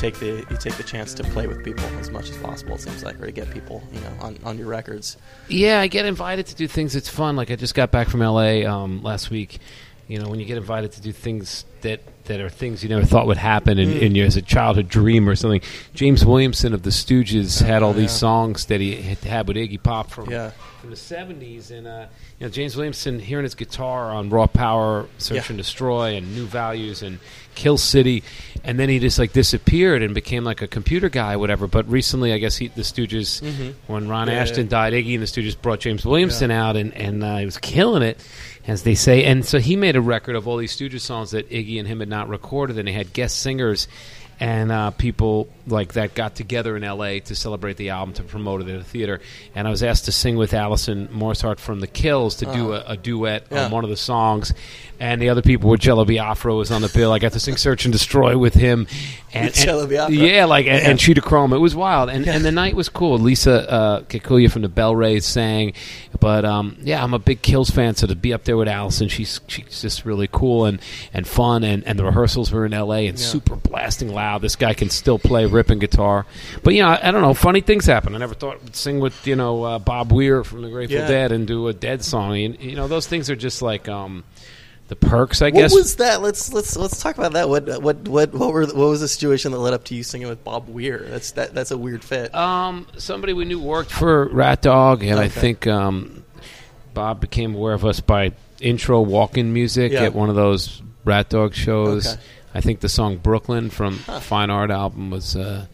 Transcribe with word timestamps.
take 0.00 0.18
the 0.18 0.44
you 0.50 0.56
take 0.58 0.74
the 0.74 0.82
chance 0.82 1.12
to 1.14 1.22
play 1.24 1.46
with 1.46 1.62
people 1.64 1.84
as 1.98 2.10
much 2.10 2.30
as 2.30 2.36
possible. 2.38 2.74
It 2.74 2.80
seems 2.80 3.04
like, 3.04 3.20
or 3.20 3.26
to 3.26 3.32
get 3.32 3.50
people, 3.50 3.82
you 3.92 4.00
know, 4.00 4.12
on, 4.20 4.38
on 4.44 4.58
your 4.58 4.66
records. 4.68 5.16
Yeah, 5.48 5.80
I 5.80 5.86
get 5.88 6.06
invited 6.06 6.46
to 6.46 6.54
do 6.54 6.66
things. 6.66 6.96
It's 6.96 7.08
fun. 7.08 7.36
Like 7.36 7.50
I 7.50 7.56
just 7.56 7.74
got 7.74 7.90
back 7.90 8.08
from 8.08 8.22
L.A. 8.22 8.64
Um, 8.66 9.02
last 9.02 9.30
week. 9.30 9.58
You 10.08 10.18
know, 10.18 10.28
when 10.28 10.40
you 10.40 10.44
get 10.46 10.56
invited 10.56 10.90
to 10.92 11.00
do 11.00 11.12
things 11.12 11.64
that, 11.82 12.00
that 12.24 12.40
are 12.40 12.48
things 12.48 12.82
you 12.82 12.88
never 12.88 13.04
thought 13.04 13.28
would 13.28 13.36
happen 13.36 13.78
in, 13.78 13.90
Mm. 13.90 14.00
in 14.02 14.14
your 14.16 14.26
as 14.26 14.36
a 14.36 14.42
childhood 14.42 14.88
dream 14.88 15.28
or 15.28 15.36
something. 15.36 15.60
James 15.94 16.24
Williamson 16.26 16.74
of 16.74 16.82
the 16.82 16.90
Stooges 16.90 17.62
had 17.62 17.84
all 17.84 17.90
Oh, 17.90 17.92
these 17.92 18.10
songs 18.10 18.64
that 18.64 18.80
he 18.80 18.96
had 18.96 19.18
had 19.18 19.46
with 19.46 19.56
Iggy 19.56 19.80
Pop 19.80 20.10
from 20.10 20.28
Yeah. 20.28 20.50
from 20.80 20.90
the 20.90 20.96
seventies, 20.96 21.70
and 21.70 21.86
uh, 21.86 22.06
you 22.40 22.46
know 22.46 22.50
James 22.50 22.74
Williamson 22.74 23.20
hearing 23.20 23.44
his 23.44 23.54
guitar 23.54 24.10
on 24.10 24.30
Raw 24.30 24.48
Power, 24.48 25.06
Search 25.18 25.36
Yeah. 25.36 25.44
and 25.50 25.58
Destroy, 25.58 26.16
and 26.16 26.34
New 26.34 26.46
Values, 26.46 27.02
and 27.02 27.20
Kill 27.60 27.76
City, 27.76 28.22
and 28.64 28.78
then 28.78 28.88
he 28.88 28.98
just 28.98 29.18
like 29.18 29.34
disappeared 29.34 30.02
and 30.02 30.14
became 30.14 30.44
like 30.44 30.62
a 30.62 30.66
computer 30.66 31.10
guy, 31.10 31.36
whatever. 31.36 31.66
But 31.66 31.86
recently, 31.90 32.32
I 32.32 32.38
guess 32.38 32.56
he, 32.56 32.68
the 32.68 32.80
Stooges, 32.82 33.42
when 33.86 34.08
Ron 34.08 34.28
Mm-hmm. 34.28 34.36
Yeah, 34.36 34.44
Asheton 34.46 34.64
yeah. 34.64 34.70
died, 34.70 34.92
Iggy 34.94 35.14
and 35.14 35.22
the 35.22 35.26
Stooges 35.26 35.60
brought 35.60 35.80
James 35.80 36.06
Williamson 36.06 36.50
out, 36.50 36.76
and 36.76 36.94
and 36.94 37.22
uh, 37.22 37.36
he 37.36 37.44
was 37.44 37.58
killing 37.58 38.02
it, 38.02 38.18
as 38.66 38.82
they 38.82 38.94
say. 38.94 39.24
And 39.24 39.44
so 39.44 39.58
he 39.58 39.76
made 39.76 39.94
a 39.94 40.00
record 40.00 40.36
of 40.36 40.48
all 40.48 40.56
these 40.56 40.74
Stooges 40.74 41.00
songs 41.02 41.32
that 41.32 41.50
Iggy 41.50 41.78
and 41.78 41.86
him 41.86 42.00
had 42.00 42.08
not 42.08 42.28
recorded, 42.30 42.78
and 42.78 42.88
they 42.88 42.92
had 42.92 43.12
guest 43.12 43.40
singers. 43.40 43.88
And 44.40 44.72
uh, 44.72 44.90
people 44.92 45.48
like 45.66 45.92
that 45.92 46.14
got 46.14 46.34
together 46.34 46.74
in 46.74 46.82
L.A. 46.82 47.20
to 47.20 47.34
celebrate 47.34 47.76
the 47.76 47.90
album 47.90 48.14
to 48.14 48.22
promote 48.22 48.62
it 48.62 48.68
at 48.68 48.80
a 48.80 48.84
theater. 48.84 49.20
And 49.54 49.68
I 49.68 49.70
was 49.70 49.82
asked 49.82 50.06
to 50.06 50.12
sing 50.12 50.36
with 50.36 50.54
Alison 50.54 51.08
Mosshart 51.08 51.58
from 51.58 51.80
the 51.80 51.86
Kills 51.86 52.36
to 52.36 52.46
do 52.46 52.72
a, 52.72 52.82
a 52.86 52.96
duet. 52.96 53.46
Yeah. 53.50 53.66
on 53.66 53.70
one 53.70 53.84
of 53.84 53.90
the 53.90 53.98
songs. 53.98 54.54
And 54.98 55.20
the 55.20 55.28
other 55.30 55.40
people 55.42 55.68
were 55.70 55.76
Jello 55.78 56.04
Biafra 56.06 56.54
was 56.54 56.70
on 56.70 56.80
the 56.82 56.88
bill. 56.88 57.12
I 57.12 57.18
got 57.18 57.32
to 57.32 57.40
sing 57.40 57.56
"Search 57.58 57.84
and 57.84 57.92
Destroy" 57.92 58.36
with 58.36 58.52
him. 58.54 58.86
And, 59.32 59.52
Jello 59.54 59.86
Biafra? 59.86 60.14
yeah, 60.14 60.44
like 60.44 60.66
and, 60.66 60.82
Yeah. 60.82 60.90
and 60.90 60.98
Cheetah 60.98 61.22
Chrome. 61.22 61.52
It 61.54 61.58
was 61.58 61.74
wild, 61.74 62.10
and 62.10 62.26
and 62.28 62.44
the 62.44 62.52
night 62.52 62.74
was 62.74 62.88
cool. 62.90 63.18
Lisa 63.18 63.70
uh, 63.70 64.00
Kekaula 64.02 64.50
from 64.50 64.60
the 64.62 64.68
BellRays 64.68 65.22
sang, 65.22 65.72
but 66.18 66.44
um, 66.44 66.76
yeah, 66.82 67.02
I'm 67.02 67.14
a 67.14 67.18
big 67.18 67.40
Kills 67.40 67.70
fan, 67.70 67.94
so 67.94 68.06
to 68.08 68.14
be 68.14 68.34
up 68.34 68.44
there 68.44 68.58
with 68.58 68.68
Allison, 68.68 69.08
she's 69.08 69.40
she's 69.46 69.80
just 69.80 70.04
really 70.04 70.28
cool 70.30 70.66
and, 70.66 70.80
and 71.14 71.26
fun, 71.26 71.64
and, 71.64 71.82
and 71.84 71.98
the 71.98 72.04
rehearsals 72.04 72.50
were 72.52 72.66
in 72.66 72.74
L.A. 72.74 73.06
and 73.06 73.18
Yeah. 73.18 73.24
super 73.24 73.56
blasting 73.56 74.12
loud. 74.12 74.29
This 74.38 74.56
guy 74.56 74.74
can 74.74 74.90
still 74.90 75.18
play 75.18 75.46
ripping 75.46 75.78
guitar, 75.78 76.26
but 76.62 76.74
you 76.74 76.82
know, 76.82 76.88
I, 76.88 77.08
I 77.08 77.10
don't 77.10 77.22
know, 77.22 77.34
funny 77.34 77.60
things 77.60 77.86
happen. 77.86 78.14
I 78.14 78.18
never 78.18 78.34
thought 78.34 78.58
I'd 78.64 78.76
sing 78.76 79.00
with 79.00 79.26
you 79.26 79.36
know 79.36 79.62
uh, 79.64 79.78
Bob 79.78 80.12
Weir 80.12 80.44
from 80.44 80.62
the 80.62 80.70
Grateful 80.70 80.98
Yeah. 80.98 81.08
Dead 81.08 81.32
and 81.32 81.46
do 81.46 81.68
a 81.68 81.72
Dead 81.72 82.04
song. 82.04 82.34
You, 82.36 82.56
you 82.58 82.76
know, 82.76 82.88
those 82.88 83.06
things 83.06 83.30
are 83.30 83.36
just 83.36 83.62
like 83.62 83.88
um, 83.88 84.24
the 84.88 84.96
perks, 84.96 85.40
I 85.42 85.46
What 85.46 85.54
guess. 85.54 85.72
What 85.72 85.78
was 85.82 85.96
that? 85.96 86.20
Let's 86.22 86.52
let's 86.52 86.76
let's 86.76 87.00
talk 87.02 87.16
about 87.16 87.32
that. 87.34 87.48
What 87.48 87.66
what 87.82 88.08
what 88.08 88.32
what 88.34 88.52
were 88.52 88.66
what 88.66 88.74
was 88.76 89.00
the 89.00 89.08
situation 89.08 89.52
that 89.52 89.58
led 89.58 89.72
up 89.74 89.84
to 89.84 89.94
you 89.94 90.02
singing 90.02 90.28
with 90.28 90.42
Bob 90.44 90.68
Weir? 90.68 90.98
That's 91.08 91.32
that 91.32 91.54
that's 91.54 91.70
a 91.70 91.78
weird 91.78 92.02
fit. 92.04 92.34
Um, 92.34 92.86
somebody 92.98 93.32
we 93.32 93.44
knew 93.44 93.60
worked 93.60 93.90
for 93.92 94.28
RatDog, 94.28 95.02
and 95.08 95.18
I 95.20 95.28
think 95.28 95.66
um, 95.66 96.24
Bob 96.92 97.20
became 97.20 97.54
aware 97.54 97.74
of 97.74 97.84
us 97.84 98.00
by 98.00 98.32
intro 98.60 99.00
walk-in 99.00 99.52
music 99.52 99.92
Yeah. 99.92 100.02
at 100.02 100.14
one 100.14 100.28
of 100.28 100.34
those 100.36 100.82
RatDog 101.06 101.54
shows. 101.54 102.06
Okay. 102.14 102.20
I 102.54 102.60
think 102.60 102.80
the 102.80 102.88
song 102.88 103.16
"Brooklyn" 103.16 103.70
from 103.70 103.94
Fine 103.98 104.50
Art 104.50 104.70
album 104.70 105.10
was 105.10 105.36
uh, 105.36 105.66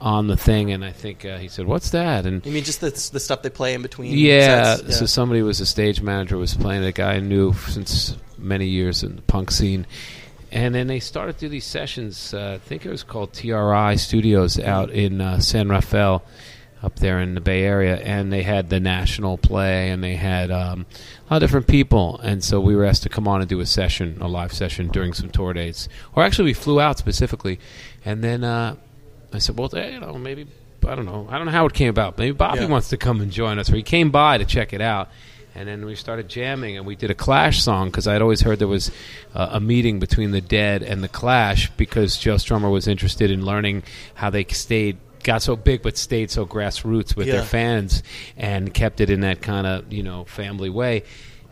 on 0.00 0.26
the 0.26 0.36
thing, 0.36 0.72
and 0.72 0.84
I 0.84 0.92
think 0.92 1.24
uh, 1.24 1.38
he 1.38 1.48
said, 1.48 1.66
"What's 1.66 1.90
that?" 1.90 2.26
And 2.26 2.44
you 2.44 2.52
mean 2.52 2.64
just 2.64 2.80
the 2.80 2.90
the 2.90 3.20
stuff 3.20 3.42
they 3.42 3.50
play 3.50 3.74
in 3.74 3.82
between? 3.82 4.16
yeah, 4.16 4.76
sets? 4.76 4.98
so 4.98 5.06
somebody 5.06 5.42
was 5.42 5.60
a 5.60 5.66
stage 5.66 6.00
manager 6.02 6.36
was 6.36 6.54
playing 6.54 6.84
a 6.84 6.92
guy 6.92 7.14
I 7.14 7.20
knew 7.20 7.52
since 7.52 8.16
many 8.38 8.66
years 8.66 9.02
in 9.02 9.16
the 9.16 9.22
punk 9.22 9.50
scene. 9.50 9.86
And 10.50 10.74
then 10.74 10.86
they 10.86 11.00
started 11.00 11.38
do 11.38 11.48
these 11.48 11.64
sessions. 11.64 12.34
Uh, 12.34 12.58
I 12.62 12.68
think 12.68 12.84
it 12.84 12.90
was 12.90 13.02
called 13.02 13.32
TRI 13.32 13.96
Studios 13.96 14.58
out 14.58 14.90
in 14.90 15.22
uh, 15.22 15.40
San 15.40 15.70
Rafael, 15.70 16.22
up 16.82 16.96
there 16.96 17.20
in 17.20 17.34
the 17.34 17.40
Bay 17.40 17.62
Area. 17.62 17.96
And 17.96 18.30
they 18.30 18.42
had 18.42 18.68
the 18.68 18.78
national 18.78 19.38
play, 19.38 19.88
and 19.90 20.04
they 20.04 20.14
had 20.14 20.50
um, 20.50 20.84
lot 21.32 21.42
of 21.42 21.48
different 21.48 21.66
people. 21.66 22.20
And 22.22 22.44
so 22.44 22.60
we 22.60 22.76
were 22.76 22.84
asked 22.84 23.02
to 23.04 23.08
come 23.08 23.26
on 23.26 23.40
and 23.40 23.48
do 23.48 23.60
a 23.60 23.66
session, 23.66 24.18
a 24.20 24.28
live 24.28 24.52
session 24.52 24.88
during 24.88 25.12
some 25.12 25.30
tour 25.30 25.52
dates. 25.52 25.88
Or 26.14 26.22
actually, 26.22 26.46
we 26.46 26.54
flew 26.54 26.80
out 26.80 26.98
specifically. 26.98 27.58
And 28.04 28.22
then 28.22 28.44
uh, 28.44 28.76
I 29.32 29.38
said, 29.38 29.58
well, 29.58 29.70
eh, 29.74 29.90
you 29.90 30.00
know, 30.00 30.14
maybe 30.18 30.46
I 30.86 30.94
don't 30.94 31.06
know. 31.06 31.28
I 31.30 31.36
don't 31.38 31.46
know 31.46 31.52
how 31.52 31.66
it 31.66 31.72
came 31.74 31.88
about. 31.88 32.18
Maybe 32.18 32.32
Bobby 32.32 32.60
Yeah. 32.60 32.66
wants 32.68 32.88
to 32.90 32.96
come 32.96 33.20
and 33.20 33.30
join 33.30 33.58
us. 33.58 33.70
Or 33.72 33.76
he 33.76 33.82
came 33.82 34.10
by 34.10 34.38
to 34.38 34.44
check 34.44 34.72
it 34.72 34.80
out. 34.80 35.08
And 35.54 35.68
then 35.68 35.84
we 35.84 35.94
started 35.96 36.30
jamming, 36.30 36.78
and 36.78 36.86
we 36.86 36.96
did 36.96 37.10
a 37.10 37.14
Clash 37.14 37.62
song 37.62 37.88
because 37.88 38.08
I'd 38.08 38.22
always 38.22 38.40
heard 38.40 38.58
there 38.58 38.66
was 38.66 38.90
uh, 39.34 39.50
a 39.52 39.60
meeting 39.60 39.98
between 40.00 40.30
the 40.30 40.40
Dead 40.40 40.82
and 40.82 41.04
the 41.04 41.08
Clash 41.08 41.70
because 41.76 42.16
Joe 42.16 42.36
Strummer 42.36 42.72
was 42.72 42.88
interested 42.88 43.30
in 43.30 43.44
learning 43.44 43.82
how 44.14 44.30
they 44.30 44.44
stayed, 44.44 44.96
got 45.22 45.42
so 45.42 45.56
big 45.56 45.82
but 45.82 45.96
stayed 45.96 46.30
so 46.30 46.44
grassroots 46.46 47.14
with 47.16 47.26
Yeah. 47.26 47.34
their 47.34 47.42
fans 47.44 48.02
and 48.36 48.72
kept 48.72 49.00
it 49.00 49.10
in 49.10 49.20
that 49.20 49.40
kind 49.42 49.66
of 49.66 49.92
you 49.92 50.02
know 50.02 50.24
family 50.24 50.70
way. 50.70 51.04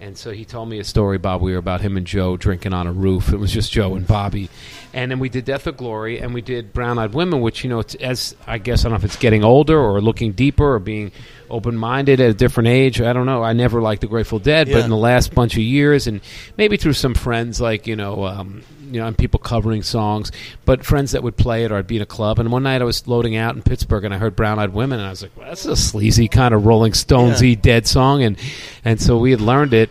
And 0.03 0.17
so 0.17 0.31
he 0.31 0.47
told 0.47 0.71
me 0.71 0.79
a 0.79 0.85
story, 0.85 1.19
Bob 1.19 1.43
Weir, 1.43 1.59
about 1.59 1.83
him 1.83 1.99
and 1.99 2.07
Joe 2.07 2.39
drinking 2.39 2.73
on 2.73 2.87
a 2.87 2.93
roof. 2.93 3.35
It 3.35 3.37
was 3.37 3.53
just 3.53 3.71
Joe 3.71 3.97
and 3.97 4.07
Bobby. 4.07 4.49
And 4.95 5.11
then 5.11 5.19
we 5.19 5.29
did 5.29 5.45
Death 5.45 5.67
or 5.67 5.73
Glory, 5.73 6.21
and 6.21 6.33
we 6.33 6.41
did 6.41 6.73
Brown 6.73 6.99
Eyed 6.99 7.13
Women, 7.13 7.43
which, 7.43 7.63
you 7.65 7.69
know, 7.69 7.81
it's, 7.81 7.95
as 7.97 8.35
I 8.47 8.57
guess, 8.57 8.81
I 8.81 8.85
don't 8.85 8.93
know 8.93 8.97
if 8.97 9.05
it's 9.05 9.17
getting 9.17 9.45
older 9.45 9.79
or 9.79 10.01
looking 10.01 10.33
deeper 10.33 10.73
or 10.77 10.79
being 10.79 11.13
open 11.51 11.77
minded 11.77 12.19
at 12.19 12.31
a 12.31 12.33
different 12.33 12.69
age. 12.71 12.99
I 13.03 13.13
don't 13.13 13.27
know. 13.27 13.43
I 13.43 13.53
never 13.53 13.83
liked 13.83 14.01
the 14.01 14.07
Grateful 14.07 14.39
Dead, 14.39 14.69
but 14.73 14.83
in 14.85 14.89
the 14.89 14.97
last 14.97 15.35
bunch 15.35 15.53
of 15.59 15.63
years, 15.63 16.07
and 16.07 16.23
maybe 16.57 16.79
through 16.79 16.95
some 16.95 17.13
friends, 17.13 17.61
like, 17.61 17.87
you 17.87 17.95
know, 17.97 18.25
um, 18.25 18.63
you 18.91 19.01
know, 19.01 19.07
and 19.07 19.17
people 19.17 19.39
covering 19.41 19.83
songs, 19.83 20.33
but 20.65 20.85
friends 20.85 21.13
that 21.13 21.23
would 21.23 21.37
play 21.37 21.65
it 21.65 21.73
or 21.73 21.77
I'd 21.77 21.87
be 21.87 21.97
in 21.97 22.03
a 22.03 22.07
club. 22.07 22.39
And 22.39 22.51
one 22.51 22.63
night 22.65 22.83
I 22.83 22.85
was 22.85 23.07
loading 23.07 23.37
out 23.37 23.55
in 23.55 23.63
Pittsburgh 23.63 24.05
and 24.05 24.13
I 24.13 24.19
heard 24.19 24.35
Brown 24.37 24.59
Eyed 24.59 24.73
Women, 24.75 24.99
and 24.99 25.07
I 25.07 25.11
was 25.11 25.23
like, 25.23 25.37
well, 25.37 25.47
that's 25.49 25.65
a 25.65 25.77
sleazy 25.77 26.29
kind 26.29 26.53
of 26.55 26.67
Rolling 26.67 26.93
Stonesy 26.93 27.51
Yeah. 27.55 27.61
dead 27.61 27.87
song. 27.87 28.23
And, 28.23 28.37
and 28.85 29.01
so 29.01 29.19
we 29.19 29.31
had 29.31 29.41
learned 29.41 29.73
it. 29.75 29.91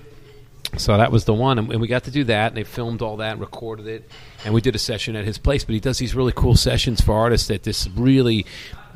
So 0.78 0.96
that 0.96 1.12
was 1.12 1.26
the 1.26 1.34
one, 1.34 1.58
and 1.58 1.72
and 1.72 1.82
we 1.82 1.88
got 1.88 2.04
to 2.04 2.12
do 2.12 2.26
that. 2.26 2.50
And 2.50 2.58
they 2.58 2.64
filmed 2.64 3.02
all 3.02 3.18
that, 3.18 3.32
and 3.32 3.42
recorded 3.42 3.88
it, 3.88 4.08
and 4.46 4.54
we 4.54 4.62
did 4.62 4.76
a 4.76 4.78
session 4.78 5.16
at 5.16 5.26
his 5.26 5.40
place. 5.40 5.64
But 5.64 5.74
he 5.74 5.80
does 5.80 5.98
these 5.98 6.14
really 6.14 6.31
cool 6.36 6.56
sessions 6.56 7.02
for 7.02 7.14
artists 7.16 7.50
at 7.50 7.64
this 7.64 7.88
really 7.96 8.46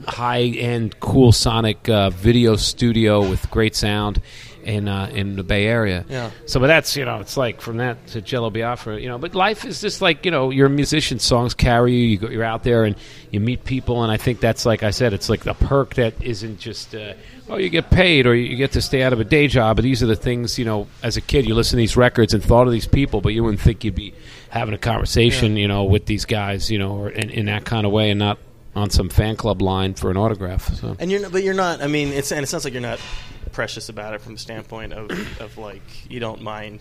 high-end, 0.08 1.00
cool 1.00 1.32
sonic 1.32 1.90
uh, 1.90 2.10
video 2.12 2.56
studio 2.58 3.28
with 3.28 3.50
great 3.50 3.76
sound 3.76 4.22
in 4.64 4.88
uh, 4.88 5.10
in 5.14 5.36
the 5.36 5.44
Bay 5.44 5.66
Area. 5.66 6.06
Yeah. 6.10 6.32
So, 6.46 6.60
but 6.60 6.68
that's 6.68 6.96
you 6.96 7.06
know, 7.06 7.20
it's 7.20 7.38
like 7.38 7.62
from 7.62 7.78
that 7.78 8.06
to 8.08 8.22
Jello 8.22 8.50
Biafra, 8.50 9.00
you 9.00 9.08
know. 9.08 9.18
But 9.18 9.36
life 9.36 9.66
is 9.66 9.82
just 9.82 10.02
like 10.02 10.26
you 10.26 10.32
know, 10.32 10.50
you're 10.50 10.68
a 10.68 10.70
musician. 10.70 11.20
Songs 11.20 11.54
carry 11.54 11.94
you. 11.94 12.08
you 12.08 12.18
go, 12.18 12.30
you're 12.30 12.44
out 12.44 12.64
there 12.64 12.84
and 12.84 12.96
you 13.32 13.40
meet 13.40 13.66
people, 13.66 14.04
and 14.04 14.12
I 14.12 14.18
think 14.18 14.40
that's 14.40 14.66
like 14.66 14.84
I 14.84 14.92
said, 14.92 15.14
it's 15.14 15.30
like 15.30 15.42
the 15.42 15.54
perk 15.54 15.96
that 15.96 16.22
isn't 16.22 16.60
just. 16.60 16.96
Uh, 16.96 17.14
Oh, 17.50 17.58
you 17.58 17.70
get 17.70 17.90
paid, 17.90 18.26
or 18.26 18.34
you 18.34 18.56
get 18.56 18.72
to 18.72 18.82
stay 18.82 19.04
out 19.04 19.12
of 19.12 19.20
a 19.20 19.26
day 19.26 19.48
job. 19.48 19.76
But 19.76 19.84
these 19.84 20.02
are 20.02 20.06
the 20.06 20.16
things, 20.16 20.58
you 20.58 20.64
know. 20.64 20.88
As 21.04 21.18
a 21.18 21.22
kid, 21.22 21.46
you 21.46 21.56
listen 21.56 21.72
to 21.72 21.82
these 21.82 21.98
records 21.98 22.34
and 22.34 22.42
thought 22.42 22.68
of 22.68 22.72
these 22.72 22.88
people, 22.88 23.20
but 23.20 23.34
you 23.34 23.44
wouldn't 23.44 23.60
think 23.60 23.84
you'd 23.84 23.96
be 23.96 24.14
having 24.50 24.74
a 24.74 24.78
conversation, 24.78 25.58
you 25.58 25.68
know, 25.68 25.84
with 25.84 26.06
these 26.06 26.24
guys, 26.24 26.72
you 26.72 26.80
know, 26.80 26.96
or 26.96 27.10
in, 27.10 27.30
in 27.30 27.46
that 27.48 27.66
kind 27.66 27.86
of 27.86 27.92
way, 27.92 28.12
and 28.12 28.20
not 28.20 28.38
on 28.76 28.90
some 28.90 29.10
fan 29.10 29.36
club 29.36 29.62
line 29.62 29.94
for 29.94 30.10
an 30.12 30.18
autograph. 30.18 30.74
So. 30.76 30.96
And 31.00 31.12
you're 31.12 31.22
not, 31.22 31.32
but 31.32 31.44
you're 31.44 31.54
not. 31.54 31.82
I 31.82 31.88
mean, 31.88 32.10
it's 32.10 32.32
and 32.32 32.44
it 32.44 32.48
sounds 32.48 32.64
like 32.64 32.74
you're 32.74 32.82
not 32.82 33.00
precious 33.52 33.90
about 33.90 34.14
it 34.16 34.22
from 34.22 34.34
the 34.34 34.40
standpoint 34.40 34.94
of 34.94 35.12
of 35.42 35.58
like 35.58 35.82
you 36.10 36.20
don't 36.20 36.42
mind 36.42 36.80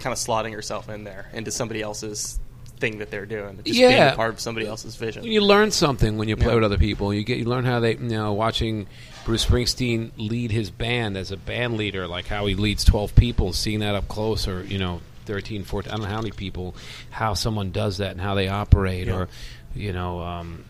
kind 0.00 0.12
of 0.12 0.18
slotting 0.18 0.50
yourself 0.50 0.88
in 0.88 1.04
there 1.04 1.28
into 1.32 1.50
somebody 1.52 1.80
else's 1.80 2.40
thing 2.80 2.98
that 2.98 3.10
they're 3.12 3.26
doing. 3.26 3.56
Just 3.64 3.78
being 3.78 3.90
Yeah. 3.92 4.12
a 4.12 4.16
part 4.16 4.34
of 4.34 4.40
somebody 4.40 4.66
else's 4.66 4.96
vision. 4.96 5.22
You 5.22 5.40
learn 5.42 5.70
something 5.70 6.18
when 6.18 6.28
you 6.28 6.36
play 6.36 6.48
Yeah. 6.48 6.54
with 6.56 6.64
other 6.64 6.78
people. 6.78 7.14
You 7.14 7.22
get 7.22 7.38
you 7.38 7.44
learn 7.44 7.64
how 7.64 7.78
they 7.78 7.92
you 7.94 8.08
know 8.08 8.32
watching 8.32 8.88
Bruce 9.24 9.46
Springsteen 9.46 10.10
lead 10.16 10.50
his 10.50 10.70
band 10.70 11.16
as 11.16 11.30
a 11.30 11.36
band 11.36 11.76
leader, 11.76 12.08
like 12.08 12.26
how 12.26 12.46
he 12.46 12.56
leads 12.56 12.82
twelve 12.82 13.14
people, 13.14 13.52
seeing 13.52 13.78
that 13.80 13.94
up 13.94 14.08
close, 14.08 14.48
or 14.48 14.64
you 14.64 14.78
know 14.78 15.00
13, 15.26 15.62
14, 15.62 15.92
I 15.92 15.94
don't 15.94 16.02
know 16.02 16.10
how 16.10 16.20
many 16.20 16.32
people, 16.32 16.74
how 17.10 17.34
someone 17.34 17.70
does 17.70 17.98
that 17.98 18.10
and 18.10 18.20
how 18.20 18.34
they 18.34 18.48
operate, 18.48 19.06
Yeah. 19.06 19.14
or 19.14 19.28
you 19.76 19.92
know. 19.92 20.20
Um, 20.20 20.64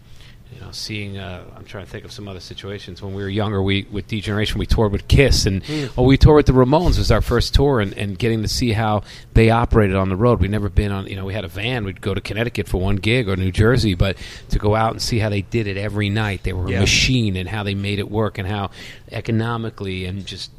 you 0.54 0.60
know, 0.60 0.70
seeing. 0.70 1.18
Uh, 1.18 1.44
I'm 1.56 1.64
trying 1.64 1.84
to 1.86 1.90
think 1.90 2.04
of 2.04 2.12
some 2.12 2.28
other 2.28 2.40
situations. 2.40 3.00
When 3.00 3.14
we 3.14 3.22
were 3.22 3.28
younger, 3.28 3.62
we 3.62 3.86
with 3.90 4.06
D 4.06 4.20
Generation, 4.20 4.58
we 4.58 4.66
toured 4.66 4.92
with 4.92 5.08
Kiss, 5.08 5.46
and 5.46 5.62
oh, 5.96 6.02
we 6.02 6.16
toured 6.16 6.36
with 6.36 6.46
the 6.46 6.52
Ramones. 6.52 6.98
Was 6.98 7.10
our 7.10 7.20
first 7.22 7.54
tour, 7.54 7.80
and, 7.80 7.92
and 7.94 8.18
getting 8.18 8.42
to 8.42 8.48
see 8.48 8.72
how 8.72 9.02
they 9.34 9.50
operated 9.50 9.96
on 9.96 10.08
the 10.08 10.16
road. 10.16 10.40
We'd 10.40 10.50
never 10.50 10.68
been 10.68 10.92
on. 10.92 11.06
You 11.06 11.16
know, 11.16 11.24
we 11.24 11.34
had 11.34 11.44
a 11.44 11.48
van. 11.48 11.84
We'd 11.84 12.00
go 12.00 12.12
to 12.14 12.20
Connecticut 12.20 12.68
for 12.68 12.80
one 12.80 12.96
gig 12.96 13.28
or 13.28 13.36
New 13.36 13.52
Jersey, 13.52 13.94
but 13.94 14.16
to 14.50 14.58
go 14.58 14.74
out 14.74 14.92
and 14.92 15.00
see 15.00 15.18
how 15.18 15.28
they 15.30 15.42
did 15.42 15.66
it 15.66 15.76
every 15.76 16.10
night. 16.10 16.42
They 16.42 16.52
were 16.52 16.68
Yeah. 16.68 16.78
a 16.78 16.80
machine, 16.80 17.36
and 17.36 17.48
how 17.48 17.62
they 17.62 17.74
made 17.74 17.98
it 17.98 18.10
work, 18.10 18.38
and 18.38 18.46
how 18.46 18.70
economically 19.10 20.04
and 20.06 20.26
just 20.26 20.50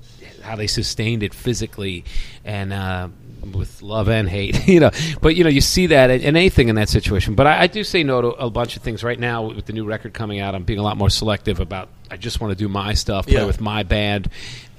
how 0.42 0.56
they 0.56 0.68
sustained 0.68 1.24
it 1.24 1.34
physically, 1.34 2.04
and. 2.44 2.74
Uh, 2.74 3.08
with 3.52 3.82
love 3.82 4.08
and 4.08 4.30
hate, 4.30 4.68
you 4.68 4.80
know. 4.80 4.92
But 5.22 5.36
you 5.36 5.44
know, 5.44 5.50
you 5.50 5.62
see 5.62 5.88
that 5.88 6.10
in, 6.10 6.22
in 6.22 6.36
anything 6.36 6.70
in 6.70 6.76
that 6.76 6.90
situation. 6.90 7.36
But 7.36 7.48
I, 7.48 7.62
I 7.64 7.68
do 7.68 7.84
say 7.84 8.04
no 8.04 8.22
to 8.22 8.28
a 8.30 8.50
bunch 8.50 8.78
of 8.78 8.82
things 8.84 9.04
right 9.04 9.20
now 9.20 9.44
with 9.48 9.66
the 9.66 9.74
new 9.74 9.86
record 9.86 10.14
coming 10.14 10.40
out. 10.40 10.56
I'm 10.56 10.64
being 10.64 10.80
a 10.80 10.84
lot 10.84 10.98
more 10.98 11.10
selective 11.10 11.60
about 11.60 11.90
I 12.10 12.18
just 12.18 12.40
want 12.40 12.52
to 12.52 12.56
do 12.56 12.70
my 12.70 12.94
stuff, 12.94 13.26
play 13.26 13.36
Yeah. 13.36 13.46
with 13.46 13.60
my 13.62 13.84
band, 13.84 14.30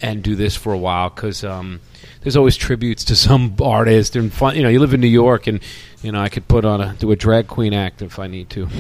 and 0.01 0.23
do 0.23 0.35
this 0.35 0.57
for 0.57 0.73
a 0.73 0.79
while 0.79 1.11
because 1.11 1.45
um, 1.45 1.81
there's 2.23 2.37
always 2.37 2.57
tributes 2.57 3.05
to 3.05 3.17
some 3.17 3.57
artist 3.63 4.17
and 4.17 4.33
fun. 4.33 4.57
You 4.57 4.63
know, 4.63 4.69
you 4.69 4.81
live 4.81 4.95
in 4.95 5.01
New 5.01 5.07
York, 5.09 5.47
and 5.47 5.61
you 6.05 6.13
know 6.13 6.21
I 6.21 6.29
could 6.29 6.47
put 6.47 6.65
on 6.65 6.81
a 6.81 6.95
do 6.95 7.11
a 7.11 7.17
drag 7.17 7.49
queen 7.49 7.73
act 7.73 8.03
if 8.03 8.19
I 8.19 8.27
need 8.29 8.51
to. 8.51 8.69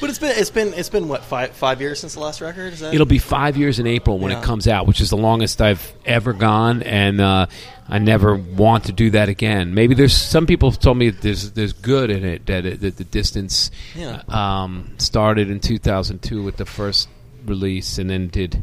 But 0.00 0.10
it's 0.10 0.18
been 0.18 0.34
it's 0.38 0.50
been 0.50 0.74
it's 0.74 0.90
been 0.90 1.08
what 1.08 1.24
five 1.24 1.52
five 1.52 1.80
years 1.80 1.98
since 2.00 2.12
the 2.14 2.20
last 2.20 2.40
record. 2.42 2.74
Is 2.74 2.80
that 2.80 2.92
It'll 2.92 3.06
be 3.06 3.18
five 3.18 3.56
years 3.56 3.78
in 3.78 3.86
April 3.86 4.18
when 4.18 4.30
Yeah. 4.30 4.40
it 4.40 4.44
comes 4.44 4.68
out, 4.68 4.86
which 4.86 5.00
is 5.00 5.08
the 5.10 5.16
longest 5.16 5.62
I've 5.62 5.92
ever 6.04 6.32
gone, 6.34 6.82
and 6.82 7.20
uh, 7.20 7.46
I 7.88 7.98
never 7.98 8.36
want 8.36 8.84
to 8.84 8.92
do 8.92 9.10
that 9.10 9.28
again. 9.30 9.72
Maybe 9.74 9.94
there's 9.94 10.14
some 10.14 10.46
people 10.46 10.70
have 10.70 10.78
told 10.78 10.98
me 10.98 11.08
that 11.10 11.22
there's 11.22 11.52
there's 11.52 11.72
good 11.72 12.10
in 12.10 12.22
it 12.24 12.44
that, 12.46 12.66
it, 12.66 12.80
that 12.82 12.96
the 12.98 13.04
distance 13.04 13.70
Yeah. 13.96 14.22
um, 14.28 14.94
started 14.98 15.48
in 15.50 15.58
2002 15.60 16.42
with 16.42 16.58
the 16.58 16.66
first 16.66 17.08
release, 17.46 17.96
and 17.98 18.10
then 18.10 18.28
did 18.28 18.62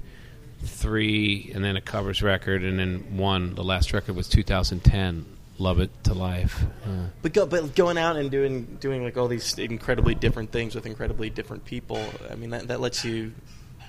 three, 0.63 1.51
and 1.56 1.63
then 1.63 1.75
a 1.75 1.81
covers 1.81 2.21
record, 2.21 2.63
and 2.63 2.77
then 2.77 3.18
one. 3.18 3.56
The 3.56 3.63
last 3.63 3.94
record 3.94 4.15
was 4.15 4.27
2010. 4.30 5.25
Love 5.60 5.80
it 5.82 5.92
to 6.06 6.14
life. 6.14 6.64
Yeah. 6.88 7.06
But 7.22 7.34
go, 7.34 7.46
but 7.46 7.76
going 7.76 7.98
out 7.98 8.16
and 8.16 8.32
doing 8.32 8.78
doing 8.80 9.04
like 9.04 9.18
all 9.18 9.28
these 9.28 9.58
incredibly 9.60 10.16
different 10.16 10.52
things 10.52 10.74
with 10.74 10.86
incredibly 10.86 11.30
different 11.30 11.66
people. 11.66 12.02
I 12.32 12.36
mean 12.36 12.52
that 12.52 12.70
that 12.70 12.80
lets 12.80 13.04
you 13.04 13.34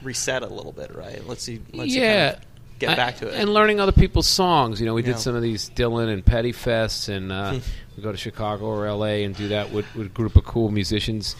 reset 0.02 0.42
a 0.42 0.46
little 0.48 0.72
bit, 0.72 0.94
right? 0.94 1.24
Let's 1.26 1.48
you 1.48 1.62
lets 1.72 1.94
you 1.94 2.00
kind 2.00 2.10
yeah. 2.12 2.30
of 2.32 2.40
get 2.80 2.90
I- 2.90 2.94
back 2.96 3.16
to 3.18 3.28
it. 3.28 3.34
And 3.34 3.54
learning 3.54 3.78
other 3.78 3.92
people's 3.92 4.26
songs. 4.26 4.80
You 4.80 4.86
know, 4.86 4.94
we 4.94 5.02
Yeah. 5.02 5.12
did 5.12 5.18
some 5.20 5.34
of 5.36 5.42
these 5.42 5.70
Dylan 5.70 6.12
and 6.12 6.24
Petty 6.26 6.52
Fests, 6.52 7.08
and 7.08 7.30
uh, 7.30 7.52
Hmm. 7.52 7.58
we 7.96 8.02
go 8.02 8.10
to 8.10 8.18
Chicago 8.18 8.64
or 8.64 8.86
L.A. 8.86 9.22
and 9.24 9.36
do 9.36 9.48
that 9.48 9.70
with, 9.72 9.86
with 9.94 10.06
a 10.06 10.10
group 10.10 10.34
of 10.36 10.44
cool 10.44 10.70
musicians 10.70 11.36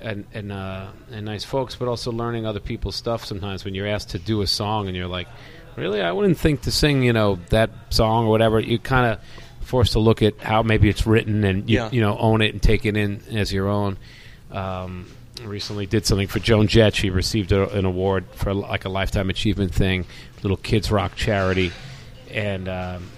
and 0.00 0.24
and, 0.32 0.50
uh, 0.50 0.86
and 1.10 1.26
nice 1.26 1.44
folks. 1.44 1.76
But 1.76 1.88
also 1.88 2.10
learning 2.10 2.46
other 2.46 2.60
people's 2.60 2.96
stuff. 2.96 3.24
Sometimes 3.26 3.64
when 3.66 3.74
you're 3.74 3.86
asked 3.88 4.10
to 4.10 4.18
do 4.18 4.40
a 4.40 4.46
song 4.46 4.86
and 4.88 4.96
you're 4.96 5.08
like, 5.08 5.28
really, 5.76 6.00
I 6.00 6.12
wouldn't 6.12 6.38
think 6.38 6.62
to 6.62 6.70
sing, 6.70 7.02
you 7.02 7.12
know, 7.12 7.38
that 7.50 7.70
song 7.90 8.26
or 8.26 8.30
whatever. 8.30 8.60
You 8.60 8.78
kind 8.78 9.12
of 9.12 9.18
forced 9.64 9.92
to 9.92 9.98
look 9.98 10.22
at 10.22 10.38
how 10.40 10.62
maybe 10.62 10.88
it's 10.88 11.06
written 11.06 11.44
and 11.44 11.68
you, 11.68 11.76
Yeah. 11.78 11.88
you 11.92 12.00
know 12.00 12.16
own 12.18 12.42
it 12.42 12.52
and 12.52 12.62
take 12.62 12.86
it 12.86 12.96
in 12.96 13.20
as 13.32 13.52
your 13.52 13.68
own. 13.68 13.96
Um, 14.50 15.06
recently 15.42 15.84
did 15.86 16.06
something 16.06 16.28
for 16.28 16.38
Joan 16.38 16.68
Jett. 16.68 16.94
She 16.94 17.10
received 17.10 17.50
a, 17.50 17.68
an 17.76 17.84
award 17.84 18.24
for 18.34 18.54
like 18.54 18.84
a 18.84 18.88
lifetime 18.88 19.30
achievement 19.30 19.74
thing, 19.74 20.06
little 20.42 20.56
kids 20.56 20.90
rock 20.92 21.16
charity, 21.16 21.72
and 22.30 22.68
um, 22.68 23.08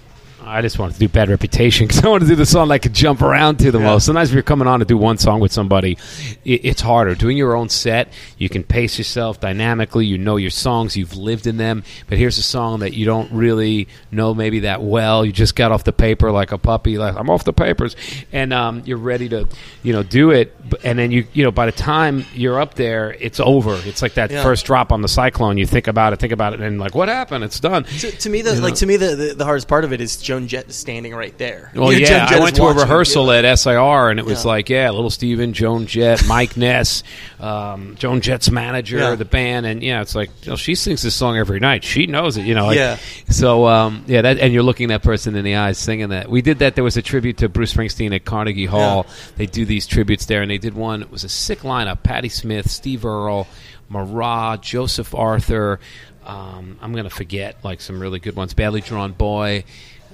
I 0.47 0.61
just 0.61 0.79
wanted 0.79 0.93
to 0.93 0.99
do 0.99 1.09
Bad 1.09 1.29
Reputation 1.29 1.87
because 1.87 2.03
I 2.05 2.07
want 2.07 2.23
to 2.23 2.27
do 2.29 2.35
the 2.35 2.45
song 2.45 2.71
I 2.71 2.77
could 2.77 2.93
jump 2.93 3.21
around 3.21 3.57
to 3.59 3.71
the 3.71 3.79
Yeah. 3.79 3.85
most. 3.85 4.05
Sometimes 4.05 4.29
if 4.29 4.33
you're 4.33 4.43
coming 4.43 4.67
on 4.67 4.79
to 4.79 4.85
do 4.85 4.97
one 4.97 5.17
song 5.17 5.39
with 5.39 5.51
somebody, 5.51 5.97
it, 6.45 6.61
it's 6.65 6.81
harder. 6.81 7.15
Doing 7.15 7.35
your 7.37 7.55
own 7.55 7.69
set, 7.69 8.11
you 8.37 8.47
can 8.49 8.63
pace 8.63 8.97
yourself 8.97 9.39
dynamically. 9.39 10.05
You 10.05 10.17
know 10.17 10.37
your 10.37 10.49
songs, 10.49 10.95
you've 10.95 11.15
lived 11.15 11.47
in 11.47 11.57
them. 11.57 11.83
But 12.07 12.17
here's 12.17 12.37
a 12.37 12.43
song 12.43 12.79
that 12.79 12.93
you 12.93 13.05
don't 13.05 13.31
really 13.31 13.87
know 14.11 14.33
maybe 14.33 14.61
that 14.61 14.81
well. 14.81 15.25
You 15.25 15.31
just 15.33 15.55
got 15.55 15.71
off 15.71 15.83
the 15.83 15.93
paper 15.93 16.31
like 16.31 16.51
a 16.51 16.57
puppy. 16.57 16.97
Like 16.97 17.15
I'm 17.15 17.29
off 17.29 17.43
the 17.43 17.53
papers, 17.53 17.95
and 18.31 18.53
um, 18.53 18.83
you're 18.85 18.97
ready 18.97 19.27
to, 19.29 19.47
you 19.83 19.91
know, 19.93 20.03
do 20.03 20.31
it. 20.31 20.55
And 20.83 20.97
then 20.97 21.11
you, 21.11 21.25
you 21.33 21.43
know, 21.43 21.51
by 21.51 21.65
the 21.65 21.71
time 21.73 22.25
you're 22.33 22.59
up 22.59 22.75
there, 22.75 23.15
it's 23.19 23.39
over. 23.39 23.79
It's 23.85 24.01
like 24.01 24.13
that 24.13 24.31
Yeah. 24.31 24.43
first 24.43 24.65
drop 24.65 24.91
on 24.91 25.01
the 25.01 25.07
cyclone. 25.07 25.57
You 25.57 25.65
think 25.65 25.87
about 25.87 26.13
it, 26.13 26.19
think 26.19 26.33
about 26.33 26.53
it, 26.53 26.61
and 26.61 26.79
like, 26.79 26.95
what 26.95 27.09
happened? 27.09 27.43
It's 27.43 27.59
done. 27.59 27.83
to, 27.83 28.11
to 28.11 28.29
me, 28.29 28.41
the 28.41 28.55
You 28.55 28.61
like 28.61 28.71
know? 28.73 28.75
to 28.77 28.85
me 28.85 28.97
the, 28.97 29.15
the 29.15 29.33
the 29.35 29.45
hardest 29.45 29.67
part 29.67 29.83
of 29.83 29.91
it 29.93 29.99
is 30.01 30.17
Joan 30.37 30.47
Jett 30.47 30.71
standing 30.71 31.15
right 31.15 31.35
there. 31.39 31.71
Well, 31.73 31.91
You 31.91 32.01
know, 32.01 32.09
yeah, 32.11 32.27
I 32.29 32.39
went 32.39 32.55
to 32.57 32.63
a 32.63 32.73
rehearsal 32.73 33.25
yeah. 33.33 33.39
at 33.49 33.55
SIR, 33.59 34.09
and 34.11 34.19
it 34.19 34.25
was 34.25 34.43
Yeah. 34.45 34.51
like, 34.51 34.69
yeah, 34.69 34.89
Little 34.91 35.09
Steven, 35.09 35.53
Joan 35.53 35.87
Jett, 35.87 36.27
Mike 36.27 36.55
Ness, 36.57 37.01
um, 37.39 37.95
Joan 37.97 38.21
Jett's 38.21 38.51
manager, 38.51 38.97
Yeah. 38.99 39.15
the 39.15 39.25
band, 39.25 39.65
and 39.65 39.81
yeah, 39.81 40.01
it's 40.01 40.13
like, 40.13 40.29
you 40.43 40.51
know, 40.51 40.55
she 40.55 40.75
sings 40.75 41.01
this 41.01 41.15
song 41.15 41.37
every 41.37 41.59
night. 41.59 41.83
She 41.83 42.05
knows 42.05 42.37
it, 42.37 42.45
you 42.45 42.53
know. 42.53 42.67
Like, 42.67 42.77
Yeah. 42.77 42.97
So, 43.29 43.65
um, 43.67 44.03
yeah, 44.05 44.21
that, 44.21 44.37
and 44.37 44.53
you're 44.53 44.63
looking 44.63 44.89
that 44.89 45.01
person 45.01 45.35
in 45.35 45.43
the 45.43 45.55
eyes 45.55 45.79
singing 45.79 46.09
that. 46.09 46.29
We 46.29 46.43
did 46.43 46.59
that. 46.59 46.75
There 46.75 46.83
was 46.83 46.97
a 46.97 47.01
tribute 47.01 47.37
to 47.37 47.49
Bruce 47.49 47.73
Springsteen 47.73 48.13
at 48.13 48.23
Carnegie 48.23 48.65
Hall. 48.65 49.07
They 49.37 49.47
do 49.47 49.65
these 49.65 49.87
tributes 49.87 50.25
there, 50.27 50.43
and 50.43 50.51
they 50.51 50.59
did 50.59 50.75
one. 50.75 51.01
It 51.01 51.09
was 51.11 51.23
a 51.23 51.29
sick 51.29 51.61
lineup: 51.61 52.03
Patti 52.03 52.29
Smith, 52.29 52.69
Steve 52.69 53.05
Earle, 53.05 53.47
Marat, 53.89 54.57
Joseph 54.61 55.15
Arthur. 55.15 55.79
Um, 56.25 56.77
I'm 56.81 56.91
going 56.91 57.05
to 57.05 57.09
forget 57.09 57.55
like 57.63 57.79
some 57.79 58.01
really 58.01 58.19
good 58.19 58.35
ones. 58.35 58.53
Badly 58.53 58.81
Drawn 58.81 59.13
Boy 59.13 59.63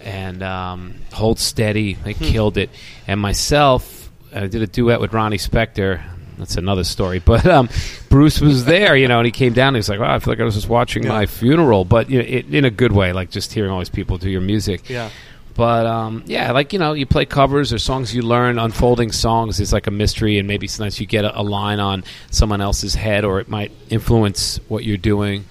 and 0.03 0.43
um, 0.43 0.95
Hold 1.13 1.39
Steady. 1.39 1.93
They 1.93 2.13
Hmm. 2.13 2.23
killed 2.25 2.57
it. 2.57 2.69
And 3.07 3.19
myself, 3.19 4.09
I 4.33 4.47
did 4.47 4.61
a 4.61 4.67
duet 4.67 4.99
with 5.01 5.13
Ronnie 5.13 5.37
Spector. 5.37 6.01
That's 6.37 6.55
another 6.57 6.83
story. 6.83 7.19
But 7.25 7.45
um, 7.45 7.69
Bruce 8.09 8.41
was 8.41 8.65
there, 8.65 8.95
you 8.95 9.07
know, 9.07 9.19
and 9.19 9.25
he 9.25 9.31
came 9.31 9.53
down. 9.53 9.69
And 9.69 9.75
he 9.77 9.79
was 9.79 9.89
like, 9.89 9.99
"Wow, 9.99 10.13
I 10.15 10.19
feel 10.19 10.31
like 10.33 10.39
I 10.41 10.43
was 10.43 10.55
just 10.55 10.69
watching 10.69 11.03
Yeah. 11.03 11.09
my 11.09 11.25
funeral," 11.25 11.85
but 11.85 12.09
you 12.09 12.19
know, 12.19 12.25
it, 12.27 12.53
in 12.53 12.65
a 12.65 12.69
good 12.71 12.91
way, 12.91 13.13
like 13.13 13.29
just 13.31 13.53
hearing 13.53 13.71
all 13.71 13.79
these 13.79 13.89
people 13.89 14.17
do 14.17 14.29
your 14.29 14.41
music. 14.41 14.89
Yeah. 14.89 15.09
But 15.55 15.85
um, 15.85 16.23
yeah, 16.25 16.51
like 16.51 16.73
you 16.73 16.79
know, 16.79 16.93
you 16.93 17.05
play 17.05 17.25
covers 17.25 17.71
or 17.71 17.77
songs 17.77 18.15
you 18.15 18.23
learn. 18.23 18.57
Unfolding 18.57 19.11
songs 19.11 19.59
is 19.59 19.71
like 19.71 19.85
a 19.85 19.91
mystery, 19.91 20.39
and 20.39 20.47
maybe 20.47 20.65
sometimes 20.67 20.99
you 20.99 21.05
get 21.05 21.25
a, 21.25 21.39
a 21.39 21.43
line 21.43 21.79
on 21.79 22.03
someone 22.31 22.59
else's 22.59 22.95
head, 22.95 23.23
or 23.23 23.39
it 23.39 23.47
might 23.47 23.71
influence 23.91 24.59
what 24.67 24.83
you're 24.83 24.97
doing. 24.97 25.45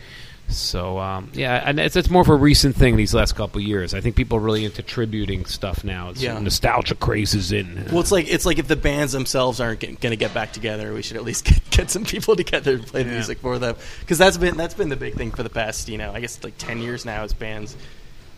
So 0.57 0.99
um, 0.99 1.31
yeah, 1.35 1.63
and 1.65 1.79
it's, 1.81 1.97
it's 1.97 2.11
more 2.11 2.23
of 2.23 2.29
a 2.29 2.35
recent 2.35 2.77
thing 2.77 2.97
these 2.97 3.15
last 3.15 3.35
couple 3.35 3.61
of 3.61 3.67
years. 3.67 3.95
I 3.95 4.01
think 4.01 4.17
people 4.17 4.39
are 4.39 4.41
really 4.41 4.65
into 4.65 4.83
tributing 4.83 5.45
stuff 5.47 5.85
now. 5.85 6.11
It's 6.11 6.23
Yeah. 6.23 6.39
nostalgia 6.39 6.95
craze 6.95 7.35
is 7.35 7.53
in. 7.53 7.87
Well, 7.91 8.01
it's 8.01 8.13
like 8.13 8.29
it's 8.29 8.47
like 8.47 8.59
if 8.59 8.69
the 8.69 8.77
bands 8.77 9.13
themselves 9.13 9.61
aren't 9.61 9.81
going 9.81 9.97
to 9.99 10.17
get 10.17 10.33
back 10.35 10.53
together, 10.53 10.93
we 10.93 11.03
should 11.03 11.17
at 11.17 11.25
least 11.25 11.45
get, 11.47 11.71
get 11.71 11.91
some 11.91 12.05
people 12.05 12.37
together 12.37 12.79
to 12.79 12.85
play 12.85 13.03
the 13.03 13.11
music 13.11 13.39
for 13.39 13.59
them. 13.59 13.77
Because 14.01 14.19
that's 14.19 14.37
been 14.39 14.57
that's 14.57 14.75
been 14.75 14.89
the 14.89 14.97
big 14.97 15.15
thing 15.15 15.31
for 15.31 15.43
the 15.43 15.51
past, 15.51 15.89
you 15.89 15.99
know, 15.99 16.13
I 16.13 16.21
guess 16.21 16.43
like 16.45 16.59
ten 16.59 16.81
years 16.81 17.05
now 17.05 17.25
is 17.25 17.33
bands 17.33 17.77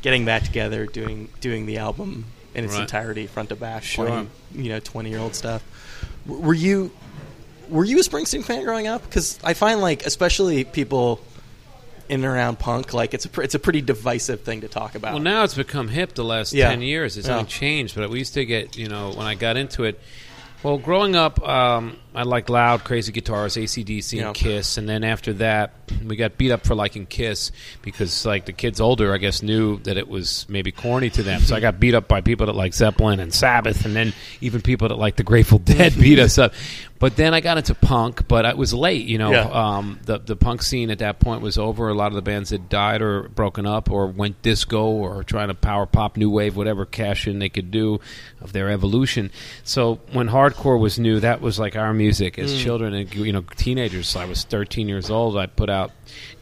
getting 0.02 0.24
back 0.24 0.42
together, 0.44 0.86
doing 0.86 1.28
doing 1.40 1.66
the 1.66 1.78
album 1.78 2.24
in 2.54 2.64
its 2.64 2.74
Right. 2.74 2.82
entirety, 2.82 3.26
front 3.26 3.48
to 3.48 3.56
back, 3.56 3.82
Sure. 3.82 4.06
playing 4.06 4.30
you 4.54 4.68
know 4.70 4.80
twenty 4.80 5.10
year 5.10 5.18
old 5.18 5.34
stuff. 5.34 5.62
W- 6.26 6.44
Were 6.46 6.54
you 6.54 6.90
were 7.70 7.84
you 7.84 7.98
a 7.98 8.02
Springsteen 8.02 8.44
fan 8.44 8.62
growing 8.62 8.86
up? 8.86 9.02
Because 9.02 9.38
I 9.42 9.54
find 9.54 9.80
like 9.80 10.04
especially 10.04 10.64
people 10.64 11.20
in 12.08 12.16
and 12.16 12.24
around 12.24 12.58
punk, 12.58 12.92
like 12.92 13.14
it's 13.14 13.26
a 13.26 13.40
it's 13.40 13.54
a 13.54 13.58
pretty 13.58 13.80
divisive 13.80 14.40
thing 14.42 14.60
to 14.62 14.68
talk 14.68 14.94
about. 14.94 15.12
Well, 15.14 15.22
now 15.22 15.44
it's 15.44 15.54
become 15.54 15.88
hip 15.88 16.14
the 16.14 16.24
last 16.24 16.52
Yeah. 16.52 16.68
10 16.70 16.82
years. 16.82 17.16
It's 17.16 17.28
Yeah. 17.28 17.42
changed, 17.44 17.94
but 17.96 18.10
we 18.10 18.18
used 18.18 18.34
to 18.34 18.44
get, 18.44 18.76
you 18.76 18.88
know, 18.88 19.10
when 19.12 19.26
I 19.26 19.34
got 19.34 19.56
into 19.56 19.84
it, 19.84 19.98
well, 20.62 20.78
growing 20.78 21.16
up, 21.16 21.46
um, 21.46 21.96
I 22.14 22.22
liked 22.22 22.48
loud, 22.48 22.84
crazy 22.84 23.10
guitars, 23.12 23.56
ACDC 23.56 24.18
Yeah. 24.18 24.26
and 24.28 24.34
Kiss, 24.34 24.78
and 24.78 24.88
then 24.88 25.02
after 25.04 25.32
that, 25.34 25.72
we 26.04 26.16
got 26.16 26.38
beat 26.38 26.52
up 26.52 26.64
for 26.64 26.74
liking 26.74 27.06
Kiss 27.06 27.50
because, 27.82 28.24
like, 28.24 28.44
the 28.46 28.52
kids 28.52 28.80
older, 28.80 29.12
I 29.12 29.18
guess, 29.18 29.42
knew 29.42 29.78
that 29.80 29.96
it 29.96 30.08
was 30.08 30.46
maybe 30.48 30.70
corny 30.72 31.10
to 31.10 31.22
them. 31.22 31.40
So 31.40 31.56
I 31.56 31.60
got 31.60 31.80
beat 31.80 31.94
up 31.94 32.06
by 32.06 32.20
people 32.20 32.46
that 32.46 32.54
like 32.54 32.72
Zeppelin 32.72 33.18
and 33.20 33.34
Sabbath, 33.34 33.84
and 33.84 33.96
then 33.96 34.12
even 34.40 34.60
people 34.62 34.88
that 34.88 34.96
like 34.96 35.16
the 35.16 35.24
Grateful 35.24 35.58
Dead 35.64 35.94
beat 35.98 36.18
us 36.20 36.38
up. 36.38 36.54
But 37.00 37.16
then 37.16 37.34
I 37.34 37.40
got 37.40 37.58
into 37.58 37.74
punk, 37.74 38.28
but 38.28 38.46
I 38.46 38.54
was 38.54 38.72
late, 38.72 39.06
you 39.06 39.18
know. 39.18 39.32
Yeah. 39.32 39.50
Um, 39.50 39.98
the 40.04 40.18
the 40.20 40.36
punk 40.36 40.62
scene 40.62 40.90
at 40.90 41.00
that 41.00 41.18
point 41.18 41.42
was 41.42 41.58
over. 41.58 41.88
A 41.88 41.94
lot 41.94 42.06
of 42.06 42.14
the 42.14 42.22
bands 42.22 42.48
had 42.50 42.68
died 42.70 43.02
or 43.02 43.24
broken 43.28 43.66
up 43.66 43.90
or 43.90 44.06
went 44.06 44.40
disco 44.40 44.86
or 44.86 45.22
trying 45.24 45.48
to 45.48 45.54
power 45.54 45.84
pop, 45.84 46.16
new 46.16 46.30
wave, 46.30 46.56
whatever 46.56 46.86
cash 46.86 47.26
in 47.26 47.40
they 47.40 47.48
could 47.50 47.70
do 47.70 48.00
of 48.40 48.52
their 48.52 48.70
evolution. 48.70 49.30
So 49.64 49.98
when 50.12 50.28
hardcore 50.28 50.78
was 50.80 50.98
new, 50.98 51.20
that 51.20 51.42
was 51.42 51.58
like 51.58 51.76
our 51.76 51.92
music 51.92 52.03
as 52.08 52.20
mm. 52.20 52.58
children 52.62 52.94
and 52.94 53.14
you 53.14 53.32
know 53.32 53.44
teenagers. 53.56 54.08
So 54.08 54.20
I 54.20 54.24
was 54.24 54.44
13 54.44 54.88
years 54.88 55.10
old. 55.10 55.36
I 55.36 55.46
put 55.46 55.70
out 55.70 55.92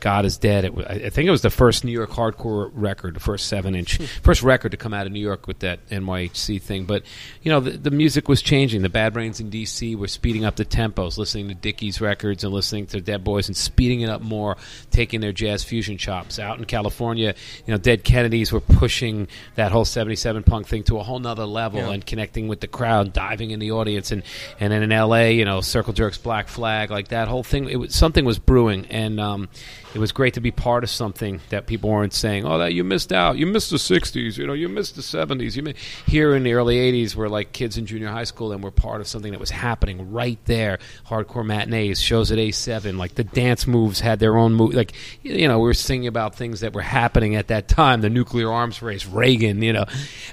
"God 0.00 0.24
Is 0.24 0.36
Dead." 0.38 0.64
It 0.64 0.72
I 0.78 0.94
I 1.06 1.10
think 1.10 1.26
it 1.28 1.30
was 1.30 1.42
the 1.42 1.50
first 1.50 1.84
New 1.84 1.92
York 1.92 2.10
hardcore 2.10 2.70
record, 2.74 3.14
the 3.14 3.20
first 3.20 3.48
seven 3.48 3.74
inch, 3.74 3.98
first 4.22 4.42
record 4.42 4.70
to 4.72 4.76
come 4.76 4.94
out 4.94 5.06
of 5.06 5.12
New 5.12 5.20
York 5.20 5.46
with 5.46 5.60
that 5.60 5.86
NYHC 5.90 6.60
thing. 6.60 6.84
But 6.84 7.02
you 7.42 7.50
know 7.50 7.60
the, 7.60 7.70
the 7.72 7.90
music 7.90 8.28
was 8.28 8.42
changing. 8.42 8.82
The 8.82 8.88
Bad 8.88 9.12
Brains 9.12 9.40
in 9.40 9.50
DC 9.50 9.96
were 9.96 10.08
speeding 10.08 10.44
up 10.44 10.56
the 10.56 10.64
tempos, 10.64 11.18
listening 11.18 11.48
to 11.48 11.54
Dickies 11.54 12.00
records 12.00 12.44
and 12.44 12.52
listening 12.52 12.86
to 12.88 13.00
Dead 13.00 13.24
Boys 13.24 13.48
and 13.48 13.56
speeding 13.56 14.00
it 14.02 14.08
up 14.08 14.22
more, 14.22 14.56
taking 14.90 15.20
their 15.20 15.32
jazz 15.32 15.62
fusion 15.64 15.98
chops. 15.98 16.38
Out 16.38 16.58
in 16.58 16.64
California, 16.64 17.34
you 17.66 17.72
know, 17.72 17.78
Dead 17.78 18.04
Kennedys 18.04 18.52
were 18.52 18.60
pushing 18.60 19.28
that 19.54 19.72
whole 19.72 19.84
'77 19.84 20.42
punk 20.42 20.66
thing 20.66 20.82
to 20.84 20.98
a 20.98 21.02
whole 21.02 21.18
nother 21.18 21.44
level 21.46 21.80
Yeah. 21.80 21.90
and 21.90 22.04
connecting 22.04 22.48
with 22.48 22.60
the 22.60 22.68
crowd, 22.68 23.12
diving 23.12 23.50
in 23.50 23.58
the 23.58 23.72
audience, 23.72 24.10
and 24.12 24.22
and 24.60 24.72
then 24.72 24.82
in 24.82 24.90
LA, 24.90 25.24
you 25.28 25.44
know, 25.44 25.60
Circle 25.60 25.92
Jerks, 25.92 26.18
Black 26.18 26.48
Flag, 26.48 26.90
like 26.90 27.08
that 27.08 27.28
whole 27.28 27.42
thing. 27.42 27.68
It 27.68 27.76
was 27.76 27.94
something 27.94 28.24
was 28.24 28.38
brewing, 28.38 28.86
and 28.90 29.20
um, 29.20 29.48
it 29.94 29.98
was 29.98 30.12
great 30.12 30.34
to 30.34 30.40
be 30.40 30.50
part 30.50 30.84
of 30.84 30.90
something 30.90 31.40
that 31.50 31.66
people 31.66 31.90
weren't 31.90 32.14
saying, 32.14 32.46
"Oh, 32.46 32.58
that 32.58 32.72
you 32.72 32.84
missed 32.84 33.12
out, 33.12 33.36
you 33.36 33.46
missed 33.46 33.70
the 33.70 33.78
'60s, 33.78 34.38
you 34.38 34.46
know, 34.46 34.52
you 34.52 34.68
missed 34.68 34.96
the 34.96 35.02
'70s." 35.02 35.56
You 35.56 35.62
mi-" 35.62 35.74
here 36.06 36.34
in 36.34 36.42
the 36.42 36.54
early 36.54 36.76
'80s, 36.76 37.14
we're 37.14 37.28
like 37.28 37.52
kids 37.52 37.76
in 37.76 37.86
junior 37.86 38.08
high 38.08 38.24
school, 38.24 38.52
and 38.52 38.62
we're 38.62 38.70
part 38.70 39.00
of 39.00 39.06
something 39.06 39.32
that 39.32 39.40
was 39.40 39.50
happening 39.50 40.12
right 40.12 40.38
there. 40.46 40.78
Hardcore 41.06 41.44
matinees, 41.44 42.00
shows 42.00 42.32
at 42.32 42.38
A7, 42.38 42.96
like 42.96 43.14
the 43.14 43.24
dance 43.24 43.66
moves 43.66 44.00
had 44.00 44.18
their 44.18 44.36
own 44.36 44.54
move. 44.54 44.74
Like 44.74 44.92
you 45.22 45.48
know, 45.48 45.58
we 45.58 45.64
were 45.64 45.74
singing 45.74 46.06
about 46.06 46.34
things 46.34 46.60
that 46.60 46.72
were 46.72 46.82
happening 46.82 47.36
at 47.36 47.48
that 47.48 47.68
time, 47.68 48.00
the 48.00 48.10
nuclear 48.10 48.50
arms 48.50 48.80
race, 48.82 49.06
Reagan, 49.06 49.62
you 49.62 49.72
know, 49.72 49.84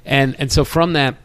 and 0.05 0.35
and 0.39 0.51
so 0.51 0.63
from 0.63 0.93
that 0.93 1.15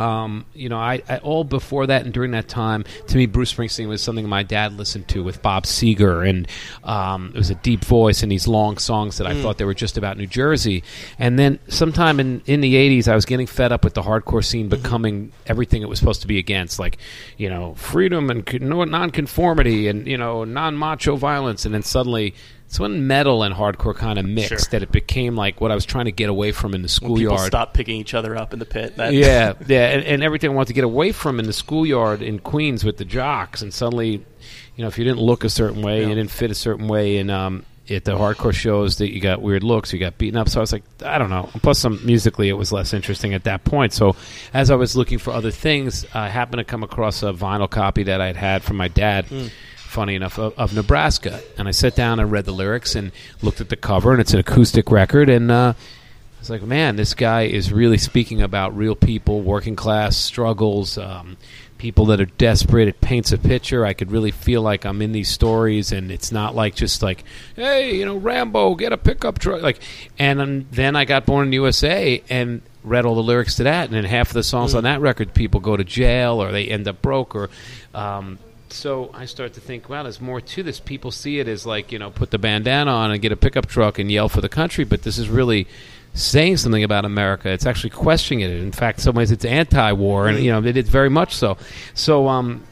um, 0.00 0.44
you 0.54 0.68
know, 0.68 0.78
I, 0.78 1.02
I 1.08 1.18
all 1.18 1.44
before 1.44 1.86
that 1.86 2.04
and 2.04 2.12
during 2.12 2.30
that 2.32 2.48
time, 2.48 2.84
to 3.08 3.16
me, 3.16 3.26
Bruce 3.26 3.52
Springsteen 3.54 3.86
was 3.88 4.02
something 4.02 4.28
my 4.28 4.42
dad 4.42 4.72
listened 4.78 5.06
to 5.08 5.22
with 5.22 5.42
Bob 5.42 5.64
Seger, 5.64 6.28
and 6.28 6.48
um, 6.84 7.30
it 7.34 7.38
was 7.38 7.50
a 7.50 7.54
deep 7.56 7.84
voice 7.84 8.22
and 8.22 8.32
these 8.32 8.48
long 8.48 8.78
songs 8.78 9.18
that 9.18 9.26
I 9.26 9.34
Mm. 9.34 9.42
thought 9.42 9.58
they 9.58 9.64
were 9.64 9.74
just 9.74 9.96
about 9.98 10.16
New 10.16 10.26
Jersey. 10.26 10.82
And 11.18 11.38
then 11.38 11.58
sometime 11.68 12.18
in 12.18 12.42
in 12.46 12.60
the 12.62 12.74
'80s, 12.74 13.06
I 13.08 13.14
was 13.14 13.24
getting 13.26 13.46
fed 13.46 13.72
up 13.72 13.84
with 13.84 13.94
the 13.94 14.02
hardcore 14.02 14.44
scene 14.44 14.68
Mm-hmm. 14.70 14.82
becoming 14.82 15.32
everything 15.46 15.82
it 15.82 15.88
was 15.88 15.98
supposed 15.98 16.22
to 16.22 16.26
be 16.28 16.38
against, 16.38 16.78
like 16.78 16.96
you 17.36 17.48
know, 17.50 17.74
freedom 17.74 18.30
and 18.30 18.44
non-conformity 18.60 19.88
and 19.88 20.06
you 20.06 20.16
know, 20.16 20.44
non-macho 20.44 21.16
violence, 21.16 21.64
and 21.64 21.74
then 21.74 21.82
suddenly. 21.82 22.34
It's 22.70 22.78
when 22.78 23.08
metal 23.08 23.42
and 23.42 23.52
hardcore 23.52 23.96
kind 23.96 24.16
of 24.16 24.24
mixed 24.24 24.48
Sure. 24.48 24.58
that 24.70 24.84
it 24.84 24.92
became 24.92 25.34
like 25.34 25.60
what 25.60 25.72
I 25.72 25.74
was 25.74 25.84
trying 25.84 26.04
to 26.04 26.12
get 26.12 26.28
away 26.28 26.52
from 26.52 26.72
in 26.72 26.82
the 26.82 26.98
When 27.02 27.16
people 27.16 27.16
schoolyard 27.16 27.46
stop 27.48 27.74
picking 27.74 27.96
each 27.96 28.14
other 28.14 28.36
up 28.36 28.52
in 28.52 28.60
the 28.60 28.64
pit. 28.64 28.96
That, 28.96 29.12
yeah, 29.12 29.54
yeah, 29.66 29.88
and, 29.88 30.04
and 30.04 30.22
everything 30.22 30.50
I 30.50 30.54
wanted 30.54 30.68
to 30.68 30.74
get 30.74 30.84
away 30.84 31.10
from 31.10 31.40
in 31.40 31.46
the 31.46 31.52
schoolyard 31.52 32.22
in 32.22 32.38
Queens 32.38 32.84
with 32.84 32.96
the 32.96 33.04
jocks, 33.04 33.60
and 33.60 33.74
suddenly, 33.74 34.12
you 34.12 34.22
know, 34.82 34.86
if 34.86 34.98
you 34.98 35.04
didn't 35.04 35.18
look 35.18 35.42
a 35.42 35.50
certain 35.50 35.82
way, 35.82 36.02
you 36.02 36.14
didn't 36.14 36.30
fit 36.30 36.52
a 36.52 36.54
certain 36.54 36.86
way, 36.86 37.16
and 37.18 37.28
um, 37.28 37.64
at 37.90 38.04
the 38.04 38.12
hardcore 38.16 38.54
shows 38.54 38.98
that 38.98 39.12
you 39.12 39.20
got 39.20 39.42
weird 39.42 39.64
looks, 39.64 39.92
you 39.92 39.98
got 39.98 40.16
beaten 40.16 40.38
up. 40.38 40.48
So 40.48 40.60
I 40.60 40.62
was 40.62 40.72
like, 40.72 40.84
I 41.04 41.18
don't 41.18 41.30
know. 41.30 41.50
Plus, 41.62 41.80
some 41.80 42.06
musically, 42.06 42.48
it 42.50 42.52
was 42.52 42.70
less 42.70 42.92
interesting 42.94 43.34
at 43.34 43.42
that 43.44 43.64
point. 43.64 43.92
So, 43.92 44.14
as 44.54 44.70
I 44.70 44.76
was 44.76 44.96
looking 44.96 45.18
for 45.18 45.32
other 45.32 45.50
things, 45.50 46.06
I 46.14 46.28
happened 46.28 46.58
to 46.58 46.64
come 46.64 46.84
across 46.84 47.24
a 47.24 47.32
vinyl 47.32 47.68
copy 47.68 48.04
that 48.04 48.20
I'd 48.20 48.36
had 48.36 48.62
from 48.62 48.76
my 48.76 48.86
dad. 48.86 49.26
Funny 49.90 50.14
enough, 50.14 50.38
of, 50.38 50.56
of 50.56 50.72
Nebraska, 50.72 51.42
and 51.58 51.66
I 51.66 51.72
sat 51.72 51.96
down 51.96 52.20
and 52.20 52.30
read 52.30 52.44
the 52.44 52.52
lyrics 52.52 52.94
and 52.94 53.10
looked 53.42 53.60
at 53.60 53.70
the 53.70 53.76
cover, 53.76 54.12
and 54.12 54.20
it's 54.20 54.32
an 54.32 54.38
acoustic 54.38 54.88
record, 54.92 55.28
and 55.28 55.50
uh, 55.50 55.72
it's 56.38 56.48
like, 56.48 56.62
man, 56.62 56.94
this 56.94 57.12
guy 57.12 57.42
is 57.42 57.72
really 57.72 57.98
speaking 57.98 58.40
about 58.40 58.76
real 58.76 58.94
people, 58.94 59.42
working 59.42 59.74
class 59.74 60.16
struggles, 60.16 60.96
um, 60.96 61.36
people 61.76 62.06
that 62.06 62.20
are 62.20 62.26
desperate. 62.26 62.86
It 62.86 63.00
paints 63.00 63.32
a 63.32 63.38
picture. 63.38 63.84
I 63.84 63.92
could 63.92 64.12
really 64.12 64.30
feel 64.30 64.62
like 64.62 64.86
I'm 64.86 65.02
in 65.02 65.10
these 65.10 65.28
stories, 65.28 65.90
and 65.90 66.12
it's 66.12 66.30
not 66.30 66.54
like 66.54 66.76
just 66.76 67.02
like, 67.02 67.24
hey, 67.56 67.96
you 67.96 68.04
know, 68.04 68.16
Rambo, 68.16 68.76
get 68.76 68.92
a 68.92 68.96
pickup 68.96 69.40
truck. 69.40 69.60
Like, 69.60 69.80
and 70.20 70.40
um, 70.40 70.66
then 70.70 70.94
I 70.94 71.04
got 71.04 71.26
born 71.26 71.46
in 71.46 71.50
the 71.50 71.56
USA 71.56 72.22
and 72.30 72.62
read 72.84 73.06
all 73.06 73.16
the 73.16 73.24
lyrics 73.24 73.56
to 73.56 73.64
that, 73.64 73.86
and 73.86 73.94
then 73.94 74.04
half 74.04 74.28
of 74.28 74.34
the 74.34 74.44
songs 74.44 74.76
on 74.76 74.84
that 74.84 75.00
record, 75.00 75.34
people 75.34 75.58
go 75.58 75.76
to 75.76 75.82
jail 75.82 76.40
or 76.40 76.52
they 76.52 76.68
end 76.68 76.86
up 76.86 77.02
broke 77.02 77.34
or. 77.34 77.50
Um, 77.92 78.38
so 78.72 79.10
I 79.12 79.26
start 79.26 79.54
to 79.54 79.60
think, 79.60 79.88
wow, 79.88 80.02
there's 80.02 80.20
more 80.20 80.40
to 80.40 80.62
this. 80.62 80.80
People 80.80 81.10
see 81.10 81.38
it 81.38 81.48
as 81.48 81.66
like, 81.66 81.92
you 81.92 81.98
know, 81.98 82.10
put 82.10 82.30
the 82.30 82.38
bandana 82.38 82.90
on 82.90 83.10
and 83.10 83.20
get 83.20 83.32
a 83.32 83.36
pickup 83.36 83.66
truck 83.66 83.98
and 83.98 84.10
yell 84.10 84.28
for 84.28 84.40
the 84.40 84.48
country, 84.48 84.84
but 84.84 85.02
this 85.02 85.18
is 85.18 85.28
really 85.28 85.66
saying 86.14 86.56
something 86.56 86.82
about 86.82 87.04
America. 87.04 87.50
It's 87.50 87.66
actually 87.66 87.90
questioning 87.90 88.40
it. 88.40 88.50
In 88.50 88.72
fact, 88.72 88.98
in 88.98 89.04
some 89.04 89.14
ways, 89.14 89.30
it's 89.30 89.44
anti-war, 89.44 90.28
and 90.28 90.42
you 90.42 90.50
know, 90.50 90.62
it 90.64 90.76
is 90.76 90.88
very 90.88 91.10
much 91.10 91.34
so. 91.34 91.56
So, 91.94 92.28
um, 92.28 92.64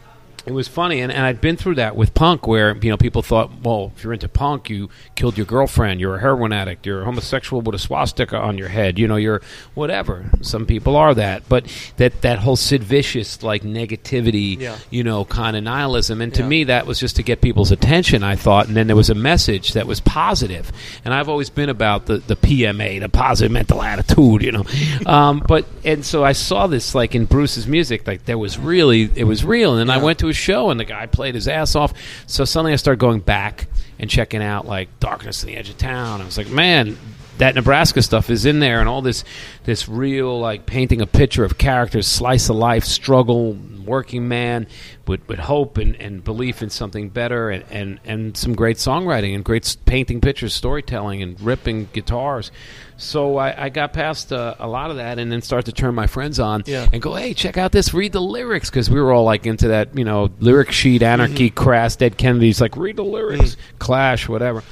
it 0.49 0.53
was 0.53 0.67
funny, 0.69 1.01
and, 1.01 1.13
and 1.13 1.25
I'd 1.25 1.41
been 1.41 1.57
through 1.57 1.77
that 1.77 1.95
with 1.97 2.15
punk, 2.15 2.47
where 2.47 2.77
you 2.77 2.91
know 2.91 2.97
people 2.97 3.23
thought, 3.23 3.51
well, 3.63 3.93
if 3.97 4.03
you're 4.03 4.13
into 4.13 4.29
punk, 4.29 4.69
you 4.71 4.89
killed 5.15 5.37
your 5.37 5.47
girlfriend, 5.47 6.01
you're 6.01 6.17
a 6.17 6.21
heroin 6.21 6.53
addict, 6.53 6.87
you're 6.87 7.03
a 7.03 7.05
homosexual 7.05 7.61
with 7.63 7.75
a 7.75 7.79
swastika 7.79 8.37
on 8.39 8.59
your 8.59 8.69
head, 8.69 8.99
you 8.99 9.07
know, 9.07 9.17
you're 9.17 9.43
whatever. 9.75 10.31
Some 10.43 10.67
people 10.67 10.97
are 10.97 11.15
that, 11.15 11.49
but 11.49 11.67
that 11.99 12.23
that 12.23 12.39
whole 12.41 12.57
Sid 12.57 12.83
Vicious 12.83 13.43
like 13.43 13.63
negativity, 13.63 14.59
Yeah. 14.59 14.77
you 14.91 15.05
know, 15.05 15.25
kind 15.25 15.57
of 15.57 15.63
nihilism, 15.65 16.21
and 16.21 16.33
to 16.35 16.43
Yeah. 16.43 16.49
me 16.49 16.65
that 16.65 16.87
was 16.87 16.99
just 16.99 17.17
to 17.17 17.23
get 17.23 17.41
people's 17.41 17.71
attention. 17.71 18.23
I 18.23 18.37
thought, 18.37 18.67
and 18.69 18.77
then 18.77 18.87
there 18.87 18.97
was 18.97 19.11
a 19.11 19.15
message 19.15 19.73
that 19.75 19.87
was 19.87 20.01
positive. 20.01 20.73
and 21.05 21.13
I've 21.15 21.29
always 21.29 21.51
been 21.51 21.69
about 21.69 22.07
the 22.07 22.19
the 22.19 22.37
PMA, 22.37 22.99
the 23.01 23.09
positive 23.09 23.53
mental 23.53 23.83
attitude, 23.83 24.43
you 24.43 24.53
know. 24.53 24.65
Um, 25.07 25.43
but 25.47 25.65
and 25.85 26.05
so 26.05 26.25
I 26.25 26.33
saw 26.33 26.67
this 26.67 26.95
like 26.95 27.15
in 27.15 27.25
Bruce's 27.25 27.67
music, 27.67 28.07
like 28.07 28.25
there 28.27 28.37
was 28.39 28.59
really 28.59 29.11
it 29.15 29.25
was 29.25 29.45
real, 29.45 29.73
and 29.77 29.81
then 29.81 29.91
I 29.91 30.03
went 30.03 30.19
to 30.21 30.29
a 30.29 30.33
show 30.39 30.71
and 30.71 30.81
the 30.81 30.85
guy 30.85 31.07
played 31.07 31.35
his 31.35 31.49
ass 31.49 31.75
off. 31.75 31.93
So 32.27 32.45
suddenly 32.45 32.73
I 32.73 32.77
started 32.77 33.01
going 33.01 33.21
back 33.21 33.67
and 33.99 34.09
checking 34.09 34.43
out 34.43 34.67
like 34.67 35.01
Darkness 35.01 35.43
on 35.43 35.49
the 35.49 35.57
Edge 35.57 35.69
of 35.69 35.79
Town. 35.79 36.21
I 36.21 36.25
was 36.25 36.39
like, 36.39 36.49
man, 36.49 36.97
that 37.39 37.55
Nebraska 37.55 38.03
stuff 38.03 38.31
is 38.31 38.45
in 38.45 38.61
there, 38.61 38.81
and 38.81 38.89
all 38.89 39.03
this 39.03 39.25
this 39.65 39.89
real 39.89 40.39
like 40.39 40.67
painting 40.67 41.01
a 41.01 41.07
picture 41.07 41.45
of 41.45 41.59
characters, 41.59 42.07
slice 42.07 42.49
of 42.49 42.57
life, 42.57 42.85
struggle, 42.85 43.57
working 43.85 44.29
man 44.29 44.67
with, 45.07 45.27
with 45.29 45.39
hope 45.39 45.79
and, 45.79 45.97
and 45.97 46.23
belief 46.23 46.63
in 46.63 46.69
something 46.69 47.09
better, 47.09 47.49
and, 47.49 47.65
and, 47.71 48.01
and 48.05 48.37
some 48.37 48.55
great 48.55 48.77
songwriting 48.77 49.35
and 49.35 49.43
great 49.45 49.77
painting 49.87 50.21
pictures, 50.21 50.53
storytelling, 50.53 51.23
and 51.23 51.41
ripping 51.41 51.89
guitars. 51.95 52.51
So 52.99 53.37
I, 53.39 53.65
I 53.65 53.69
got 53.71 53.93
past 53.95 54.33
uh, 54.33 54.57
a 54.59 54.69
lot 54.69 54.91
of 54.91 54.97
that, 54.99 55.19
and 55.19 55.33
then 55.33 55.41
start 55.41 55.65
to 55.67 55.73
turn 55.73 55.95
my 55.95 56.07
friends 56.07 56.39
on 56.39 56.65
Yeah. 56.67 56.87
and 56.93 57.01
go, 57.01 57.15
hey, 57.15 57.33
check 57.33 57.57
out 57.57 57.73
this, 57.73 57.95
read 57.95 58.13
the 58.13 58.21
lyrics, 58.21 58.69
because 58.69 58.91
we 58.91 59.01
were 59.01 59.13
all 59.13 59.25
like 59.25 59.47
into 59.47 59.69
that, 59.69 59.97
you 59.97 60.05
know, 60.05 60.29
lyric 60.41 60.71
sheet, 60.73 61.03
anarchy, 61.03 61.49
crass, 61.49 61.97
dead 61.97 62.19
Kennedys, 62.19 62.61
like 62.61 62.77
read 62.77 62.97
the 62.97 63.05
lyrics, 63.05 63.57
Clash, 63.79 64.29
whatever. 64.29 64.63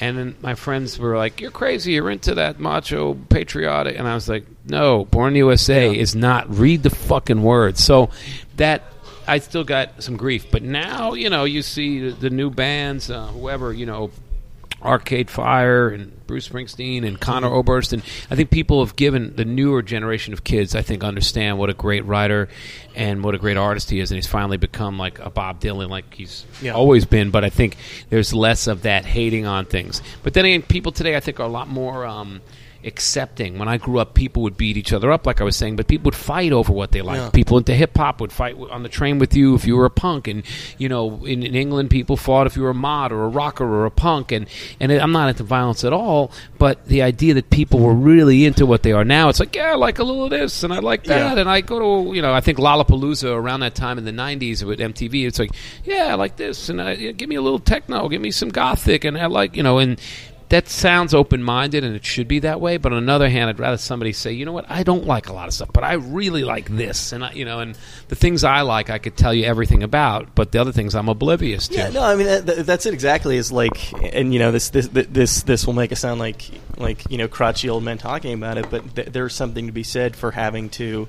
And 0.00 0.18
then 0.18 0.34
my 0.42 0.54
friends 0.54 0.98
were 0.98 1.16
like, 1.16 1.40
"You're 1.40 1.50
crazy. 1.50 1.92
You're 1.92 2.10
into 2.10 2.34
that 2.34 2.60
macho 2.60 3.14
patriotic." 3.14 3.98
And 3.98 4.06
I 4.06 4.14
was 4.14 4.28
like, 4.28 4.44
"No, 4.66 5.04
Born 5.06 5.34
USA 5.36 5.86
Yeah. 5.90 6.00
is 6.00 6.14
not. 6.14 6.54
Read 6.54 6.82
the 6.82 6.90
fucking 6.90 7.42
words." 7.42 7.82
So 7.82 8.10
that 8.56 8.82
I 9.26 9.38
still 9.38 9.64
got 9.64 10.02
some 10.02 10.16
grief, 10.16 10.46
but 10.50 10.62
now 10.62 11.14
you 11.14 11.30
know 11.30 11.44
you 11.44 11.62
see 11.62 12.10
the, 12.10 12.10
the 12.14 12.30
new 12.30 12.50
bands, 12.50 13.10
uh, 13.10 13.26
whoever 13.28 13.72
you 13.72 13.86
know, 13.86 14.10
Arcade 14.82 15.30
Fire 15.30 15.88
and 15.88 16.12
Bruce 16.26 16.48
Springsteen 16.48 17.06
and 17.06 17.18
Conor 17.20 17.48
Oberst, 17.48 17.92
and 17.92 18.02
I 18.30 18.36
think 18.36 18.50
people 18.50 18.84
have 18.84 18.94
given 18.96 19.34
the 19.36 19.44
newer 19.44 19.80
generation 19.82 20.32
of 20.32 20.44
kids, 20.44 20.74
I 20.74 20.82
think, 20.82 21.02
understand 21.02 21.58
what 21.58 21.70
a 21.70 21.74
great 21.74 22.04
writer 22.04 22.48
and 22.94 23.24
what 23.24 23.34
a 23.34 23.38
great 23.38 23.56
artist 23.56 23.90
he 23.90 24.00
is, 24.00 24.10
and 24.10 24.16
he's 24.16 24.26
finally 24.26 24.56
become 24.58 24.98
like 24.98 25.18
a 25.18 25.30
Bob 25.30 25.60
Dylan, 25.60 25.88
like 25.88 26.12
he's 26.14 26.44
Yeah. 26.60 26.72
always 26.72 27.04
been. 27.04 27.30
But 27.30 27.44
I 27.44 27.48
think 27.50 27.76
there's 28.10 28.34
less 28.34 28.66
of 28.66 28.82
that 28.82 29.04
hating 29.06 29.46
on 29.46 29.64
things. 29.64 30.02
But 30.22 30.34
then 30.34 30.44
again, 30.44 30.62
people 30.62 30.92
today, 30.92 31.16
I 31.16 31.20
think, 31.20 31.40
are 31.40 31.44
a 31.44 31.48
lot 31.48 31.68
more. 31.68 32.04
Um, 32.06 32.40
accepting 32.86 33.58
when 33.58 33.68
i 33.68 33.76
grew 33.76 33.98
up 33.98 34.14
people 34.14 34.42
would 34.42 34.56
beat 34.56 34.76
each 34.76 34.92
other 34.92 35.10
up 35.12 35.26
like 35.26 35.40
i 35.40 35.44
was 35.44 35.56
saying 35.56 35.76
but 35.76 35.86
people 35.88 36.04
would 36.04 36.14
fight 36.14 36.52
over 36.52 36.72
what 36.72 36.92
they 36.92 37.02
liked 37.02 37.22
Yeah. 37.22 37.30
people 37.30 37.58
into 37.58 37.74
hip-hop 37.74 38.20
would 38.20 38.32
fight 38.32 38.56
on 38.70 38.82
the 38.82 38.88
train 38.88 39.18
with 39.18 39.34
you 39.36 39.54
if 39.54 39.66
you 39.66 39.76
were 39.76 39.84
a 39.84 39.90
punk 39.90 40.28
and 40.28 40.44
you 40.78 40.88
know 40.88 41.24
in, 41.26 41.42
in 41.42 41.54
england 41.54 41.90
people 41.90 42.16
fought 42.16 42.46
if 42.46 42.56
you 42.56 42.62
were 42.62 42.70
a 42.70 42.74
mod 42.74 43.12
or 43.12 43.24
a 43.24 43.28
rocker 43.28 43.64
or 43.66 43.86
a 43.86 43.90
punk 43.90 44.32
and 44.32 44.46
and 44.80 44.92
i'm 44.92 45.12
not 45.12 45.28
into 45.28 45.42
violence 45.42 45.84
at 45.84 45.92
all 45.92 46.30
but 46.58 46.86
the 46.86 47.02
idea 47.02 47.34
that 47.34 47.50
people 47.50 47.80
were 47.80 47.94
really 47.94 48.44
into 48.44 48.64
what 48.64 48.82
they 48.82 48.92
are 48.92 49.04
now 49.04 49.28
it's 49.28 49.40
like 49.40 49.54
yeah 49.56 49.72
i 49.72 49.74
like 49.74 49.98
a 49.98 50.04
little 50.04 50.24
of 50.24 50.30
this 50.30 50.62
and 50.62 50.72
i 50.72 50.78
like 50.78 51.04
that 51.04 51.34
Yeah. 51.34 51.40
and 51.40 51.48
i 51.50 51.60
go 51.60 52.06
to 52.06 52.14
you 52.14 52.22
know 52.22 52.32
i 52.32 52.40
think 52.40 52.58
lollapalooza 52.58 53.34
around 53.34 53.60
that 53.60 53.74
time 53.74 53.98
in 53.98 54.04
the 54.04 54.12
90s 54.12 54.62
with 54.62 54.78
mtv 54.78 55.26
it's 55.26 55.38
like 55.38 55.50
yeah 55.84 56.06
i 56.06 56.14
like 56.14 56.36
this 56.36 56.68
and 56.68 56.80
I, 56.80 56.92
yeah, 56.92 57.10
give 57.12 57.28
me 57.28 57.34
a 57.36 57.42
little 57.42 57.58
techno 57.58 58.08
give 58.08 58.20
me 58.20 58.30
some 58.30 58.48
gothic 58.50 59.04
and 59.04 59.18
i 59.18 59.26
like 59.26 59.56
you 59.56 59.62
know 59.62 59.78
and 59.78 60.00
that 60.48 60.68
sounds 60.68 61.12
open-minded 61.12 61.82
and 61.82 61.96
it 61.96 62.04
should 62.04 62.28
be 62.28 62.38
that 62.38 62.60
way 62.60 62.76
but 62.76 62.92
on 62.92 63.04
the 63.04 63.12
other 63.12 63.28
hand 63.28 63.48
i'd 63.50 63.58
rather 63.58 63.76
somebody 63.76 64.12
say 64.12 64.30
you 64.32 64.44
know 64.44 64.52
what 64.52 64.64
i 64.70 64.82
don't 64.84 65.04
like 65.04 65.28
a 65.28 65.32
lot 65.32 65.48
of 65.48 65.54
stuff 65.54 65.68
but 65.72 65.82
i 65.82 65.94
really 65.94 66.44
like 66.44 66.68
this 66.76 67.10
and 67.12 67.24
I, 67.24 67.32
you 67.32 67.44
know 67.44 67.58
and 67.60 67.76
the 68.08 68.14
things 68.14 68.44
i 68.44 68.60
like 68.60 68.88
i 68.88 68.98
could 68.98 69.16
tell 69.16 69.34
you 69.34 69.44
everything 69.44 69.82
about 69.82 70.34
but 70.36 70.52
the 70.52 70.60
other 70.60 70.70
things 70.72 70.94
i'm 70.94 71.08
oblivious 71.08 71.66
to 71.68 71.74
Yeah, 71.74 71.88
no, 71.88 72.02
I 72.02 72.14
mean 72.14 72.28
uh, 72.28 72.40
that, 72.40 72.46
that- 72.46 72.66
that's 72.66 72.86
it 72.86 72.94
exactly. 72.94 73.36
Is 73.36 73.50
like, 73.50 73.92
and 74.14 74.32
you 74.32 74.38
know, 74.38 74.52
this 74.52 74.70
this 74.70 74.88
this 74.88 75.42
this 75.42 75.66
will 75.66 75.72
make 75.74 75.90
it 75.92 75.96
sound 75.96 76.20
like 76.20 76.48
like 76.76 77.10
you 77.10 77.18
know 77.18 77.26
crotchety 77.28 77.68
old 77.68 77.82
men 77.84 77.98
talking 77.98 78.32
about 78.34 78.56
it, 78.58 78.70
but 78.70 78.94
th- 78.94 79.08
there's 79.08 79.34
something 79.34 79.66
to 79.66 79.72
be 79.72 79.82
said 79.82 80.14
for 80.16 80.30
having 80.30 80.68
to 80.70 81.08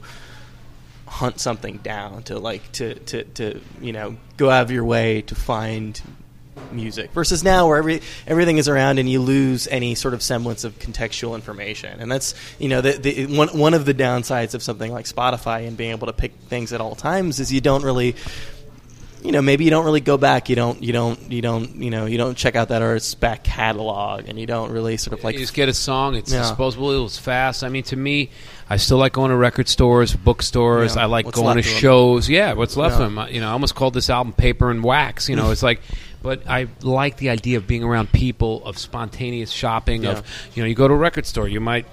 hunt 1.08 1.39
something 1.39 1.77
down 1.77 2.24
to 2.24 2.38
like 2.39 2.70
to 2.74 2.96
to 2.96 3.24
to 3.24 3.62
you 3.82 3.94
know 3.94 4.17
go 4.38 4.50
out 4.50 4.63
of 4.63 4.72
your 4.72 4.84
way 4.86 5.22
to 5.22 5.36
find 5.36 6.01
music 6.71 7.11
versus 7.11 7.43
now 7.43 7.67
where 7.67 7.77
every 7.77 8.01
everything 8.27 8.57
is 8.57 8.67
around 8.67 8.99
and 8.99 9.09
you 9.09 9.21
lose 9.21 9.67
any 9.67 9.95
sort 9.95 10.13
of 10.13 10.21
semblance 10.21 10.63
of 10.63 10.77
contextual 10.79 11.33
information 11.35 11.99
and 11.99 12.11
that's 12.11 12.33
you 12.59 12.67
know 12.67 12.81
the, 12.81 12.91
the 12.93 13.25
one 13.27 13.47
one 13.57 13.73
of 13.73 13.85
the 13.85 13.93
downsides 13.93 14.53
of 14.53 14.61
something 14.61 14.91
like 14.91 15.05
Spotify 15.05 15.67
and 15.67 15.77
being 15.77 15.91
able 15.91 16.07
to 16.07 16.13
pick 16.13 16.33
things 16.49 16.73
at 16.73 16.81
all 16.81 16.95
times 16.95 17.39
is 17.39 17.51
you 17.53 17.61
don't 17.61 17.83
really 17.83 18.15
you 19.23 19.31
know 19.31 19.41
maybe 19.41 19.63
you 19.63 19.69
don't 19.71 19.83
really 19.85 19.99
go 19.99 20.17
back 20.17 20.47
you 20.49 20.55
don't 20.55 20.83
you 20.83 20.93
don't 20.93 21.31
you 21.31 21.41
don't 21.41 21.75
you 21.75 21.89
know 21.89 22.05
you 22.05 22.17
don't 22.17 22.37
check 22.37 22.55
out 22.55 22.69
that 22.69 22.81
artist's 22.81 23.15
back 23.15 23.43
catalog 23.43 24.27
and 24.29 24.39
you 24.39 24.45
don't 24.45 24.71
really 24.71 24.95
sort 24.97 25.17
of 25.17 25.23
like 25.23 25.33
you 25.33 25.41
just 25.41 25.53
get 25.53 25.67
a 25.69 25.73
song. 25.73 26.15
It's 26.15 26.31
Yeah. 26.31 26.41
disposable. 26.41 26.91
It 26.91 27.01
was 27.01 27.17
fast. 27.17 27.63
I 27.63 27.69
mean, 27.69 27.83
to 27.83 27.95
me, 27.95 28.29
I 28.69 28.77
still 28.77 28.97
like 28.97 29.13
going 29.13 29.29
to 29.31 29.38
record 29.38 29.67
stores, 29.69 30.13
bookstores. 30.15 30.95
Yeah. 30.95 31.03
I 31.03 31.05
like 31.05 31.25
going 31.25 31.36
to 31.36 31.41
left 31.41 31.59
of 31.59 31.74
'em. 31.74 31.79
shows. 31.79 32.29
Yeah, 32.29 32.53
what's 32.53 32.75
left 32.75 33.00
Yeah. 33.00 33.05
of 33.05 33.13
them? 33.15 33.27
You 33.33 33.41
know, 33.41 33.47
I 33.50 33.51
almost 33.51 33.75
called 33.75 33.93
this 33.93 34.09
album 34.09 34.33
"Paper 34.33 34.69
and 34.69 34.83
Wax." 34.83 35.29
You 35.29 35.36
know, 35.38 35.51
it's 35.51 35.63
like, 35.63 35.81
but 36.21 36.41
I 36.50 36.67
like 36.81 37.17
the 37.17 37.29
idea 37.29 37.57
of 37.57 37.67
being 37.67 37.83
around 37.83 38.12
people, 38.12 38.62
of 38.65 38.77
spontaneous 38.77 39.51
shopping. 39.51 40.03
Yeah. 40.03 40.12
Of 40.12 40.50
you 40.55 40.63
know, 40.63 40.67
you 40.67 40.75
go 40.75 40.88
to 40.88 40.93
a 40.93 40.97
record 40.97 41.25
store, 41.25 41.47
you 41.47 41.62
might 41.62 41.86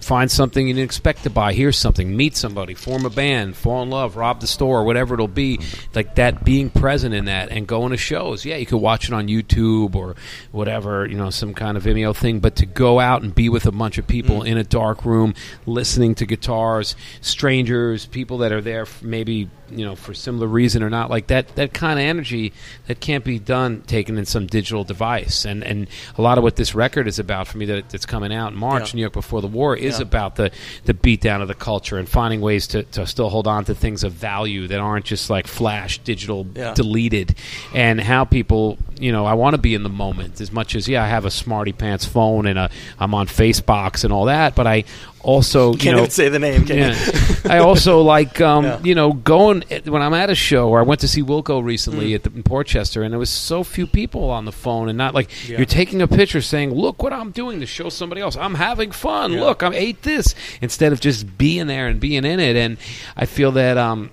find 0.00 0.30
something 0.30 0.68
you 0.68 0.74
didn't 0.74 0.84
expect 0.84 1.22
to 1.24 1.30
buy, 1.30 1.52
hear 1.52 1.72
something, 1.72 2.16
meet 2.16 2.36
somebody, 2.36 2.74
form 2.74 3.04
a 3.04 3.10
band, 3.10 3.56
fall 3.56 3.82
in 3.82 3.90
love, 3.90 4.16
rob 4.16 4.40
the 4.40 4.46
store, 4.46 4.84
whatever 4.84 5.14
it'll 5.14 5.28
be. 5.28 5.60
Like 5.94 6.14
that 6.16 6.44
being 6.44 6.70
present 6.70 7.14
in 7.14 7.26
that 7.26 7.50
and 7.50 7.66
going 7.66 7.90
to 7.90 7.96
shows. 7.96 8.44
Yeah, 8.44 8.56
you 8.56 8.66
could 8.66 8.78
watch 8.78 9.08
it 9.08 9.14
on 9.14 9.28
YouTube 9.28 9.94
or 9.94 10.16
whatever, 10.52 11.06
you 11.06 11.16
know, 11.16 11.30
some 11.30 11.54
kind 11.54 11.76
of 11.76 11.84
Vimeo 11.84 12.14
thing, 12.14 12.40
but 12.40 12.56
to 12.56 12.66
go 12.66 13.00
out 13.00 13.22
and 13.22 13.34
be 13.34 13.48
with 13.48 13.66
a 13.66 13.72
bunch 13.72 13.98
of 13.98 14.06
people 14.06 14.40
mm. 14.40 14.46
in 14.46 14.58
a 14.58 14.64
dark 14.64 15.04
room, 15.04 15.34
listening 15.66 16.14
to 16.16 16.26
guitars, 16.26 16.96
strangers, 17.20 18.06
people 18.06 18.38
that 18.38 18.52
are 18.52 18.60
there 18.60 18.86
maybe 19.02 19.48
you 19.70 19.84
know 19.84 19.94
for 19.94 20.14
similar 20.14 20.46
reason 20.46 20.82
or 20.82 20.90
not 20.90 21.10
like 21.10 21.26
that 21.28 21.54
that 21.56 21.72
kind 21.74 21.98
of 21.98 22.04
energy 22.04 22.52
that 22.86 23.00
can't 23.00 23.24
be 23.24 23.38
done 23.38 23.82
taken 23.82 24.18
in 24.18 24.24
some 24.24 24.46
digital 24.46 24.84
device. 24.84 25.44
And 25.44 25.62
and 25.62 25.88
a 26.16 26.22
lot 26.22 26.38
of 26.38 26.44
what 26.44 26.56
this 26.56 26.74
record 26.74 27.06
is 27.06 27.18
about 27.18 27.48
for 27.48 27.58
me 27.58 27.66
that 27.66 27.88
that's 27.90 28.06
coming 28.06 28.32
out 28.32 28.52
in 28.52 28.58
March 28.58 28.92
Yeah. 28.92 28.96
New 28.96 29.00
York 29.02 29.12
before 29.12 29.40
the 29.40 29.48
war 29.48 29.76
is 29.88 29.98
Yeah. 29.98 30.02
about 30.02 30.36
the 30.36 30.50
the 30.84 30.94
beat 30.94 31.20
down 31.20 31.42
of 31.42 31.48
the 31.48 31.54
culture 31.54 31.98
and 31.98 32.08
finding 32.08 32.40
ways 32.40 32.66
to, 32.68 32.82
to 32.84 33.06
still 33.06 33.28
hold 33.30 33.46
on 33.46 33.64
to 33.66 33.74
things 33.74 34.04
of 34.04 34.12
value 34.12 34.68
that 34.68 34.78
aren't 34.80 35.04
just 35.06 35.30
like 35.30 35.46
flash 35.46 35.98
digital 35.98 36.46
Yeah. 36.54 36.74
deleted 36.74 37.34
and 37.74 38.00
how 38.00 38.24
people 38.24 38.78
you 39.00 39.12
know 39.12 39.24
I 39.26 39.34
want 39.34 39.54
to 39.54 39.58
be 39.58 39.74
in 39.74 39.82
the 39.82 39.88
moment 39.88 40.40
as 40.40 40.52
much 40.52 40.74
as 40.76 40.88
yeah 40.88 41.02
I 41.04 41.08
have 41.08 41.24
a 41.24 41.30
smarty 41.30 41.72
pants 41.72 42.04
phone 42.04 42.46
and 42.46 42.58
a 42.58 42.70
I'm 43.00 43.14
on 43.14 43.26
Facebox 43.26 44.04
and 44.04 44.12
all 44.12 44.26
that 44.26 44.54
but 44.54 44.66
I 44.66 44.84
also 45.28 45.72
you 45.72 45.78
Can't 45.78 45.96
know 45.96 46.02
even 46.04 46.10
say 46.10 46.28
the 46.30 46.38
name. 46.38 46.64
Can 46.64 46.78
yeah. 46.78 47.42
I 47.44 47.58
also 47.58 48.00
like, 48.16 48.40
um, 48.40 48.64
Yeah. 48.64 48.78
you 48.82 48.94
know, 48.94 49.12
going 49.12 49.62
when 49.84 50.00
I'm 50.00 50.14
at 50.14 50.30
a 50.30 50.34
show 50.34 50.68
or 50.70 50.80
I 50.80 50.82
went 50.82 51.00
to 51.02 51.08
see 51.08 51.22
Wilco 51.22 51.62
recently 51.62 52.10
Mm. 52.10 52.14
at 52.14 52.22
the, 52.24 52.30
in 52.34 52.42
Port 52.42 52.66
Chester, 52.66 53.02
and 53.02 53.12
there 53.12 53.18
was 53.18 53.28
so 53.30 53.62
few 53.62 53.86
people 53.86 54.30
on 54.30 54.46
the 54.46 54.52
phone, 54.52 54.88
and 54.88 54.96
not 54.96 55.14
like 55.14 55.28
Yeah. 55.46 55.58
you're 55.58 55.66
taking 55.66 56.00
a 56.00 56.08
picture 56.08 56.40
saying, 56.40 56.72
"Look 56.74 57.02
what 57.02 57.12
I'm 57.12 57.30
doing" 57.30 57.60
to 57.60 57.66
show 57.66 57.90
somebody 57.90 58.20
else. 58.22 58.36
I'm 58.36 58.54
having 58.54 58.90
fun. 58.90 59.32
Yeah. 59.32 59.44
Look, 59.44 59.62
I 59.62 59.74
ate 59.74 60.02
this 60.02 60.34
instead 60.62 60.92
of 60.92 61.00
just 61.00 61.36
being 61.36 61.66
there 61.66 61.86
and 61.88 62.00
being 62.00 62.24
in 62.24 62.40
it. 62.40 62.56
And 62.56 62.78
I 63.16 63.26
feel 63.26 63.52
that. 63.52 63.76
Um, 63.76 64.10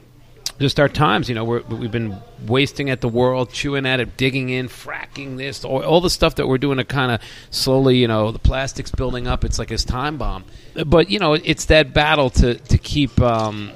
just 0.59 0.79
our 0.79 0.87
times, 0.87 1.27
you 1.27 1.35
know, 1.35 1.43
we're, 1.43 1.61
we've 1.63 1.91
been 1.91 2.17
wasting 2.47 2.89
at 2.89 3.01
the 3.01 3.09
world, 3.09 3.51
chewing 3.51 3.85
at 3.85 3.99
it, 3.99 4.15
digging 4.15 4.49
in, 4.49 4.67
fracking 4.67 5.37
this, 5.37 5.65
all, 5.65 5.83
all 5.83 6.01
the 6.01 6.09
stuff 6.09 6.35
that 6.35 6.47
we're 6.47 6.57
doing 6.57 6.77
to 6.77 6.85
kind 6.85 7.11
of 7.11 7.21
slowly, 7.49 7.97
you 7.97 8.07
know, 8.07 8.31
the 8.31 8.39
plastic's 8.39 8.91
building 8.91 9.27
up. 9.27 9.43
It's 9.43 9.59
like 9.59 9.67
this 9.67 9.83
time 9.83 10.17
bomb. 10.17 10.45
But 10.85 11.09
you 11.09 11.19
know, 11.19 11.33
it's 11.33 11.65
that 11.65 11.93
battle 11.93 12.29
to 12.31 12.55
to 12.55 12.77
keep 12.77 13.19
um, 13.21 13.71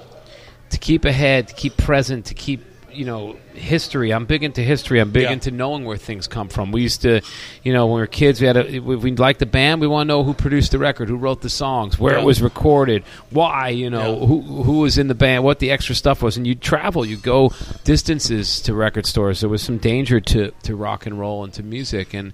to 0.70 0.78
keep 0.78 1.06
ahead, 1.06 1.50
to 1.50 1.54
keep 1.54 1.76
present, 1.78 2.26
to 2.28 2.34
keep 2.34 2.64
you 2.94 3.06
know 3.06 3.36
history. 3.54 4.12
I'm 4.12 4.26
big 4.26 4.44
into 4.44 4.62
history. 4.62 5.00
I'm 5.00 5.12
big 5.12 5.24
Yeah. 5.24 5.32
into 5.34 5.52
knowing 5.52 5.86
where 5.86 5.98
things 5.98 6.28
come 6.28 6.48
from. 6.50 6.72
We 6.72 6.82
used 6.82 7.02
to, 7.04 7.22
you 7.64 7.74
know, 7.74 7.86
when 7.88 7.96
we 7.96 8.02
were 8.02 8.08
kids, 8.08 8.40
we 8.42 8.48
had 8.48 8.58
a, 8.58 8.76
if 8.76 8.84
we 8.84 9.12
liked 9.16 9.40
the 9.40 9.46
band. 9.46 9.82
We 9.82 9.88
want 9.88 10.08
to 10.08 10.14
know 10.14 10.24
who 10.24 10.34
produced 10.34 10.72
the 10.72 10.80
record, 10.80 11.10
who 11.10 11.16
wrote 11.18 11.42
the 11.42 11.50
songs, 11.50 12.00
where 12.00 12.14
Yeah. 12.16 12.22
it 12.22 12.26
was 12.26 12.42
recorded, 12.42 13.04
why, 13.30 13.70
you 13.70 13.90
know, 13.90 14.20
Yeah. 14.20 14.26
who 14.28 14.42
who 14.42 14.80
was 14.80 14.98
in 14.98 15.08
the 15.08 15.16
band, 15.16 15.44
what 15.44 15.60
the 15.60 15.72
extra 15.72 15.96
stuff 15.96 16.22
was, 16.22 16.38
and 16.38 16.46
you 16.48 16.56
travel, 16.56 17.06
you 17.06 17.18
go 17.18 17.52
distances 17.84 18.62
to 18.62 18.74
record 18.74 19.06
stores. 19.06 19.42
There 19.42 19.50
was 19.50 19.62
some 19.62 19.78
danger 19.78 20.20
to 20.22 20.52
to 20.64 20.76
rock 20.76 21.06
and 21.06 21.20
roll 21.20 21.44
and 21.44 21.54
to 21.54 21.64
music, 21.64 22.14
and 22.14 22.34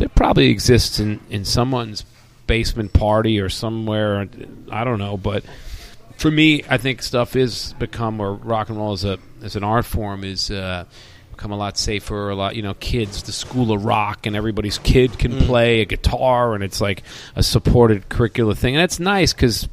it 0.00 0.14
probably 0.14 0.48
exists 0.50 0.98
in 0.98 1.20
in 1.30 1.44
someone's 1.44 2.04
basement 2.46 2.92
party 2.92 3.38
or 3.40 3.48
somewhere. 3.48 4.26
I 4.70 4.84
don't 4.84 4.98
know, 4.98 5.16
but 5.16 5.44
for 6.16 6.30
me, 6.30 6.62
I 6.68 6.78
think 6.78 7.02
stuff 7.02 7.36
is 7.36 7.74
become 7.78 8.20
or 8.20 8.34
rock 8.34 8.68
and 8.68 8.78
roll 8.78 8.92
as 8.92 9.04
a 9.04 9.18
as 9.42 9.56
an 9.56 9.64
art 9.64 9.84
form 9.84 10.24
is 10.24 10.50
uh, 10.50 10.84
become 11.32 11.50
a 11.52 11.56
lot 11.56 11.76
safer. 11.76 12.30
A 12.30 12.34
lot, 12.34 12.56
you 12.56 12.62
know, 12.62 12.74
kids, 12.74 13.22
the 13.24 13.32
school 13.32 13.72
of 13.72 13.84
rock, 13.84 14.26
and 14.26 14.34
everybody's 14.36 14.78
kid 14.78 15.18
can 15.18 15.32
Mm. 15.32 15.46
play 15.46 15.80
a 15.80 15.84
guitar, 15.84 16.54
and 16.54 16.62
it's 16.64 16.80
like 16.80 17.02
a 17.36 17.42
supported 17.42 18.08
curricular 18.08 18.56
thing, 18.56 18.74
and 18.76 18.82
that's 18.82 18.98
nice 19.00 19.32
because 19.32 19.68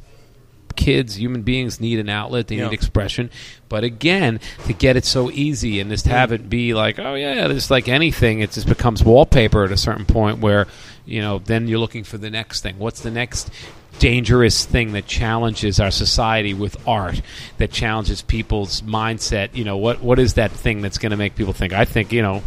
kids, 0.74 1.18
human 1.18 1.42
beings 1.42 1.80
need 1.80 1.98
an 1.98 2.08
outlet. 2.08 2.48
They 2.48 2.56
Yeah. 2.56 2.64
need 2.64 2.72
expression. 2.72 3.30
But 3.68 3.84
again, 3.84 4.40
to 4.66 4.72
get 4.72 4.96
it 4.96 5.04
so 5.04 5.30
easy 5.30 5.80
and 5.80 5.90
just 5.90 6.06
have 6.06 6.32
it 6.32 6.48
be 6.48 6.72
like, 6.74 6.98
oh 6.98 7.14
yeah, 7.14 7.46
just 7.48 7.70
like 7.70 7.88
anything, 7.88 8.40
it 8.40 8.52
just 8.52 8.66
becomes 8.66 9.04
wallpaper 9.04 9.64
at 9.64 9.70
a 9.70 9.76
certain 9.76 10.06
point 10.06 10.38
where, 10.38 10.66
you 11.04 11.20
know, 11.20 11.40
then 11.44 11.68
you're 11.68 11.78
looking 11.78 12.04
for 12.04 12.16
the 12.16 12.30
next 12.30 12.62
thing. 12.62 12.78
What's 12.78 13.00
the 13.00 13.10
next 13.10 13.50
dangerous 13.98 14.64
thing 14.64 14.92
that 14.92 15.06
challenges 15.06 15.78
our 15.80 15.90
society 15.90 16.54
with 16.54 16.76
art, 16.88 17.20
that 17.58 17.70
challenges 17.70 18.22
people's 18.22 18.82
mindset? 18.82 19.54
You 19.54 19.64
know, 19.64 19.76
what 19.76 20.00
what 20.02 20.18
is 20.18 20.34
that 20.34 20.50
thing 20.50 20.82
that's 20.82 20.98
going 20.98 21.10
to 21.10 21.16
make 21.16 21.34
people 21.36 21.52
think? 21.52 21.72
I 21.72 21.84
think 21.84 22.12
you 22.12 22.22
know. 22.22 22.42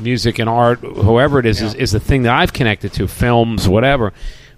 Music 0.00 0.38
and 0.38 0.48
art, 0.48 0.78
whoever 0.78 1.40
it 1.40 1.46
is, 1.46 1.60
is, 1.60 1.74
Yeah. 1.74 1.80
is 1.80 1.90
the 1.90 1.98
thing 1.98 2.22
that 2.22 2.32
I've 2.32 2.52
connected 2.52 2.92
to. 2.92 3.08
Films, 3.08 3.68
whatever, 3.68 4.12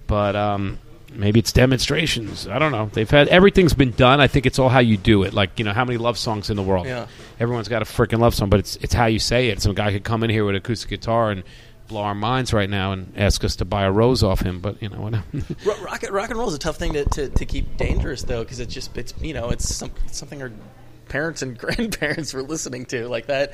but 0.06 0.36
um, 0.36 0.78
maybe 1.14 1.40
it's 1.40 1.50
demonstrations. 1.52 2.46
I 2.46 2.58
don't 2.58 2.72
know. 2.72 2.90
They've 2.92 3.08
had 3.08 3.28
everything's 3.28 3.72
been 3.72 3.92
done. 3.92 4.20
I 4.20 4.26
think 4.26 4.44
it's 4.44 4.58
all 4.58 4.68
how 4.68 4.80
you 4.80 4.98
do 4.98 5.22
it. 5.22 5.32
Like 5.32 5.58
you 5.58 5.64
know, 5.64 5.72
how 5.72 5.86
many 5.86 5.96
love 5.96 6.18
songs 6.18 6.50
in 6.50 6.56
the 6.56 6.62
world? 6.62 6.86
Yeah. 6.86 7.06
Everyone's 7.38 7.68
got 7.68 7.80
a 7.80 7.86
freaking 7.86 8.18
love 8.18 8.34
song, 8.34 8.50
but 8.50 8.58
it's 8.60 8.76
it's 8.82 8.92
how 8.92 9.06
you 9.06 9.18
say 9.18 9.48
it. 9.48 9.62
Some 9.62 9.72
guy 9.72 9.92
could 9.92 10.04
come 10.04 10.22
in 10.24 10.28
here 10.30 10.44
with 10.44 10.56
acoustic 10.56 10.90
guitar 10.90 11.30
and 11.30 11.42
blow 11.90 12.02
our 12.02 12.14
minds 12.14 12.54
right 12.54 12.70
now 12.70 12.92
and 12.92 13.12
ask 13.16 13.44
us 13.44 13.56
to 13.56 13.64
buy 13.64 13.84
a 13.84 13.92
rose 13.92 14.22
off 14.22 14.40
him. 14.40 14.60
But 14.60 14.80
you 14.82 14.88
know. 14.88 14.98
Ro- 15.64 15.82
rock, 15.82 16.02
rock 16.10 16.30
and 16.30 16.38
roll 16.38 16.48
is 16.48 16.54
a 16.54 16.58
tough 16.58 16.76
thing 16.76 16.94
to, 16.94 17.04
to, 17.04 17.28
to 17.28 17.44
keep 17.44 17.76
dangerous 17.76 18.22
though 18.22 18.42
because 18.42 18.60
it's 18.60 18.72
just 18.72 18.96
it's 18.96 19.12
you 19.20 19.34
know 19.34 19.50
it's 19.50 19.74
some, 19.74 19.90
something 20.06 20.40
our 20.40 20.52
parents 21.08 21.42
and 21.42 21.58
grandparents 21.58 22.32
were 22.32 22.42
listening 22.42 22.86
to 22.86 23.08
like 23.08 23.26
that 23.26 23.52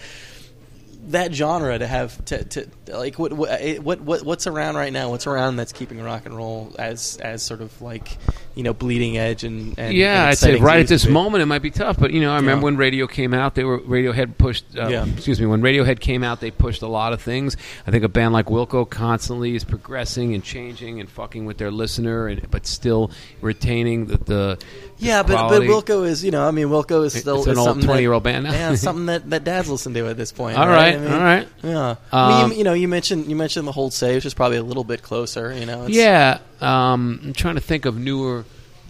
that 1.09 1.33
genre 1.35 1.79
to 1.79 1.87
have 1.87 2.25
to, 2.27 2.45
to 2.45 2.67
like 2.89 3.19
what 3.19 3.33
what 3.33 3.51
eh, 3.61 3.79
what 3.79 4.01
what- 4.01 4.25
what's 4.25 4.47
around 4.47 4.75
right 4.77 4.93
now 4.93 5.11
what's 5.11 5.27
around 5.27 5.57
that's 5.57 5.73
keeping 5.73 6.01
rock 6.03 6.27
and 6.27 6.37
roll 6.37 6.75
as 6.79 7.17
as 7.19 7.43
sort 7.43 7.61
of 7.61 7.81
like 7.81 8.19
you 8.57 8.63
know 8.63 8.73
bleeding 8.75 9.17
edge 9.17 9.45
and, 9.45 9.79
and 9.79 9.95
yeah, 9.95 10.21
and 10.23 10.29
I'd 10.31 10.39
say 10.39 10.57
right 10.57 10.81
at 10.81 10.89
this 10.89 11.07
moment 11.07 11.43
it 11.43 11.47
might 11.47 11.63
be 11.63 11.71
tough, 11.71 11.99
but 11.99 12.13
you 12.13 12.21
know, 12.21 12.33
I 12.33 12.37
remember 12.37 12.61
Yeah. 12.61 12.65
when 12.65 12.77
radio 12.77 13.07
came 13.07 13.35
out, 13.35 13.55
they 13.55 13.65
were 13.65 13.79
Radiohead 13.81 14.39
pushed. 14.39 14.65
Uh, 14.77 14.89
Yeah. 14.89 15.07
Excuse 15.07 15.41
me, 15.41 15.47
when 15.47 15.61
Radiohead 15.63 16.01
came 16.01 16.25
out, 16.25 16.41
they 16.41 16.51
pushed 16.51 16.83
a 16.83 16.89
lot 16.89 17.13
of 17.13 17.21
things. 17.21 17.57
I 17.87 17.91
think 17.91 18.03
a 18.03 18.09
band 18.09 18.33
like 18.33 18.47
Wilco 18.47 18.89
constantly 18.89 19.55
is 19.55 19.63
progressing 19.65 20.35
and 20.35 20.43
changing 20.43 21.01
and 21.01 21.09
fucking 21.11 21.45
with 21.45 21.59
their 21.59 21.71
listener, 21.71 22.27
and 22.29 22.51
but 22.51 22.67
still 22.67 23.11
retaining 23.41 24.07
the. 24.07 24.17
the 24.19 24.59
yeah 24.99 25.23
but, 25.23 25.49
but. 25.49 25.63
Wilco 25.63 26.07
is 26.07 26.25
you 26.25 26.31
know 26.31 26.47
I 26.47 26.51
mean 26.51 26.69
Wilco 26.69 27.05
is 27.05 27.13
still 27.13 27.39
It's 27.39 27.47
an 27.47 27.59
old 27.59 27.79
20-year-old 27.79 28.23
band 28.23 28.45
now. 28.45 28.53
yeah 28.53 28.75
something 28.75 29.07
that, 29.07 29.29
that 29.31 29.45
dads 29.45 29.69
listen 29.71 29.93
to 29.95 30.07
at 30.09 30.17
this 30.17 30.33
point 30.33 30.57
All 30.59 30.67
right, 30.67 30.95
right, 30.95 30.95
I 30.95 30.99
mean, 30.99 31.13
all 31.13 31.21
right. 31.21 31.49
Yeah, 31.63 31.95
I 32.13 32.29
mean, 32.35 32.45
Um, 32.45 32.53
you, 32.53 32.59
you 32.59 32.65
know, 32.65 32.73
you 32.73 32.89
mentioned 32.89 33.27
you 33.27 33.37
mentioned 33.37 33.67
the 33.69 33.73
Hold 33.73 33.93
Say, 33.93 34.15
which 34.15 34.25
is 34.27 34.35
probably 34.35 34.57
a 34.59 34.63
little 34.63 34.85
bit 34.85 35.03
closer. 35.03 35.53
You 35.53 35.67
know, 35.67 35.85
it's, 35.87 35.95
Yeah, 35.95 36.39
um, 36.61 37.21
I'm 37.25 37.33
trying 37.33 37.57
to 37.57 37.61
think 37.61 37.85
of 37.85 37.99
newer 37.99 38.45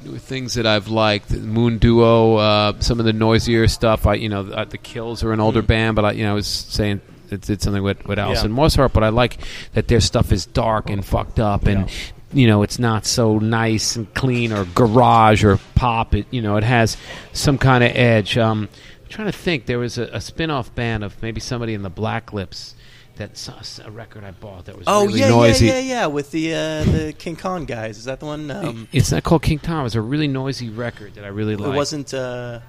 newer 0.05 0.19
things 0.19 0.55
that 0.55 0.67
I've 0.67 0.89
liked. 0.89 1.33
Moon 1.33 1.79
Duo, 1.79 2.37
uh, 2.37 2.73
some 2.81 3.01
of 3.01 3.07
the 3.07 3.13
noisier 3.13 3.67
stuff. 3.67 4.07
I, 4.07 4.15
you 4.15 4.29
know, 4.29 4.43
the, 4.45 4.65
the 4.67 4.79
Kills 4.79 5.25
are 5.25 5.33
an 5.33 5.41
older 5.41 5.63
Mm. 5.63 5.67
band, 5.67 5.97
but 5.97 6.05
I, 6.05 6.11
you 6.13 6.23
know, 6.25 6.33
I 6.33 6.35
was 6.35 6.47
saying 6.47 7.01
it 7.31 7.41
did 7.41 7.61
something 7.63 7.83
with 7.83 8.05
with 8.07 8.19
Alison 8.19 8.55
Yeah. 8.55 8.63
Mosshart. 8.63 8.93
But 8.93 9.03
I 9.03 9.09
like 9.09 9.39
that 9.73 9.89
their 9.89 10.01
stuff 10.01 10.31
is 10.33 10.47
dark 10.47 10.91
and 10.91 11.05
fucked 11.05 11.41
up 11.41 11.67
and. 11.67 11.91
You 12.37 12.47
know, 12.47 12.63
it's 12.63 12.79
not 12.79 13.07
so 13.07 13.39
nice 13.39 13.97
and 13.97 14.13
clean 14.15 14.53
or 14.53 14.65
garage 14.67 15.43
or 15.43 15.59
pop. 15.75 16.15
It, 16.15 16.27
you 16.31 16.43
know, 16.43 16.57
it 16.57 16.65
has 16.65 16.97
some 17.33 17.57
kind 17.57 17.83
of 17.83 17.91
edge. 17.97 18.37
Um, 18.37 18.69
I'm 19.03 19.09
trying 19.09 19.29
to 19.29 19.33
think. 19.39 19.65
There 19.67 19.79
was 19.79 19.97
a, 19.97 20.03
a 20.13 20.21
spin-off 20.21 20.75
band 20.75 21.03
of 21.03 21.21
maybe 21.23 21.41
somebody 21.41 21.73
in 21.73 21.83
the 21.83 21.89
Black 21.91 22.33
Lips. 22.35 22.75
That's 23.17 23.79
a 23.79 23.91
record 23.91 24.25
I 24.25 24.33
bought 24.33 24.67
that 24.67 24.77
was 24.77 24.85
Oh 24.87 25.07
really 25.07 25.21
yeah, 25.21 25.29
noisy. 25.31 25.67
yeah, 25.67 25.73
yeah, 25.73 25.79
yeah. 25.79 26.01
Yeah. 26.03 26.07
With 26.09 26.31
the 26.33 26.53
uh, 26.55 26.85
the 26.85 27.15
King 27.19 27.37
Khan 27.37 27.65
guys, 27.65 27.97
is 27.97 28.05
that 28.05 28.21
the 28.21 28.27
one? 28.27 28.51
Um, 28.51 28.89
it's 28.93 29.11
not 29.11 29.25
called 29.25 29.43
King 29.43 29.59
Tom. 29.59 29.87
It's 29.87 29.95
a 29.95 30.03
really 30.03 30.29
noisy 30.29 30.69
record 30.69 31.15
that 31.15 31.25
I 31.25 31.29
really 31.29 31.57
like. 31.57 31.73
it 31.73 31.77
wasn't. 31.77 32.13
Uh, 32.13 32.61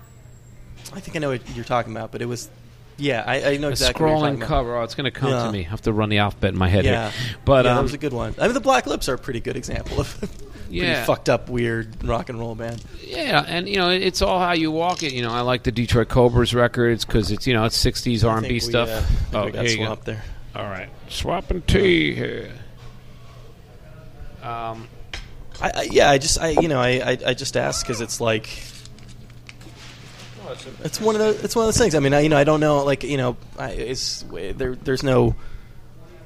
I 0.94 1.02
think 1.02 1.18
I 1.18 1.20
know 1.20 1.32
what 1.32 1.42
you're 1.54 1.66
talking 1.66 1.92
about, 1.92 2.14
but 2.14 2.22
it 2.22 2.28
was. 2.28 2.50
Yeah, 2.98 3.24
I, 3.26 3.52
I 3.52 3.58
know 3.58 3.68
a 3.68 3.72
exactly. 3.72 4.04
what 4.04 4.10
you're 4.10 4.18
scrolling 4.18 4.22
talking 4.22 4.36
about. 4.38 4.48
cover. 4.48 4.76
Oh, 4.78 4.84
it's 4.84 4.96
going 4.96 5.06
to 5.06 5.12
come 5.12 5.30
Yeah. 5.32 5.46
to 5.46 5.52
me. 5.52 5.60
I 5.66 5.70
have 5.70 5.82
to 5.84 5.94
run 5.94 6.10
the 6.10 6.18
alphabet 6.18 6.52
in 6.54 6.58
my 6.58 6.68
head 6.68 6.84
Yeah, 6.86 7.12
here. 7.12 7.38
But 7.46 7.66
yeah, 7.66 7.72
um, 7.72 7.78
that 7.78 7.84
was 7.84 7.94
a 7.94 7.98
good 8.00 8.14
one. 8.14 8.34
I 8.40 8.46
mean, 8.46 8.54
the 8.56 8.60
Black 8.60 8.88
Lips 8.88 9.08
are 9.08 9.14
a 9.14 9.18
pretty 9.20 9.40
good 9.40 9.56
example 9.56 10.00
of 10.00 10.18
Yeah. 10.70 10.94
pretty 10.96 11.06
fucked 11.06 11.30
up, 11.30 11.48
weird 11.50 12.04
rock 12.04 12.28
and 12.30 12.38
roll 12.40 12.54
band. 12.56 12.84
yeah, 13.06 13.46
and 13.48 13.70
you 13.70 13.78
know, 13.78 13.90
it's 13.90 14.22
all 14.22 14.40
how 14.40 14.52
you 14.54 14.70
walk 14.72 15.02
it. 15.04 15.14
You 15.14 15.22
know, 15.22 15.32
I 15.32 15.42
like 15.42 15.64
the 15.64 15.72
Detroit 15.72 16.10
Cobras 16.10 16.54
records 16.54 17.06
because 17.06 17.32
it's 17.32 17.48
you 17.48 17.54
know 17.54 17.64
it's 17.66 17.78
'60s 17.82 18.28
R&B 18.28 18.48
we, 18.50 18.60
stuff. 18.60 18.90
uh, 19.34 19.38
oh, 19.38 19.46
we 19.46 19.52
got 19.78 20.04
go. 20.04 20.12
there. 20.12 20.24
All 20.56 20.66
right, 20.66 20.90
swapping 21.08 21.62
tea 21.62 22.14
here. 22.16 22.52
Um, 24.44 24.88
I, 25.62 25.72
I, 25.76 25.82
yeah, 25.92 26.10
I 26.10 26.18
just, 26.18 26.40
I, 26.40 26.50
you 26.50 26.68
know, 26.68 26.80
I, 26.80 26.90
I, 27.12 27.18
I 27.28 27.34
just 27.34 27.58
ask 27.58 27.86
because 27.86 28.02
it's 28.02 28.22
like, 28.22 28.48
it's 30.84 31.00
one 31.02 31.16
of 31.16 31.20
those, 31.20 31.44
it's 31.44 31.56
one 31.56 31.64
of 31.64 31.68
those 31.68 31.78
things. 31.78 31.96
I 31.96 32.00
mean, 32.00 32.14
I, 32.14 32.22
you 32.22 32.30
know, 32.30 32.38
I 32.38 32.44
don't 32.44 32.60
know, 32.60 32.84
like, 32.84 33.04
you 33.04 33.18
know, 33.18 33.38
I, 33.58 33.72
it's 33.72 34.24
there, 34.32 34.76
there's 34.76 35.04
no 35.04 35.36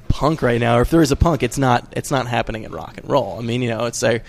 punk 0.07 0.41
right 0.41 0.59
now, 0.59 0.77
or 0.77 0.81
if 0.81 0.89
there 0.89 1.01
is 1.01 1.11
a 1.11 1.15
punk, 1.15 1.43
it's 1.43 1.57
not, 1.57 1.93
it's 1.95 2.11
not 2.11 2.27
happening 2.27 2.63
in 2.63 2.71
rock 2.71 2.97
and 2.97 3.09
roll. 3.09 3.37
I 3.39 3.41
mean, 3.41 3.61
you 3.61 3.69
know, 3.69 3.85
it's 3.85 4.03
a, 4.03 4.21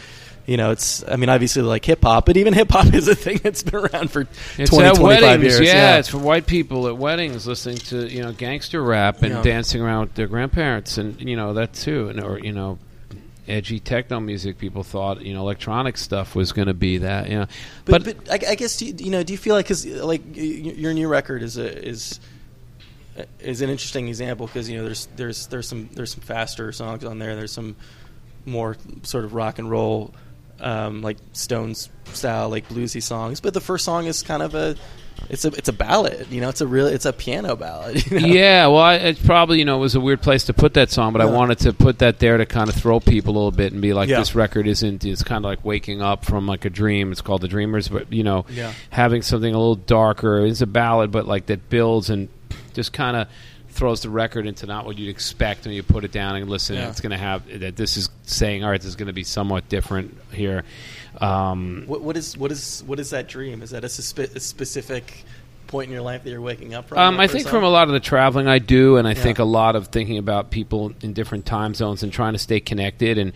you 0.47 0.57
know, 0.57 0.71
it's, 0.73 1.05
I 1.09 1.17
mean, 1.17 1.29
obviously 1.29 1.63
like 1.63 1.85
hip 1.85 2.03
hop, 2.03 2.27
but 2.27 2.37
even 2.37 2.53
hip 2.55 2.71
hop 2.71 2.93
is 2.95 3.09
a 3.09 3.15
thing 3.15 3.41
that's 3.43 3.63
been 3.63 3.77
around 3.87 4.11
for 4.11 4.23
it's 4.59 4.71
20, 4.71 4.89
at 4.89 4.95
25 4.97 5.01
weddings, 5.01 5.45
years. 5.59 5.61
yeah, 5.69 5.99
It's 5.99 6.09
for 6.09 6.19
white 6.19 6.47
people 6.47 6.89
at 6.89 6.97
weddings 6.97 7.47
listening 7.47 7.77
to 7.77 8.07
you 8.09 8.23
know 8.23 8.33
gangster 8.33 8.83
rap 8.83 9.23
and 9.23 9.35
Yeah. 9.35 9.43
dancing 9.43 9.81
around 9.83 10.01
with 10.09 10.15
their 10.15 10.27
grandparents, 10.27 10.99
and 10.99 11.21
you 11.21 11.37
know 11.37 11.55
that 11.55 11.73
too, 11.75 12.09
and 12.09 12.21
or 12.23 12.39
you 12.39 12.53
know 12.53 12.79
edgy 13.49 13.81
techno 13.81 14.21
music. 14.21 14.59
People 14.59 14.83
thought 14.83 15.23
you 15.23 15.35
know 15.35 15.41
electronic 15.41 15.97
stuff 15.97 16.35
was 16.35 16.53
going 16.53 16.69
to 16.69 16.75
be 16.75 16.99
that. 16.99 17.29
You 17.29 17.41
know, 17.41 17.47
But, 17.85 18.05
but, 18.05 18.31
I, 18.31 18.53
I 18.53 18.55
guess 18.55 18.77
do 18.77 18.87
you, 18.87 18.95
you 18.99 19.11
know, 19.11 19.23
do 19.23 19.33
you 19.33 19.39
feel 19.39 19.55
like 19.55 19.67
because 19.67 19.87
like 19.87 20.23
your 20.35 20.95
new 20.95 21.09
record 21.09 21.43
is 21.43 21.57
a 21.57 21.87
is 21.87 22.21
uh, 23.19 23.25
is 23.41 23.61
an 23.61 23.71
interesting 23.71 24.09
example 24.09 24.47
because 24.47 24.69
you 24.71 24.79
know 24.79 24.85
there's 24.85 25.07
there's 25.17 25.47
there's 25.49 25.69
some 25.69 25.89
there's 25.93 26.13
some 26.13 26.23
faster 26.23 26.73
songs 26.73 27.05
on 27.05 27.19
there. 27.19 27.37
There's 27.37 27.53
some 27.53 27.77
more 28.47 28.77
sort 29.03 29.25
of 29.25 29.35
rock 29.35 29.59
and 29.59 29.71
roll, 29.71 30.15
um, 30.63 31.03
like 31.03 31.19
Stones 31.33 31.91
style, 32.07 32.49
like 32.49 32.69
bluesy 32.69 33.03
songs. 33.03 33.41
But 33.41 33.55
the 33.55 33.61
first 33.61 33.85
song 33.85 34.07
is 34.07 34.23
kind 34.23 34.43
of 34.43 34.55
a 34.55 34.77
it's 35.29 35.45
a 35.45 35.49
it's 35.49 35.69
a 35.69 35.73
ballad. 35.73 36.27
You 36.31 36.41
know, 36.41 36.49
it's 36.49 36.61
a 36.61 36.67
real 36.67 36.87
it's 36.87 37.05
a 37.05 37.13
piano 37.13 37.55
ballad. 37.57 38.05
You 38.11 38.21
know? 38.21 38.27
Yeah, 38.27 38.67
well, 38.69 38.79
I, 38.79 38.95
it 38.95 39.25
probably 39.25 39.59
you 39.59 39.65
know 39.65 39.77
it 39.77 39.81
was 39.81 39.95
a 39.95 40.01
weird 40.01 40.23
place 40.23 40.45
to 40.45 40.53
put 40.55 40.75
that 40.75 40.91
song, 40.91 41.13
but 41.13 41.21
I 41.23 41.27
wanted 41.27 41.59
to 41.61 41.73
put 41.73 41.99
that 42.01 42.19
there 42.19 42.37
to 42.39 42.47
kind 42.47 42.69
of 42.69 42.75
throw 42.75 43.01
people 43.01 43.33
a 43.33 43.37
little 43.37 43.51
bit 43.53 43.73
and 43.73 43.81
be 43.83 43.93
like, 43.93 44.09
Yeah. 44.09 44.19
this 44.19 44.35
record 44.35 44.67
isn't. 44.67 45.05
It's 45.05 45.23
kind 45.23 45.45
of 45.45 45.49
like 45.51 45.65
waking 45.65 46.03
up 46.03 46.25
from 46.25 46.47
like 46.47 46.65
a 46.65 46.71
dream. 46.71 47.13
It's 47.13 47.21
called 47.21 47.41
The 47.43 47.49
Dreamers, 47.49 47.89
but 47.89 48.13
you 48.13 48.23
know, 48.25 48.47
Yeah. 48.51 48.73
having 48.91 49.23
something 49.23 49.55
a 49.55 49.59
little 49.59 49.77
darker. 49.77 50.45
It's 50.45 50.61
a 50.61 50.67
ballad, 50.67 51.11
but 51.11 51.27
like 51.27 51.47
that 51.47 51.69
builds 51.69 52.11
and 52.11 52.29
just 52.75 52.93
kind 52.93 53.17
of 53.17 53.29
throws 53.73 54.03
the 54.03 54.11
record 54.11 54.47
into 54.47 54.67
not 54.67 54.85
what 54.87 54.99
you'd 54.99 55.09
expect 55.09 55.65
when 55.65 55.75
you 55.75 55.83
put 55.83 56.05
it 56.05 56.13
down 56.13 56.37
and 56.37 56.49
listen. 56.49 56.77
Yeah. 56.77 56.89
It's 56.91 57.01
going 57.01 57.11
to 57.11 57.19
have 57.19 57.47
that. 57.61 57.75
This 57.77 57.97
is 57.97 58.09
saying, 58.25 58.63
all 58.63 58.71
right, 58.71 58.81
this 58.81 58.89
is 58.89 58.97
going 58.97 59.07
to 59.09 59.13
be 59.13 59.25
somewhat 59.25 59.69
different 59.69 60.17
here. 60.33 60.65
Um, 61.21 61.85
What, 61.87 62.03
what 62.03 62.17
is 62.17 62.37
what 62.37 62.53
is 62.53 62.83
what 62.87 62.99
is 63.01 63.11
that 63.11 63.29
dream? 63.29 63.63
Is 63.63 63.71
that 63.71 63.85
a, 63.85 63.89
suspe- 63.89 64.35
a 64.35 64.41
specific 64.41 65.25
point 65.67 65.89
in 65.89 65.93
your 65.93 66.03
life 66.03 66.23
that 66.25 66.31
you're 66.31 66.41
waking 66.41 66.75
up 66.75 66.89
from? 66.89 66.99
Um, 66.99 67.21
I 67.21 67.27
think 67.27 67.49
from 67.49 67.65
a 67.65 67.69
lot 67.69 67.89
of 67.89 67.95
the 67.95 68.01
traveling 68.01 68.47
I 68.47 68.59
do, 68.59 68.97
and 68.99 69.07
I 69.09 69.13
Yeah. 69.13 69.23
think 69.23 69.39
a 69.39 69.45
lot 69.45 69.75
of 69.77 69.89
thinking 69.89 70.19
about 70.19 70.51
people 70.51 70.93
in 71.03 71.13
different 71.13 71.47
time 71.47 71.75
zones 71.75 72.03
and 72.03 72.13
trying 72.13 72.35
to 72.35 72.39
stay 72.39 72.61
connected. 72.61 73.19
And 73.19 73.33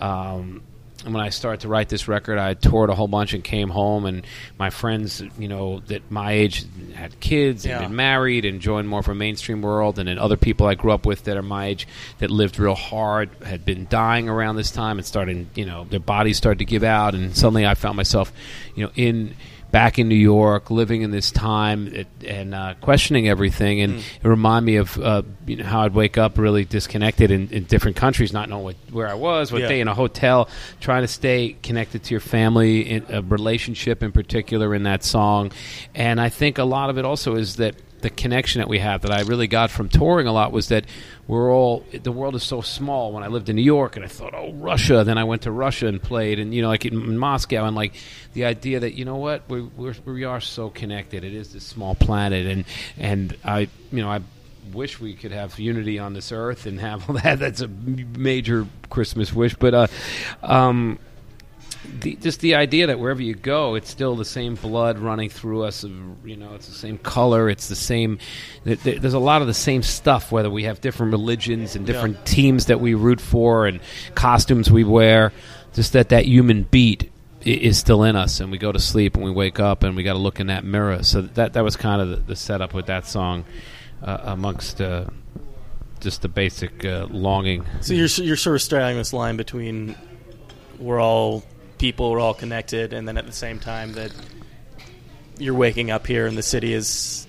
um, 0.00 0.62
and 0.62 0.62
when 1.04 1.16
I 1.16 1.30
started 1.30 1.60
to 1.62 1.68
write 1.68 1.88
this 1.88 2.08
record, 2.08 2.38
I 2.38 2.54
toured 2.54 2.90
a 2.90 2.94
whole 2.94 3.08
bunch 3.08 3.32
and 3.34 3.42
came 3.42 3.68
home, 3.68 4.04
and 4.06 4.26
my 4.58 4.70
friends, 4.70 5.22
you 5.38 5.48
know, 5.48 5.80
that 5.88 6.10
my 6.10 6.32
age 6.32 6.64
had 6.94 7.18
kids 7.20 7.64
and 7.64 7.72
Yeah. 7.72 7.86
been 7.86 7.96
married 7.96 8.44
and 8.44 8.60
joined 8.60 8.88
more 8.88 9.00
of 9.00 9.08
a 9.08 9.14
mainstream 9.14 9.62
world, 9.62 9.98
and 9.98 10.08
then 10.08 10.18
other 10.18 10.36
people 10.36 10.66
I 10.66 10.74
grew 10.74 10.92
up 10.92 11.06
with 11.06 11.24
that 11.24 11.36
are 11.36 11.42
my 11.42 11.66
age 11.66 11.86
that 12.18 12.30
lived 12.30 12.58
real 12.58 12.74
hard 12.74 13.30
had 13.44 13.64
been 13.64 13.86
dying 13.88 14.28
around 14.28 14.56
this 14.56 14.70
time 14.70 14.98
and 14.98 15.06
started, 15.06 15.46
you 15.54 15.64
know, 15.66 15.84
their 15.88 16.00
bodies 16.00 16.36
started 16.36 16.58
to 16.58 16.64
give 16.64 16.84
out, 16.84 17.14
and 17.14 17.36
suddenly 17.36 17.66
I 17.66 17.74
found 17.74 17.96
myself, 17.96 18.32
you 18.74 18.84
know, 18.84 18.90
in 18.96 19.34
back 19.70 19.98
in 19.98 20.08
New 20.08 20.14
York, 20.14 20.70
living 20.70 21.02
in 21.02 21.10
this 21.10 21.30
time 21.30 21.88
it, 21.94 22.06
and 22.26 22.54
uh, 22.54 22.74
questioning 22.80 23.28
everything. 23.28 23.80
And 23.80 23.98
it 23.98 24.28
reminded 24.28 24.66
me 24.66 24.76
of 24.76 24.98
uh, 24.98 25.22
you 25.46 25.56
know, 25.56 25.64
how 25.64 25.82
I'd 25.82 25.94
wake 25.94 26.18
up 26.18 26.38
really 26.38 26.64
disconnected 26.64 27.30
in, 27.30 27.48
in 27.50 27.64
different 27.64 27.96
countries, 27.96 28.32
not 28.32 28.48
knowing 28.48 28.64
what, 28.64 28.76
where 28.90 29.08
I 29.08 29.14
was, 29.14 29.52
what 29.52 29.62
Yeah. 29.62 29.68
day 29.68 29.80
in 29.80 29.88
a 29.88 29.94
hotel, 29.94 30.48
trying 30.80 31.02
to 31.02 31.08
stay 31.08 31.56
connected 31.62 32.02
to 32.04 32.10
your 32.12 32.20
family, 32.20 32.80
in 32.80 33.06
a 33.08 33.22
relationship 33.22 34.02
in 34.02 34.12
particular 34.12 34.74
in 34.74 34.82
that 34.84 35.04
song. 35.04 35.52
And 35.94 36.20
I 36.20 36.28
think 36.28 36.58
a 36.58 36.64
lot 36.64 36.90
of 36.90 36.98
it 36.98 37.04
also 37.04 37.36
is 37.36 37.56
that 37.56 37.74
the 38.00 38.10
connection 38.10 38.60
that 38.60 38.68
we 38.68 38.78
have 38.78 39.02
that 39.02 39.10
I 39.10 39.22
really 39.22 39.46
got 39.46 39.70
from 39.70 39.88
touring 39.88 40.26
a 40.26 40.32
lot 40.32 40.52
was 40.52 40.68
that 40.68 40.84
we're 41.26 41.52
all 41.52 41.84
the 41.92 42.12
world 42.12 42.34
is 42.34 42.42
so 42.42 42.60
small. 42.60 43.12
When 43.12 43.22
I 43.22 43.28
lived 43.28 43.48
in 43.48 43.56
New 43.56 43.62
York 43.62 43.96
and 43.96 44.04
I 44.04 44.08
thought, 44.08 44.34
oh, 44.34 44.52
Russia, 44.54 45.04
then 45.04 45.18
I 45.18 45.24
went 45.24 45.42
to 45.42 45.52
Russia 45.52 45.86
and 45.86 46.02
played, 46.02 46.38
and 46.38 46.54
you 46.54 46.62
know, 46.62 46.68
like 46.68 46.84
in, 46.84 47.18
Moscow, 47.18 47.64
and 47.66 47.76
like 47.76 47.94
the 48.32 48.44
idea 48.44 48.80
that 48.80 48.94
you 48.94 49.04
know 49.04 49.16
what 49.16 49.48
we 49.48 49.62
we're, 49.62 49.94
we 50.04 50.24
are 50.24 50.40
so 50.40 50.70
connected. 50.70 51.24
It 51.24 51.34
is 51.34 51.52
this 51.52 51.64
small 51.64 51.94
planet, 51.94 52.46
and 52.46 52.64
and 52.98 53.36
I 53.44 53.68
you 53.92 54.02
know 54.02 54.10
I 54.10 54.20
wish 54.72 55.00
we 55.00 55.14
could 55.14 55.32
have 55.32 55.58
unity 55.58 55.98
on 55.98 56.12
this 56.12 56.32
earth 56.32 56.66
and 56.66 56.80
have 56.80 57.08
all 57.08 57.16
that. 57.16 57.38
That's 57.38 57.60
a 57.60 57.68
major 57.68 58.66
Christmas 58.88 59.32
wish, 59.32 59.54
but 59.54 59.74
uh, 59.74 59.86
um, 60.42 60.98
the, 62.00 62.16
just 62.16 62.40
the 62.40 62.54
idea 62.54 62.86
that 62.86 62.98
wherever 63.00 63.22
you 63.22 63.34
go, 63.34 63.74
it's 63.74 63.90
still 63.90 64.16
the 64.16 64.24
same 64.24 64.54
blood 64.54 64.98
running 64.98 65.28
through 65.28 65.64
us. 65.64 65.84
You 65.84 66.36
know, 66.36 66.54
it's 66.54 66.68
the 66.68 66.74
same 66.74 66.98
color. 66.98 67.48
It's 67.50 67.68
the 67.68 67.74
same. 67.76 68.18
th- 68.64 68.82
th- 68.82 69.00
There's 69.00 69.14
a 69.14 69.18
lot 69.18 69.40
of 69.42 69.48
the 69.48 69.54
same 69.54 69.82
stuff. 69.82 70.30
Whether 70.32 70.50
we 70.50 70.64
have 70.64 70.80
different 70.80 71.12
religions 71.12 71.76
and 71.76 71.86
different 71.86 72.16
Yeah. 72.16 72.24
teams 72.24 72.66
that 72.66 72.80
we 72.80 72.94
root 72.94 73.20
for 73.20 73.66
and 73.66 73.80
costumes 74.14 74.70
we 74.70 74.84
wear, 74.84 75.32
just 75.74 75.92
that 75.94 76.10
that 76.10 76.26
human 76.26 76.62
beat 76.64 77.10
is 77.42 77.78
still 77.78 78.02
in 78.04 78.16
us, 78.16 78.40
and 78.40 78.50
we 78.50 78.58
go 78.58 78.70
to 78.70 78.78
sleep 78.78 79.14
and 79.16 79.24
we 79.24 79.30
wake 79.30 79.58
up 79.58 79.82
and 79.82 79.96
we 79.96 80.02
got 80.02 80.12
to 80.12 80.18
look 80.18 80.40
in 80.40 80.48
that 80.48 80.62
mirror. 80.64 81.02
So 81.02 81.22
that 81.22 81.54
that 81.54 81.64
was 81.64 81.76
kind 81.76 82.02
of 82.02 82.08
the, 82.10 82.16
the 82.16 82.36
setup 82.36 82.74
with 82.74 82.86
that 82.86 83.06
song, 83.06 83.44
uh, 84.02 84.18
amongst. 84.24 84.80
Uh, 84.80 85.06
just 86.00 86.22
the 86.22 86.28
basic 86.28 86.82
uh, 86.82 87.06
longing. 87.10 87.62
So 87.82 87.92
you're 87.92 88.06
you're 88.06 88.36
sort 88.36 88.56
of 88.56 88.62
straddling 88.62 88.96
this 88.96 89.12
line 89.12 89.36
between 89.36 89.94
we're 90.78 90.98
all 90.98 91.44
people, 91.80 92.10
we're 92.10 92.20
all 92.20 92.34
connected, 92.34 92.92
and 92.92 93.08
then 93.08 93.16
at 93.16 93.26
the 93.26 93.32
same 93.32 93.58
time 93.58 93.94
that 93.94 94.12
you're 95.38 95.54
waking 95.54 95.90
up 95.90 96.06
here 96.06 96.26
and 96.26 96.36
the 96.36 96.42
city 96.42 96.72
is 96.74 97.26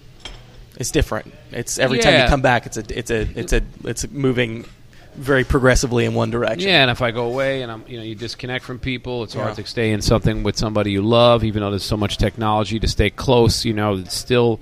it's 0.77 0.91
different. 0.91 1.33
It's 1.51 1.79
every 1.79 1.99
time 1.99 2.21
you 2.21 2.27
come 2.27 2.41
back, 2.41 2.65
it's 2.65 2.77
a 2.77 2.83
it's 2.97 3.09
a 3.11 3.21
it's 3.39 3.53
a 3.53 3.61
it's 3.85 4.09
moving 4.11 4.65
very 5.15 5.43
progressively 5.43 6.05
in 6.05 6.13
one 6.13 6.29
direction. 6.31 6.67
Yeah, 6.69 6.81
and 6.83 6.91
if 6.91 7.01
I 7.01 7.11
go 7.11 7.25
away 7.25 7.61
and 7.63 7.71
I'm, 7.71 7.83
you 7.87 7.97
know, 7.97 8.03
you 8.03 8.15
disconnect 8.15 8.63
from 8.63 8.79
people, 8.79 9.23
it's 9.23 9.35
Yeah. 9.35 9.43
hard 9.43 9.55
to 9.55 9.65
stay 9.65 9.91
in 9.91 10.01
something 10.01 10.43
with 10.43 10.57
somebody 10.57 10.91
you 10.91 11.01
love, 11.01 11.43
even 11.43 11.61
though 11.61 11.69
there's 11.69 11.83
so 11.83 11.97
much 11.97 12.17
technology 12.17 12.79
to 12.79 12.87
stay 12.87 13.09
close. 13.09 13.65
You 13.65 13.73
know, 13.73 13.95
it's 13.95 14.15
still, 14.15 14.61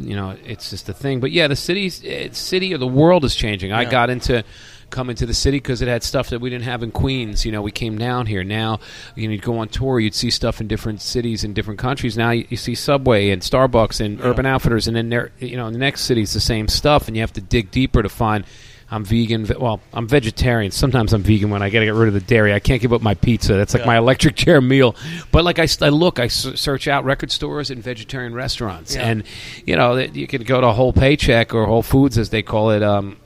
you 0.00 0.14
know, 0.14 0.36
it's 0.46 0.70
just 0.70 0.88
a 0.88 0.92
thing. 0.92 1.18
But 1.20 1.32
yeah, 1.32 1.48
the 1.48 1.56
city's 1.56 2.02
it's 2.04 2.38
city 2.38 2.72
or 2.72 2.78
the 2.78 2.86
world 2.86 3.24
is 3.24 3.34
changing. 3.34 3.72
I 3.72 3.84
got 3.84 4.10
into 4.10 4.44
coming 4.90 5.16
to 5.16 5.26
the 5.26 5.34
city 5.34 5.58
because 5.58 5.80
it 5.82 5.88
had 5.88 6.02
stuff 6.02 6.30
that 6.30 6.40
we 6.40 6.50
didn't 6.50 6.64
have 6.64 6.82
in 6.82 6.90
Queens. 6.90 7.46
You 7.46 7.52
know, 7.52 7.62
we 7.62 7.70
came 7.72 7.96
down 7.98 8.26
here. 8.26 8.44
Now, 8.44 8.80
you 9.16 9.26
know, 9.28 9.32
you'd 9.32 9.42
go 9.42 9.58
on 9.58 9.68
tour, 9.68 9.98
you'd 10.00 10.14
see 10.14 10.30
stuff 10.30 10.60
in 10.60 10.68
different 10.68 11.00
cities 11.00 11.44
in 11.44 11.54
different 11.54 11.78
countries. 11.80 12.16
Now 12.16 12.30
you, 12.30 12.46
you 12.50 12.56
see 12.56 12.74
Subway 12.74 13.30
and 13.30 13.40
Starbucks 13.42 14.04
and 14.04 14.18
Yeah. 14.18 14.26
Urban 14.26 14.46
Outfitters, 14.46 14.86
and 14.88 14.96
then 14.96 15.08
there, 15.08 15.30
you 15.38 15.56
know, 15.56 15.66
in 15.66 15.72
the 15.72 15.78
next 15.78 16.02
city 16.02 16.22
it's 16.22 16.34
the 16.34 16.40
same 16.40 16.68
stuff, 16.68 17.06
and 17.08 17.16
you 17.16 17.22
have 17.22 17.32
to 17.34 17.40
dig 17.40 17.70
deeper 17.70 18.02
to 18.02 18.08
find. 18.08 18.44
I'm 18.92 19.04
vegan. 19.04 19.46
Well, 19.60 19.80
I'm 19.94 20.08
vegetarian. 20.08 20.72
Sometimes 20.72 21.12
I'm 21.12 21.22
vegan 21.22 21.48
when 21.50 21.62
I 21.62 21.70
got 21.70 21.78
to 21.78 21.84
get 21.84 21.94
rid 21.94 22.08
of 22.08 22.14
the 22.14 22.18
dairy. 22.18 22.52
I 22.52 22.58
can't 22.58 22.82
give 22.82 22.92
up 22.92 23.00
my 23.00 23.14
pizza. 23.14 23.52
That's 23.54 23.72
like 23.72 23.82
Yeah. 23.82 23.86
my 23.86 23.98
electric 23.98 24.34
chair 24.34 24.60
meal. 24.60 24.96
But 25.30 25.44
like 25.44 25.60
I 25.60 25.66
look, 25.90 26.18
I 26.18 26.26
search 26.26 26.88
out 26.88 27.04
record 27.04 27.30
stores 27.30 27.70
and 27.70 27.80
vegetarian 27.80 28.34
restaurants, 28.34 28.96
Yeah. 28.96 29.06
and 29.06 29.22
you 29.64 29.76
know 29.76 29.94
you 29.96 30.26
can 30.26 30.42
go 30.42 30.60
to 30.60 30.72
Whole 30.72 30.92
Paycheck 30.92 31.54
or 31.54 31.66
Whole 31.66 31.84
Foods 31.84 32.18
as 32.18 32.30
they 32.30 32.42
call 32.42 32.70
it. 32.72 32.82
Um, 32.82 33.16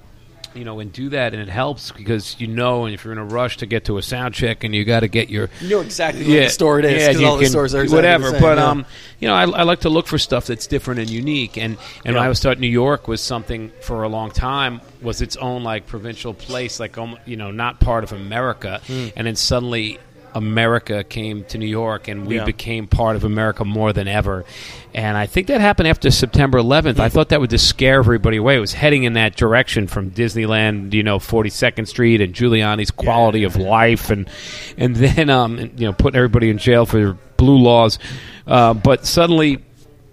you 0.55 0.65
know, 0.65 0.81
and 0.81 0.93
do 0.93 1.09
that, 1.11 1.33
and 1.35 1.43
it 1.43 1.49
helps 1.49 1.91
because 1.93 2.37
you 2.39 2.47
know, 2.47 2.85
and 2.85 2.95
if 2.95 3.05
you're 3.05 3.13
in 3.13 3.19
a 3.19 3.25
rush 3.25 3.57
to 3.59 3.67
get 3.67 3.85
to 3.87 3.99
a 3.99 4.03
sound 4.03 4.35
check, 4.35 4.65
and 4.65 4.75
you 4.75 4.85
got 4.85 5.01
to 5.01 5.09
get 5.09 5.29
your 5.29 5.49
You 5.61 5.69
know 5.71 5.81
exactly 5.81 6.23
what 6.25 6.33
the 6.33 6.49
store 6.49 6.79
it 6.79 6.85
is 6.85 7.03
yeah, 7.03 7.11
you 7.21 7.27
all 7.27 7.37
the 7.37 7.45
can- 7.45 7.51
stores 7.51 7.75
are 7.75 7.83
exactly 7.83 7.97
whatever. 7.97 8.25
the 8.27 8.31
same, 8.33 8.41
but 8.41 8.59
yeah. 8.59 8.65
um, 8.71 8.87
you 9.21 9.29
know, 9.29 9.35
I, 9.35 9.43
I 9.43 9.63
like 9.65 9.81
to 9.81 9.89
look 9.89 10.07
for 10.07 10.19
stuff 10.19 10.47
that's 10.47 10.67
different 10.67 11.01
and 11.01 11.11
unique. 11.11 11.57
And 11.57 11.77
and 12.05 12.15
when 12.15 12.15
Yeah. 12.15 12.23
I 12.23 12.29
was 12.29 12.39
starting 12.39 12.61
New 12.61 12.69
York 12.69 13.09
was 13.09 13.21
something 13.21 13.73
for 13.81 14.03
a 14.03 14.09
long 14.09 14.31
time 14.31 14.81
was 15.03 15.21
its 15.23 15.37
own 15.37 15.63
like 15.65 15.87
provincial 15.87 16.35
place, 16.35 16.79
like 16.81 16.97
you 17.27 17.37
know, 17.37 17.51
not 17.51 17.81
part 17.81 18.05
of 18.05 18.13
America. 18.13 18.81
Hmm. 18.87 19.09
And 19.17 19.27
then 19.27 19.37
suddenly. 19.37 19.99
America 20.35 21.05
came 21.05 21.45
to 21.45 21.59
New 21.59 21.67
York, 21.67 22.09
and 22.09 22.27
we 22.27 22.37
Yeah. 22.37 22.45
became 22.45 22.87
part 22.87 23.17
of 23.17 23.25
America 23.25 23.65
more 23.65 23.93
than 23.93 24.09
ever. 24.09 24.45
And 24.93 25.17
I 25.17 25.27
think 25.27 25.47
that 25.49 25.61
happened 25.61 25.89
after 25.89 26.11
September 26.11 26.59
11th. 26.59 27.01
I 27.01 27.09
thought 27.09 27.31
that 27.31 27.41
would 27.41 27.51
just 27.51 27.67
scare 27.69 27.99
everybody 27.99 28.37
away. 28.37 28.57
It 28.57 28.61
was 28.61 28.75
heading 28.75 29.05
in 29.05 29.15
that 29.15 29.37
direction 29.37 29.87
from 29.87 30.11
Disneyland, 30.11 30.93
you 30.93 31.03
know, 31.03 31.19
42nd 31.19 31.87
Street, 31.87 32.21
and 32.21 32.33
Giuliani's 32.35 32.91
quality 32.91 33.45
of 33.45 33.57
life, 33.57 34.11
and 34.11 34.29
and 34.77 34.95
then 34.97 35.31
um, 35.31 35.59
you 35.77 35.87
know, 35.87 35.93
putting 35.93 36.17
everybody 36.17 36.51
in 36.51 36.59
jail 36.59 36.87
for 36.87 37.17
blue 37.37 37.59
laws. 37.59 37.99
Uh, 38.47 38.75
but 38.75 39.07
suddenly, 39.07 39.59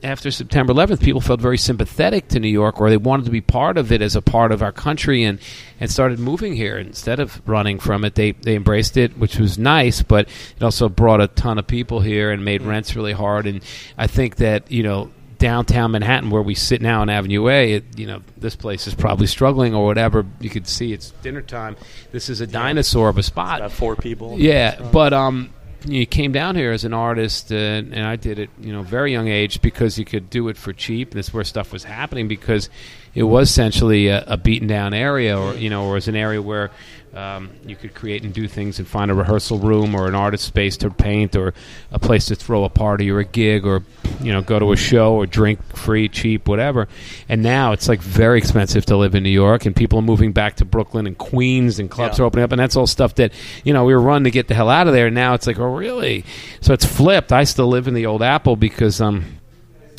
after 0.03 0.31
September 0.31 0.73
11th, 0.73 1.01
people 1.01 1.21
felt 1.21 1.39
very 1.39 1.57
sympathetic 1.57 2.27
to 2.29 2.39
New 2.39 2.47
York, 2.47 2.79
or 2.79 2.89
they 2.89 2.97
wanted 2.97 3.25
to 3.25 3.31
be 3.31 3.41
part 3.41 3.77
of 3.77 3.91
it 3.91 4.01
as 4.01 4.15
a 4.15 4.21
part 4.21 4.51
of 4.51 4.61
our 4.61 4.71
country, 4.71 5.23
and, 5.23 5.39
and 5.79 5.91
started 5.91 6.19
moving 6.19 6.55
here 6.55 6.77
instead 6.77 7.19
of 7.19 7.41
running 7.47 7.79
from 7.79 8.03
it. 8.03 8.15
They 8.15 8.31
they 8.31 8.55
embraced 8.55 8.97
it, 8.97 9.17
which 9.17 9.37
was 9.37 9.57
nice, 9.57 10.01
but 10.01 10.27
it 10.55 10.63
also 10.63 10.89
brought 10.89 11.21
a 11.21 11.27
ton 11.27 11.57
of 11.57 11.67
people 11.67 11.99
here 11.99 12.31
and 12.31 12.43
made 12.43 12.61
rents 12.61 12.95
really 12.95 13.13
hard. 13.13 13.47
And 13.47 13.63
I 13.97 14.07
think 14.07 14.37
that 14.37 14.71
you 14.71 14.83
know 14.83 15.11
downtown 15.37 15.91
Manhattan, 15.91 16.29
where 16.29 16.41
we 16.43 16.53
sit 16.53 16.83
now 16.83 17.01
on 17.01 17.09
Avenue 17.09 17.49
A, 17.49 17.73
it, 17.73 17.97
you 17.97 18.05
know 18.05 18.21
this 18.37 18.55
place 18.55 18.87
is 18.87 18.93
probably 18.93 19.27
struggling 19.27 19.73
or 19.73 19.85
whatever. 19.85 20.25
You 20.39 20.49
could 20.49 20.67
see 20.67 20.93
it's 20.93 21.11
dinner 21.23 21.41
time. 21.41 21.75
This 22.11 22.29
is 22.29 22.41
a 22.41 22.47
dinosaur 22.47 23.09
of 23.09 23.17
a 23.17 23.23
spot. 23.23 23.59
about 23.59 23.71
four 23.71 23.95
people. 23.95 24.39
Yeah, 24.39 24.79
but 24.91 25.13
um, 25.13 25.51
you 25.85 26.05
came 26.05 26.31
down 26.31 26.55
here 26.55 26.71
as 26.71 26.85
an 26.85 26.93
artist, 26.93 27.51
uh, 27.51 27.55
and 27.55 28.05
I 28.05 28.15
did 28.15 28.39
it, 28.39 28.49
you 28.59 28.71
know, 28.71 28.83
very 28.83 29.11
young 29.11 29.27
age 29.27 29.61
because 29.61 29.97
you 29.97 30.05
could 30.05 30.29
do 30.29 30.47
it 30.47 30.57
for 30.57 30.73
cheap. 30.73 31.11
And 31.11 31.17
that's 31.17 31.33
where 31.33 31.43
stuff 31.43 31.73
was 31.73 31.83
happening 31.83 32.27
because 32.27 32.69
it 33.13 33.23
was 33.23 33.49
essentially 33.49 34.07
a, 34.07 34.23
a 34.25 34.37
beaten 34.37 34.67
down 34.67 34.93
area, 34.93 35.37
or 35.39 35.53
you 35.55 35.69
know, 35.69 35.85
or 35.85 35.93
was 35.93 36.07
an 36.07 36.15
area 36.15 36.41
where 36.41 36.71
um, 37.13 37.49
you 37.65 37.75
could 37.75 37.93
create 37.93 38.23
and 38.23 38.33
do 38.33 38.47
things 38.47 38.79
and 38.79 38.87
find 38.87 39.11
a 39.11 39.13
rehearsal 39.13 39.59
room 39.59 39.95
or 39.95 40.07
an 40.07 40.15
artist 40.15 40.45
space 40.45 40.77
to 40.77 40.89
paint 40.89 41.35
or 41.35 41.53
a 41.91 41.99
place 41.99 42.27
to 42.27 42.35
throw 42.35 42.63
a 42.63 42.69
party 42.69 43.11
or 43.11 43.19
a 43.19 43.25
gig 43.25 43.65
or 43.65 43.83
you 44.21 44.31
know 44.31 44.41
go 44.41 44.59
to 44.59 44.71
a 44.71 44.77
show 44.77 45.15
or 45.15 45.25
drink 45.25 45.61
free, 45.75 46.07
cheap, 46.07 46.47
whatever. 46.47 46.87
And 47.27 47.43
now 47.43 47.73
it's 47.73 47.89
like 47.89 47.99
very 47.99 48.37
expensive 48.37 48.85
to 48.85 48.95
live 48.97 49.13
in 49.13 49.23
New 49.23 49.29
York, 49.29 49.65
and 49.65 49.75
people 49.75 49.99
are 49.99 50.03
moving 50.03 50.31
back 50.31 50.55
to 50.57 50.65
Brooklyn 50.65 51.05
and 51.05 51.17
Queens, 51.17 51.79
and 51.79 51.89
clubs 51.91 52.17
Yeah. 52.17 52.23
are 52.23 52.27
opening 52.27 52.43
up, 52.45 52.51
and 52.53 52.59
that's 52.59 52.77
all 52.77 52.87
stuff 52.87 53.15
that 53.15 53.33
you 53.65 53.73
know 53.73 53.83
we 53.83 53.93
were 53.93 54.01
running 54.01 54.23
to 54.25 54.31
get 54.31 54.47
the 54.47 54.53
hell 54.55 54.69
out 54.69 54.87
of 54.87 54.93
there. 54.93 55.07
And 55.07 55.15
now 55.15 55.33
it's 55.33 55.47
like, 55.47 55.59
oh 55.59 55.73
really? 55.75 56.23
So 56.61 56.73
it's 56.73 56.85
flipped. 56.85 57.31
I 57.33 57.43
still 57.43 57.67
live 57.67 57.87
in 57.89 57.93
the 57.93 58.05
old 58.05 58.21
Apple 58.23 58.55
because 58.55 59.01
um 59.01 59.25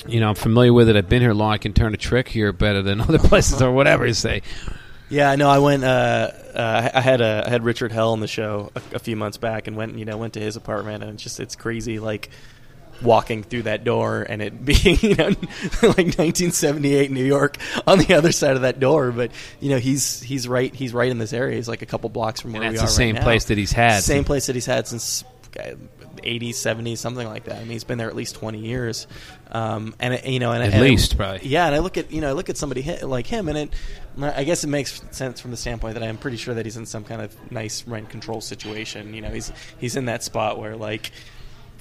you 0.07 0.19
know, 0.19 0.31
I'm 0.31 0.35
familiar 0.35 0.73
with 0.73 0.89
it. 0.89 0.97
I've 0.97 1.09
been 1.09 1.23
here 1.23 1.33
long. 1.35 1.53
I 1.53 1.59
can 1.59 1.73
turn 1.75 1.95
a 1.95 1.97
trick 1.97 2.27
here 2.29 2.53
better 2.53 2.83
than 2.83 3.01
other 3.03 3.19
places 3.21 3.63
or 3.63 3.71
whatever 3.71 4.05
you 4.07 4.15
say. 4.15 4.43
Yeah, 5.09 5.35
no, 5.37 5.49
I 5.49 5.59
went. 5.59 5.85
Uh, 5.85 6.31
uh, 6.55 6.91
I 6.95 7.01
had 7.01 7.21
uh, 7.21 7.45
I 7.47 7.51
had 7.51 7.65
Richard 7.65 7.93
Hell 7.93 8.13
on 8.13 8.21
the 8.21 8.29
show 8.29 8.71
a, 8.75 8.97
a 8.97 8.99
few 8.99 9.17
months 9.17 9.39
back, 9.39 9.67
and 9.67 9.77
went 9.77 9.99
you 9.99 10.05
know 10.05 10.17
went 10.17 10.35
to 10.35 10.41
his 10.41 10.57
apartment, 10.57 11.03
and 11.03 11.15
it's 11.15 11.23
just 11.23 11.41
it's 11.41 11.57
crazy 11.57 11.99
like 11.99 12.31
walking 13.03 13.43
through 13.43 13.63
that 13.63 13.83
door 13.83 14.25
and 14.29 14.41
it 14.41 14.65
being 14.65 14.97
you 15.01 15.17
know 15.17 15.29
like 15.83 16.15
1978 16.19 17.11
New 17.11 17.25
York 17.25 17.57
on 17.87 17.99
the 17.99 18.15
other 18.15 18.33
side 18.33 18.57
of 18.57 18.63
that 18.63 18.81
door. 18.81 19.11
But 19.13 19.31
you 19.61 19.71
know 19.71 19.79
he's 19.79 20.21
he's 20.21 20.47
right 20.49 20.75
he's 20.75 20.93
right 20.93 21.11
in 21.11 21.19
this 21.19 21.33
area. 21.33 21.57
He's 21.57 21.69
like 21.69 21.83
a 21.83 21.87
couple 21.87 22.09
blocks 22.11 22.41
from 22.41 22.53
where 22.53 22.63
And 22.63 22.73
we 22.73 22.77
that's 22.79 22.91
are 22.91 22.93
the 22.93 22.97
same 22.97 23.17
right 23.17 23.25
place 23.25 23.47
that 23.47 23.59
he's 23.59 23.73
had. 23.73 24.03
Same 24.03 24.25
place 24.25 24.47
that 24.47 24.55
he's 24.55 24.67
had 24.67 24.87
since 24.87 25.25
80s, 25.53 26.51
70s, 26.51 26.99
something 26.99 27.27
like 27.27 27.45
that. 27.45 27.57
I 27.57 27.61
mean, 27.61 27.71
he's 27.71 27.85
been 27.85 27.99
there 27.99 28.09
at 28.09 28.17
least 28.17 28.35
20 28.37 28.59
years. 28.59 29.07
Um, 29.51 29.95
and 30.01 30.15
it, 30.15 30.27
you 30.27 30.39
know, 30.39 30.53
and 30.53 30.63
At 30.63 30.73
and 30.73 30.83
least, 30.83 31.17
probably. 31.17 31.47
Yeah, 31.47 31.67
and 31.67 31.75
I 31.75 31.79
look 31.79 31.99
at 31.99 32.11
you 32.11 32.21
know 32.21 32.31
I 32.31 32.33
look 32.33 32.49
at 32.49 32.57
somebody 32.57 32.83
like 33.03 33.27
him, 33.27 33.49
and 33.49 33.59
it 33.59 33.71
I 34.21 34.45
guess 34.45 34.65
it 34.65 34.69
makes 34.69 35.03
sense 35.11 35.41
from 35.41 35.51
the 35.51 35.57
standpoint 35.57 35.95
that 35.95 36.03
I'm 36.03 36.19
pretty 36.19 36.37
sure 36.37 36.55
that 36.55 36.65
he's 36.65 36.77
in 36.77 36.87
some 36.87 37.05
kind 37.05 37.21
of 37.21 37.53
nice 37.53 37.87
rent 37.87 38.09
control 38.09 38.41
situation. 38.41 39.15
You 39.15 39.21
know, 39.21 39.31
he's 39.31 39.53
he's 39.79 39.97
in 39.97 40.07
that 40.07 40.23
spot 40.23 40.59
where 40.59 40.77
like 40.77 41.13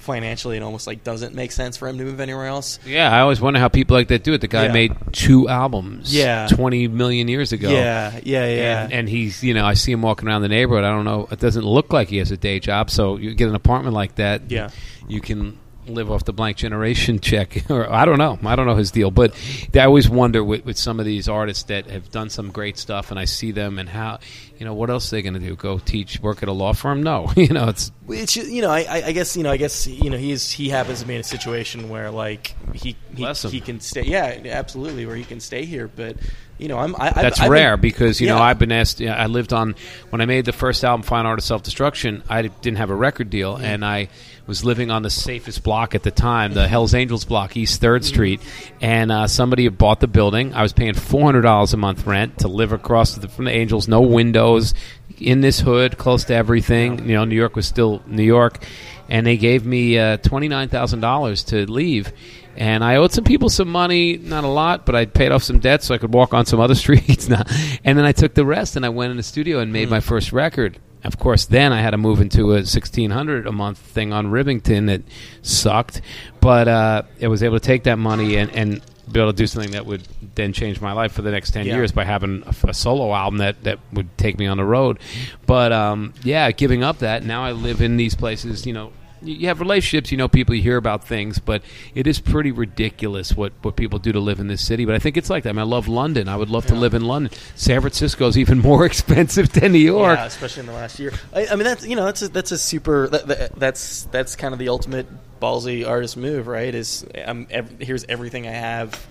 financially 0.02 0.56
it 0.56 0.62
almost 0.62 0.86
like 0.86 1.02
doesn't 1.04 1.34
make 1.34 1.52
sense 1.52 1.76
for 1.76 1.88
him 1.88 1.96
to 1.98 2.04
move 2.04 2.20
anywhere 2.20 2.46
else. 2.46 2.78
Yeah, 2.84 3.10
I 3.10 3.20
always 3.20 3.40
wonder 3.40 3.58
how 3.60 3.68
people 3.68 3.96
like 3.96 4.08
that 4.08 4.24
do 4.24 4.32
it. 4.34 4.40
The 4.40 4.48
guy 4.48 4.66
Yeah. 4.66 4.72
made 4.72 4.92
two 5.12 5.48
albums, 5.48 6.14
Yeah. 6.14 6.48
twenty 6.48 6.88
million 6.88 7.28
years 7.28 7.52
ago. 7.52 7.70
Yeah, 7.70 8.18
yeah, 8.22 8.46
yeah. 8.46 8.82
And, 8.84 8.92
and 8.92 9.08
he's, 9.08 9.42
you 9.42 9.54
know, 9.54 9.64
I 9.64 9.74
see 9.74 9.92
him 9.92 10.02
walking 10.02 10.28
around 10.28 10.42
the 10.42 10.48
neighborhood. 10.48 10.84
I 10.84 10.90
don't 10.90 11.04
know. 11.04 11.28
It 11.30 11.38
doesn't 11.40 11.64
look 11.64 11.92
like 11.92 12.08
he 12.08 12.18
has 12.18 12.30
a 12.30 12.36
day 12.36 12.60
job. 12.60 12.90
So 12.90 13.16
you 13.16 13.34
get 13.34 13.48
an 13.48 13.54
apartment 13.54 13.94
like 13.94 14.16
that. 14.16 14.50
Yeah. 14.50 14.70
You 15.08 15.20
can 15.20 15.58
live 15.86 16.10
off 16.10 16.24
the 16.24 16.32
blank 16.32 16.56
generation 16.56 17.18
check, 17.20 17.64
or 17.70 17.90
I 17.90 18.04
don't 18.04 18.18
know. 18.18 18.38
I 18.44 18.54
don't 18.56 18.66
know 18.66 18.76
his 18.76 18.90
deal, 18.90 19.10
but 19.10 19.34
I 19.74 19.80
always 19.80 20.08
wonder 20.08 20.42
with, 20.44 20.64
with 20.64 20.78
some 20.78 21.00
of 21.00 21.06
these 21.06 21.28
artists 21.28 21.64
that 21.64 21.86
have 21.90 22.10
done 22.10 22.30
some 22.30 22.50
great 22.50 22.78
stuff, 22.78 23.10
and 23.10 23.18
I 23.18 23.24
see 23.24 23.50
them 23.50 23.78
and 23.78 23.88
how, 23.88 24.18
you 24.58 24.64
know, 24.64 24.74
what 24.74 24.90
else 24.90 25.12
are 25.12 25.16
they 25.16 25.22
going 25.22 25.34
to 25.34 25.40
do? 25.40 25.56
Go 25.56 25.78
teach, 25.78 26.20
work 26.20 26.42
at 26.42 26.48
a 26.48 26.52
law 26.52 26.72
firm? 26.72 27.02
No, 27.02 27.30
you 27.36 27.48
know, 27.48 27.68
it's 27.68 27.90
It's 28.08 28.36
you 28.36 28.62
know 28.62 28.70
I, 28.70 29.02
I 29.06 29.12
guess 29.12 29.36
you 29.36 29.42
know 29.42 29.50
I 29.50 29.56
guess 29.56 29.86
you 29.86 30.10
know 30.10 30.16
he's 30.18 30.50
he 30.50 30.68
happens 30.68 31.00
to 31.00 31.06
be 31.06 31.14
in 31.14 31.20
a 31.20 31.24
situation 31.24 31.88
where 31.88 32.10
like 32.10 32.54
he 32.74 32.96
he, 33.16 33.24
he 33.32 33.60
can 33.60 33.80
stay 33.80 34.02
yeah 34.02 34.38
absolutely 34.46 35.06
where 35.06 35.16
he 35.16 35.24
can 35.24 35.40
stay 35.40 35.64
here 35.64 35.88
but 35.88 36.16
you 36.58 36.68
know 36.68 36.78
I'm 36.78 36.94
I, 36.96 37.06
I've- 37.08 37.20
That's 37.22 37.38
I've 37.40 37.44
been- 37.46 37.52
rare 37.52 37.76
because 37.76 38.20
you 38.20 38.28
know 38.28 38.38
I've 38.38 38.58
been 38.58 38.72
asked. 38.72 39.00
yeah, 39.00 39.14
I 39.16 39.26
lived 39.26 39.52
on 39.52 39.74
when 40.10 40.20
I 40.20 40.26
made 40.26 40.44
the 40.44 40.52
first 40.52 40.84
album, 40.84 41.02
Fine 41.02 41.26
Art 41.26 41.38
of 41.40 41.44
Self 41.44 41.62
Destruction. 41.62 42.22
I 42.28 42.42
didn't 42.42 42.76
have 42.78 42.90
a 42.90 42.94
record 42.94 43.30
deal, 43.30 43.56
Mm. 43.56 43.62
and 43.62 43.84
I 43.84 44.08
was 44.46 44.64
living 44.64 44.90
on 44.90 45.02
the 45.02 45.10
safest 45.10 45.62
block 45.62 45.94
at 45.94 46.02
the 46.02 46.10
time, 46.10 46.52
the 46.52 46.66
Hell's 46.68 46.94
Angels 46.94 47.24
block, 47.24 47.56
East 47.56 47.80
Third 47.80 48.02
Mm. 48.02 48.06
Street. 48.06 48.40
And 48.80 49.12
uh, 49.12 49.26
somebody 49.28 49.64
had 49.64 49.78
bought 49.78 50.00
the 50.00 50.06
building. 50.08 50.52
I 50.54 50.62
was 50.62 50.72
paying 50.72 50.94
four 50.94 51.24
hundred 51.24 51.42
dollars 51.42 51.72
a 51.72 51.76
month 51.76 52.06
rent 52.06 52.38
to 52.40 52.48
live 52.48 52.72
across 52.72 53.14
the, 53.14 53.28
from 53.28 53.44
the 53.46 53.52
Angels, 53.52 53.88
no 53.88 54.00
windows, 54.00 54.74
in 55.18 55.40
this 55.40 55.60
hood, 55.60 55.98
close 55.98 56.24
to 56.24 56.34
everything. 56.34 57.08
You 57.08 57.14
know, 57.16 57.24
New 57.24 57.36
York 57.36 57.54
was 57.54 57.66
still 57.66 58.02
New 58.06 58.24
York, 58.24 58.64
and 59.08 59.24
they 59.26 59.36
gave 59.36 59.64
me 59.64 59.98
uh, 59.98 60.16
twenty 60.16 60.48
nine 60.48 60.68
thousand 60.68 61.00
dollars 61.00 61.44
to 61.44 61.70
leave. 61.70 62.12
And 62.54 62.84
I 62.84 62.96
owed 62.96 63.12
some 63.12 63.24
people 63.24 63.48
some 63.48 63.68
money, 63.68 64.18
not 64.18 64.44
a 64.44 64.48
lot, 64.48 64.84
but 64.84 64.94
I 64.94 65.06
paid 65.06 65.32
off 65.32 65.42
some 65.42 65.58
debt 65.58 65.82
so 65.82 65.94
I 65.94 65.98
could 65.98 66.12
walk 66.12 66.34
on 66.34 66.44
some 66.44 66.60
other 66.60 66.74
streets. 66.84 67.26
And 67.28 67.96
then 67.98 68.04
I 68.04 68.12
took 68.12 68.34
the 68.34 68.44
rest 68.44 68.76
and 68.76 68.84
I 68.84 68.90
went 68.90 69.10
in 69.10 69.16
the 69.16 69.22
studio 69.22 69.60
and 69.60 69.72
made 69.72 69.88
my 69.88 70.00
first 70.00 70.32
record. 70.34 70.78
Of 71.04 71.18
course, 71.18 71.46
then 71.46 71.72
I 71.72 71.80
had 71.80 71.90
to 71.90 71.96
move 71.98 72.20
into 72.20 72.52
a 72.52 72.64
sixteen 72.64 73.10
hundred 73.10 73.46
a 73.46 73.52
month 73.52 73.78
thing 73.78 74.12
on 74.12 74.28
Rivington 74.28 74.86
that 74.86 75.02
sucked, 75.42 76.00
but 76.40 76.68
uh, 76.68 77.02
I 77.20 77.26
was 77.26 77.42
able 77.42 77.58
to 77.58 77.64
take 77.66 77.84
that 77.84 77.96
money 77.98 78.36
and, 78.36 78.50
and 78.52 78.80
be 79.10 79.18
able 79.20 79.32
to 79.32 79.36
do 79.36 79.48
something 79.48 79.72
that 79.72 79.84
would 79.84 80.06
then 80.36 80.52
change 80.52 80.80
my 80.80 80.92
life 80.92 81.12
for 81.12 81.22
the 81.22 81.30
next 81.32 81.50
ten 81.50 81.66
Yeah. 81.66 81.74
years 81.74 81.90
by 81.90 82.04
having 82.04 82.44
a, 82.46 82.54
a 82.68 82.72
solo 82.74 83.12
album 83.12 83.38
that, 83.38 83.64
that 83.64 83.80
would 83.92 84.16
take 84.16 84.38
me 84.38 84.46
on 84.46 84.56
the 84.58 84.64
road. 84.64 85.00
But 85.44 85.72
um, 85.72 86.14
yeah, 86.22 86.50
giving 86.52 86.84
up 86.84 86.98
that 86.98 87.24
now 87.24 87.44
I 87.44 87.50
live 87.52 87.80
in 87.82 87.96
these 87.96 88.14
places. 88.14 88.64
You 88.64 88.72
know, 88.72 88.92
you 89.24 89.48
have 89.48 89.60
relationships, 89.60 90.10
you 90.10 90.18
know, 90.18 90.28
people 90.28 90.54
you 90.54 90.62
hear 90.62 90.76
about 90.76 91.04
things, 91.04 91.38
but 91.38 91.62
it 91.94 92.06
is 92.06 92.20
pretty 92.20 92.50
ridiculous 92.50 93.36
what, 93.36 93.52
what 93.62 93.76
people 93.76 93.98
do 93.98 94.12
to 94.12 94.20
live 94.20 94.40
in 94.40 94.48
this 94.48 94.64
city. 94.64 94.84
But 94.84 94.94
I 94.94 94.98
think 94.98 95.16
it's 95.16 95.30
like 95.30 95.44
that. 95.44 95.50
I, 95.50 95.52
mean, 95.52 95.60
I 95.60 95.64
love 95.64 95.88
London. 95.88 96.28
I 96.28 96.36
would 96.36 96.50
love 96.50 96.66
to 96.66 96.74
live 96.74 96.94
in 96.94 97.04
London. 97.04 97.32
San 97.54 97.80
Francisco 97.80 98.26
is 98.26 98.36
even 98.38 98.58
more 98.62 98.84
expensive 98.84 99.52
than 99.52 99.72
New 99.72 99.78
York. 99.78 100.18
Yeah, 100.18 100.26
especially 100.26 100.60
in 100.60 100.66
the 100.66 100.72
last 100.72 100.98
year. 100.98 101.12
I, 101.32 101.46
I 101.46 101.54
mean, 101.54 101.64
that's 101.64 101.86
you 101.86 101.96
know, 101.96 102.04
that's 102.04 102.22
a, 102.22 102.28
that's 102.28 102.52
a 102.52 102.58
super. 102.58 103.08
That, 103.08 103.26
that, 103.26 103.54
that's 103.56 104.04
that's 104.04 104.36
kind 104.36 104.52
of 104.52 104.58
the 104.58 104.68
ultimate 104.68 105.06
ballsy 105.40 105.86
artist 105.86 106.16
move, 106.16 106.46
right? 106.46 106.74
Is 106.74 107.06
I'm 107.26 107.46
ev- 107.50 107.80
here's 107.80 108.04
everything 108.04 108.46
I 108.46 108.52
have. 108.52 109.06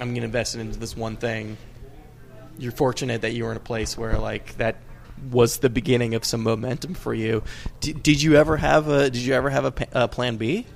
I'm 0.00 0.08
going 0.08 0.20
to 0.20 0.26
invest 0.26 0.54
it 0.54 0.60
into 0.60 0.78
this 0.78 0.96
one 0.96 1.16
thing. 1.16 1.56
You're 2.58 2.72
fortunate 2.72 3.22
that 3.22 3.32
you 3.32 3.44
were 3.44 3.50
in 3.50 3.56
a 3.56 3.60
place 3.60 3.96
where 3.96 4.18
like 4.18 4.56
that 4.56 4.76
was 5.30 5.58
the 5.58 5.70
beginning 5.70 6.14
of 6.14 6.24
some 6.24 6.42
momentum 6.42 6.94
for 6.94 7.14
you. 7.14 7.42
D- 7.80 7.92
did 7.92 8.22
you 8.22 8.36
ever 8.36 8.56
have 8.56 8.88
a 8.88 9.10
Did 9.10 9.22
you 9.22 9.34
ever 9.34 9.50
have 9.50 9.64
a, 9.64 9.70
pa- 9.70 9.84
a 9.92 10.08
plan 10.08 10.36
B? 10.36 10.66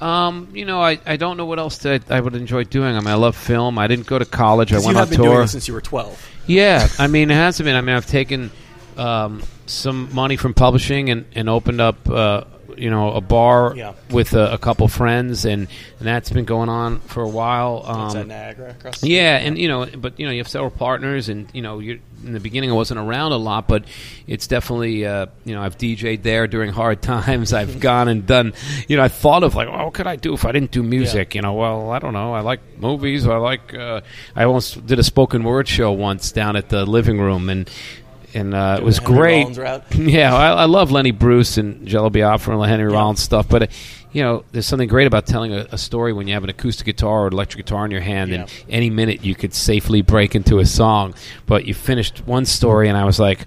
Um, 0.00 0.48
you 0.52 0.64
know, 0.64 0.80
I, 0.82 0.98
I 1.06 1.16
don't 1.16 1.36
know 1.36 1.46
what 1.46 1.60
else 1.60 1.78
that 1.78 2.10
I 2.10 2.18
would 2.20 2.34
enjoy 2.34 2.64
doing. 2.64 2.96
I 2.96 2.98
mean, 2.98 3.08
I 3.08 3.14
love 3.14 3.36
film. 3.36 3.78
I 3.78 3.86
didn't 3.86 4.06
go 4.06 4.18
to 4.18 4.24
college. 4.24 4.72
I 4.72 4.76
went 4.78 4.88
on 4.88 4.94
have 4.96 5.10
been 5.10 5.20
doing 5.20 5.30
tour. 5.30 5.46
since 5.46 5.68
you 5.68 5.74
were 5.74 5.80
12. 5.80 6.28
Yeah, 6.48 6.88
I 6.98 7.06
mean, 7.06 7.30
it 7.30 7.34
hasn't 7.34 7.64
been. 7.66 7.76
I 7.76 7.80
mean, 7.82 7.94
I've 7.94 8.06
taken 8.06 8.50
um, 8.96 9.42
some 9.66 10.12
money 10.12 10.36
from 10.36 10.54
publishing 10.54 11.08
and, 11.10 11.24
and 11.36 11.48
opened 11.48 11.80
up, 11.80 12.08
uh, 12.08 12.44
you 12.78 12.90
know, 12.90 13.12
a 13.12 13.20
bar 13.20 13.74
Yeah. 13.76 13.92
with 14.10 14.32
a, 14.34 14.52
a 14.54 14.58
couple 14.58 14.88
friends, 14.88 15.44
and, 15.44 15.68
and 15.98 16.08
that's 16.08 16.30
been 16.30 16.44
going 16.44 16.68
on 16.68 17.00
for 17.00 17.22
a 17.22 17.28
while. 17.28 17.82
Um, 17.86 18.28
Niagara 18.28 18.74
yeah, 19.02 19.38
and 19.38 19.58
you 19.58 19.68
know, 19.68 19.86
but 19.86 20.18
you 20.18 20.26
know, 20.26 20.32
you 20.32 20.38
have 20.38 20.48
several 20.48 20.70
partners, 20.70 21.28
and 21.28 21.48
you 21.52 21.62
know, 21.62 21.78
you're, 21.78 21.98
in 22.24 22.32
the 22.34 22.40
beginning, 22.40 22.70
I 22.70 22.74
wasn't 22.74 23.00
around 23.00 23.32
a 23.32 23.36
lot, 23.36 23.66
but 23.66 23.84
it's 24.28 24.46
definitely, 24.46 25.04
uh, 25.04 25.26
you 25.44 25.54
know, 25.56 25.62
I've 25.62 25.76
DJ'd 25.76 26.22
there 26.22 26.46
during 26.46 26.72
hard 26.72 27.02
times. 27.12 27.52
I've 27.52 27.80
gone 27.80 28.06
and 28.08 28.26
done, 28.26 28.52
you 28.86 28.96
know, 28.96 29.02
I 29.02 29.08
thought 29.08 29.42
of 29.42 29.54
like, 29.56 29.68
well, 29.68 29.86
what 29.86 29.94
could 29.94 30.06
I 30.06 30.14
do 30.16 30.32
if 30.34 30.44
I 30.44 30.52
didn't 30.52 30.70
do 30.70 30.82
music? 30.84 31.34
You 31.34 31.42
know, 31.42 31.54
well, 31.54 31.90
I 31.90 31.98
don't 31.98 32.12
know. 32.12 32.32
I 32.32 32.40
like 32.40 32.60
movies. 32.78 33.26
I 33.26 33.36
like. 33.36 33.74
Uh, 33.74 34.02
I 34.36 34.44
almost 34.44 34.86
did 34.86 34.98
a 34.98 35.02
spoken 35.02 35.42
word 35.42 35.66
show 35.66 35.90
once 35.92 36.30
down 36.32 36.54
at 36.56 36.68
the 36.68 36.84
living 36.86 37.18
room, 37.20 37.48
and 37.48 37.68
and 38.34 38.54
uh, 38.54 38.76
it 38.80 38.84
was 38.84 38.98
Henry 38.98 39.44
great. 39.54 39.84
Yeah, 39.94 40.34
I, 40.34 40.48
I 40.52 40.64
love 40.64 40.90
Lenny 40.90 41.10
Bruce 41.10 41.58
and 41.58 41.86
Jello 41.86 42.10
Biafra 42.10 42.58
and 42.58 42.68
Henry 42.70 42.90
Yeah. 42.90 42.98
Rollins 42.98 43.20
stuff, 43.20 43.48
but 43.48 43.62
uh, 43.64 43.66
you 44.12 44.22
know, 44.22 44.44
there's 44.52 44.66
something 44.66 44.88
great 44.88 45.06
about 45.06 45.26
telling 45.26 45.54
a, 45.54 45.66
a 45.72 45.78
story 45.78 46.12
when 46.12 46.28
you 46.28 46.34
have 46.34 46.44
an 46.44 46.50
acoustic 46.50 46.84
guitar 46.86 47.24
or 47.24 47.28
electric 47.28 47.64
guitar 47.64 47.84
in 47.84 47.90
your 47.90 48.00
hand, 48.02 48.32
and 48.32 48.50
any 48.68 48.90
minute 48.90 49.24
you 49.24 49.34
could 49.34 49.54
safely 49.54 50.02
break 50.02 50.34
into 50.34 50.58
a 50.58 50.66
song. 50.66 51.14
But 51.46 51.64
you 51.64 51.72
finished 51.74 52.26
one 52.26 52.44
story, 52.44 52.88
and 52.88 52.98
I 52.98 53.04
was 53.04 53.18
like, 53.18 53.46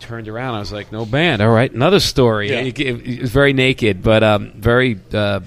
turned 0.00 0.28
around, 0.28 0.54
I 0.54 0.58
was 0.58 0.72
like, 0.72 0.92
no 0.92 1.06
band, 1.06 1.40
all 1.40 1.48
right, 1.50 1.72
another 1.72 2.00
story. 2.00 2.50
Yeah. 2.50 2.60
It, 2.60 2.78
it- 2.78 3.06
it 3.08 3.20
was 3.22 3.30
very 3.30 3.52
naked, 3.54 4.02
but 4.02 4.22
um, 4.22 4.52
very. 4.56 4.98
Uh, 5.12 5.40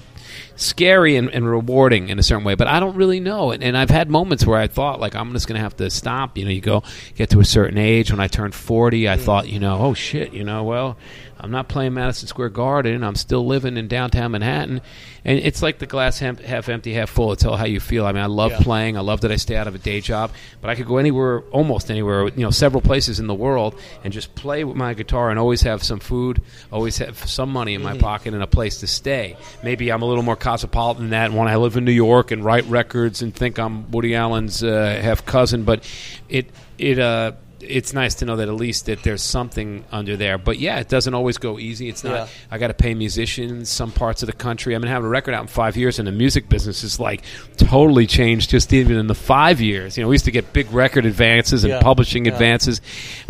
scary 0.55 1.15
and, 1.15 1.29
and 1.29 1.49
rewarding 1.49 2.09
in 2.09 2.19
a 2.19 2.23
certain 2.23 2.43
way 2.43 2.55
but 2.55 2.67
i 2.67 2.79
don't 2.79 2.95
really 2.95 3.19
know. 3.19 3.51
And, 3.51 3.63
and 3.63 3.77
i've 3.77 3.89
had 3.89 4.09
moments 4.09 4.45
where 4.45 4.59
i 4.59 4.67
thought 4.67 4.99
like 4.99 5.15
i'm 5.15 5.33
just 5.33 5.47
going 5.47 5.57
to 5.57 5.63
have 5.63 5.75
to 5.77 5.89
stop. 5.89 6.37
You 6.37 6.45
know 6.45 6.51
you 6.51 6.61
go 6.61 6.83
get 7.15 7.29
to 7.31 7.39
a 7.39 7.45
certain 7.45 7.77
age. 7.77 8.11
When 8.11 8.19
i 8.19 8.27
turned 8.27 8.55
40 8.55 9.09
i 9.09 9.15
mm. 9.15 9.19
thought 9.19 9.49
you 9.49 9.59
know 9.59 9.77
oh 9.79 9.93
shit 9.93 10.33
you 10.33 10.43
know 10.43 10.63
well 10.63 10.97
i'm 11.45 11.51
not 11.51 11.67
playing 11.69 11.93
madison 11.93 12.27
square 12.27 12.49
garden. 12.49 13.03
I'm 13.03 13.15
still 13.15 13.45
living 13.45 13.77
in 13.77 13.87
downtown 13.87 14.31
manhattan. 14.31 14.81
And 15.23 15.39
it's 15.39 15.61
like 15.63 15.79
the 15.79 15.85
glass 15.87 16.19
half, 16.19 16.39
half 16.39 16.69
empty 16.69 16.93
half 16.93 17.09
full. 17.09 17.31
It's 17.31 17.43
all 17.45 17.55
how 17.55 17.65
you 17.65 17.79
feel. 17.79 18.05
I 18.05 18.11
mean 18.11 18.23
i 18.23 18.25
love 18.27 18.51
Yeah. 18.51 18.59
playing. 18.61 18.97
I 18.97 19.01
love 19.01 19.21
that 19.21 19.31
i 19.31 19.35
stay 19.37 19.55
out 19.55 19.67
of 19.67 19.75
a 19.75 19.77
day 19.77 20.01
job. 20.01 20.31
But 20.61 20.69
i 20.71 20.75
could 20.75 20.87
go 20.87 20.97
anywhere 20.97 21.41
almost 21.51 21.89
anywhere 21.91 22.27
you 22.29 22.43
know 22.43 22.49
several 22.49 22.81
places 22.81 23.19
in 23.19 23.27
the 23.27 23.33
world 23.35 23.79
and 24.03 24.11
just 24.11 24.33
play 24.35 24.63
with 24.63 24.75
my 24.75 24.93
guitar 24.95 25.29
and 25.29 25.37
always 25.39 25.61
have 25.61 25.83
some 25.83 25.99
food 25.99 26.41
always 26.71 26.97
have 26.97 27.17
some 27.29 27.49
money 27.51 27.75
in 27.75 27.83
my 27.83 27.95
pocket 27.97 28.33
and 28.33 28.41
a 28.43 28.47
place 28.47 28.79
to 28.79 28.87
stay. 28.87 29.37
Maybe 29.63 29.91
i'm 29.91 30.01
a 30.01 30.05
little 30.05 30.23
more 30.23 30.35
cosmopolitan 30.35 31.03
than 31.03 31.09
that. 31.11 31.25
And 31.27 31.35
when 31.37 31.47
i 31.47 31.55
live 31.57 31.77
in 31.77 31.85
new 31.85 31.91
york 31.91 32.31
and 32.31 32.43
write 32.43 32.65
records 32.65 33.21
and 33.21 33.33
think 33.35 33.59
i'm 33.59 33.91
woody 33.91 34.15
allen's 34.15 34.63
uh, 34.63 34.99
half 35.01 35.25
cousin. 35.25 35.63
But 35.63 35.87
it 36.27 36.49
it 36.79 36.97
uh 36.99 37.33
it's 37.67 37.93
nice 37.93 38.15
to 38.15 38.25
know 38.25 38.35
that 38.37 38.47
at 38.47 38.53
least 38.55 38.85
that 38.87 39.03
there's 39.03 39.21
something 39.21 39.83
under 39.91 40.15
there. 40.17 40.37
But 40.37 40.59
yeah, 40.59 40.79
it 40.79 40.89
doesn't 40.89 41.13
always 41.13 41.37
go 41.37 41.59
easy. 41.59 41.89
It's 41.89 42.03
not. 42.03 42.11
Yeah. 42.13 42.27
I 42.51 42.57
got 42.57 42.67
to 42.67 42.73
pay 42.73 42.93
musicians 42.93 43.69
some 43.69 43.91
parts 43.91 44.23
of 44.23 44.27
the 44.27 44.33
country. 44.33 44.75
I've 44.75 44.81
been 44.81 44.89
having 44.91 45.05
a 45.05 45.09
record 45.09 45.33
out 45.33 45.41
in 45.41 45.47
five 45.47 45.77
years, 45.77 45.99
and 45.99 46.07
the 46.07 46.11
music 46.11 46.49
business 46.49 46.83
is 46.83 46.99
like 46.99 47.23
totally 47.57 48.07
changed 48.07 48.49
just 48.49 48.71
even 48.73 48.97
in 48.97 49.07
the 49.07 49.15
five 49.15 49.61
years. 49.61 49.97
You 49.97 50.03
know, 50.03 50.09
we 50.09 50.15
used 50.15 50.25
to 50.25 50.31
get 50.31 50.53
big 50.53 50.71
record 50.71 51.05
advances 51.05 51.63
and 51.63 51.71
Yeah. 51.71 51.81
publishing 51.81 52.25
Yeah. 52.25 52.33
advances, 52.33 52.81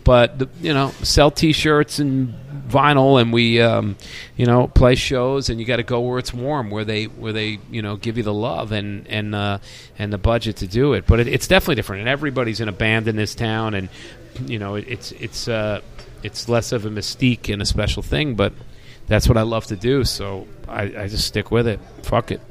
but 0.04 0.40
the, 0.40 0.50
you 0.62 0.74
know, 0.74 0.92
sell 1.02 1.32
T-shirts 1.32 2.00
and 2.00 2.34
vinyl 2.70 3.22
and 3.22 3.32
we 3.32 3.62
um, 3.62 3.96
you 4.38 4.46
know 4.46 4.66
play 4.68 4.96
shows 4.96 5.50
and 5.50 5.60
you 5.60 5.66
got 5.68 5.76
to 5.76 5.84
go 5.84 6.00
where 6.00 6.18
it's 6.18 6.34
warm 6.34 6.72
where 6.72 6.84
they 6.84 7.04
where 7.06 7.32
they 7.32 7.60
you 7.70 7.80
know 7.82 7.96
give 7.96 8.18
you 8.18 8.24
the 8.24 8.34
love 8.34 8.72
and 8.72 9.06
and 9.08 9.36
uh, 9.36 9.60
and 10.00 10.12
the 10.12 10.18
budget 10.18 10.56
to 10.56 10.66
do 10.68 10.94
it 10.94 11.06
but 11.06 11.20
it, 11.20 11.28
it's 11.28 11.48
definitely 11.48 11.76
different 11.76 12.00
and 12.00 12.10
everybody's 12.10 12.60
in 12.62 12.68
a 12.68 12.72
band 12.72 13.08
in 13.08 13.16
this 13.18 13.36
town 13.36 13.76
and 13.76 13.88
you 14.46 14.60
know 14.60 14.76
it, 14.76 14.86
it's 14.88 15.12
it's 15.14 15.48
uh, 15.48 15.82
it's 16.24 16.50
less 16.50 16.72
of 16.72 16.86
a 16.86 16.90
mystique 16.90 17.52
and 17.52 17.62
a 17.62 17.66
special 17.66 18.04
thing 18.04 18.36
but 18.36 18.54
that's 19.08 19.28
what 19.28 19.38
I 19.38 19.44
love 19.44 19.66
to 19.68 19.76
do 19.76 20.04
so 20.04 20.48
I, 20.68 20.84
I 20.84 21.08
just 21.08 21.28
stick 21.28 21.52
with 21.52 21.68
it 21.68 21.80
fuck 22.04 22.32
it 22.32 22.42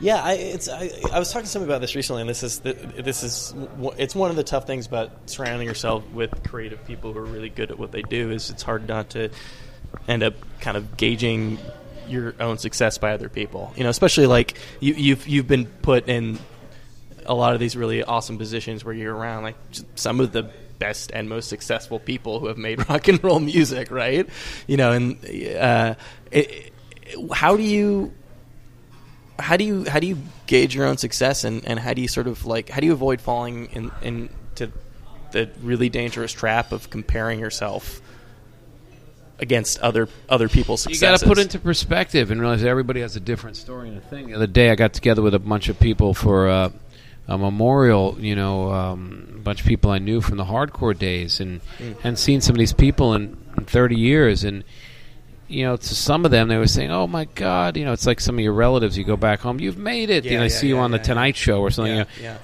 Yeah, 0.00 0.20
I, 0.22 0.32
it's. 0.34 0.68
I, 0.68 0.90
I 1.12 1.18
was 1.18 1.30
talking 1.30 1.44
to 1.44 1.50
somebody 1.50 1.70
about 1.70 1.80
this 1.80 1.94
recently, 1.94 2.22
and 2.22 2.28
this 2.28 2.42
is 2.42 2.58
this 2.58 3.22
is 3.22 3.54
it's 3.96 4.14
one 4.14 4.28
of 4.28 4.36
the 4.36 4.42
tough 4.42 4.66
things 4.66 4.86
about 4.86 5.30
surrounding 5.30 5.68
yourself 5.68 6.04
with 6.10 6.46
creative 6.46 6.84
people 6.84 7.12
who 7.12 7.20
are 7.20 7.24
really 7.24 7.48
good 7.48 7.70
at 7.70 7.78
what 7.78 7.92
they 7.92 8.02
do. 8.02 8.30
Is 8.32 8.50
it's 8.50 8.62
hard 8.62 8.88
not 8.88 9.10
to 9.10 9.30
end 10.08 10.22
up 10.22 10.34
kind 10.60 10.76
of 10.76 10.96
gauging 10.96 11.58
your 12.08 12.34
own 12.40 12.58
success 12.58 12.98
by 12.98 13.12
other 13.12 13.28
people. 13.28 13.72
You 13.76 13.84
know, 13.84 13.90
especially 13.90 14.26
like 14.26 14.58
you, 14.80 14.94
you've 14.94 15.26
you've 15.28 15.48
been 15.48 15.66
put 15.66 16.08
in 16.08 16.38
a 17.26 17.34
lot 17.34 17.54
of 17.54 17.60
these 17.60 17.76
really 17.76 18.02
awesome 18.02 18.36
positions 18.36 18.84
where 18.84 18.94
you're 18.94 19.14
around 19.14 19.44
like 19.44 19.56
some 19.94 20.20
of 20.20 20.32
the 20.32 20.50
best 20.78 21.10
and 21.12 21.28
most 21.28 21.48
successful 21.48 21.98
people 21.98 22.40
who 22.40 22.46
have 22.46 22.58
made 22.58 22.88
rock 22.88 23.08
and 23.08 23.22
roll 23.22 23.40
music, 23.40 23.90
right? 23.90 24.28
You 24.66 24.76
know, 24.76 24.92
and 24.92 25.18
uh, 25.56 25.94
it, 26.30 26.72
how 27.32 27.56
do 27.56 27.62
you 27.62 28.12
how 29.38 29.56
do 29.56 29.64
you 29.64 29.84
how 29.84 29.98
do 29.98 30.06
you 30.06 30.18
gauge 30.46 30.74
your 30.74 30.86
own 30.86 30.96
success 30.96 31.44
and, 31.44 31.64
and 31.66 31.78
how 31.78 31.92
do 31.92 32.00
you 32.00 32.08
sort 32.08 32.26
of 32.26 32.46
like 32.46 32.68
how 32.68 32.80
do 32.80 32.86
you 32.86 32.92
avoid 32.92 33.20
falling 33.20 33.66
in 33.66 33.90
into 34.02 34.72
the 35.32 35.50
really 35.62 35.88
dangerous 35.88 36.32
trap 36.32 36.70
of 36.70 36.90
comparing 36.90 37.40
yourself 37.40 38.00
against 39.38 39.78
other 39.80 40.08
other 40.28 40.48
people's 40.48 40.82
success. 40.82 41.02
You 41.02 41.08
got 41.08 41.20
to 41.20 41.26
put 41.26 41.38
into 41.38 41.58
perspective 41.58 42.30
and 42.30 42.40
realize 42.40 42.64
everybody 42.64 43.00
has 43.00 43.16
a 43.16 43.20
different 43.20 43.56
story 43.56 43.88
and 43.88 43.98
a 43.98 44.00
thing. 44.00 44.28
The 44.28 44.34
other 44.34 44.46
day, 44.46 44.70
I 44.70 44.74
got 44.74 44.92
together 44.92 45.22
with 45.22 45.34
a 45.34 45.38
bunch 45.38 45.68
of 45.68 45.78
people 45.78 46.14
for 46.14 46.48
uh, 46.48 46.70
a 47.28 47.38
memorial. 47.38 48.16
You 48.18 48.36
know, 48.36 48.72
um, 48.72 49.34
a 49.36 49.38
bunch 49.38 49.60
of 49.60 49.66
people 49.66 49.90
I 49.90 49.98
knew 49.98 50.20
from 50.20 50.36
the 50.36 50.44
hardcore 50.44 50.98
days, 50.98 51.40
and 51.40 51.60
and 52.02 52.18
seen 52.18 52.40
some 52.40 52.54
of 52.54 52.58
these 52.58 52.72
people 52.72 53.14
in, 53.14 53.36
in 53.56 53.64
30 53.64 53.96
years, 53.96 54.44
and 54.44 54.64
you 55.48 55.64
know, 55.64 55.76
to 55.76 55.94
some 55.94 56.24
of 56.24 56.30
them, 56.30 56.48
they 56.48 56.56
were 56.56 56.66
saying, 56.66 56.90
"Oh 56.90 57.06
my 57.06 57.26
God!" 57.26 57.76
You 57.76 57.84
know, 57.84 57.92
it's 57.92 58.06
like 58.06 58.20
some 58.20 58.36
of 58.36 58.40
your 58.40 58.54
relatives. 58.54 58.96
You 58.96 59.04
go 59.04 59.16
back 59.16 59.40
home, 59.40 59.60
you've 59.60 59.78
made 59.78 60.10
it. 60.10 60.24
Yeah, 60.24 60.32
you 60.32 60.36
know, 60.38 60.44
I 60.44 60.46
yeah, 60.46 60.52
see 60.52 60.68
you 60.68 60.76
yeah, 60.76 60.82
on 60.82 60.90
the 60.90 60.98
Tonight 60.98 61.36
Show 61.36 61.60
or 61.60 61.70
something. 61.70 61.96
yeah, 61.96 62.04
you 62.18 62.24
know, 62.24 62.36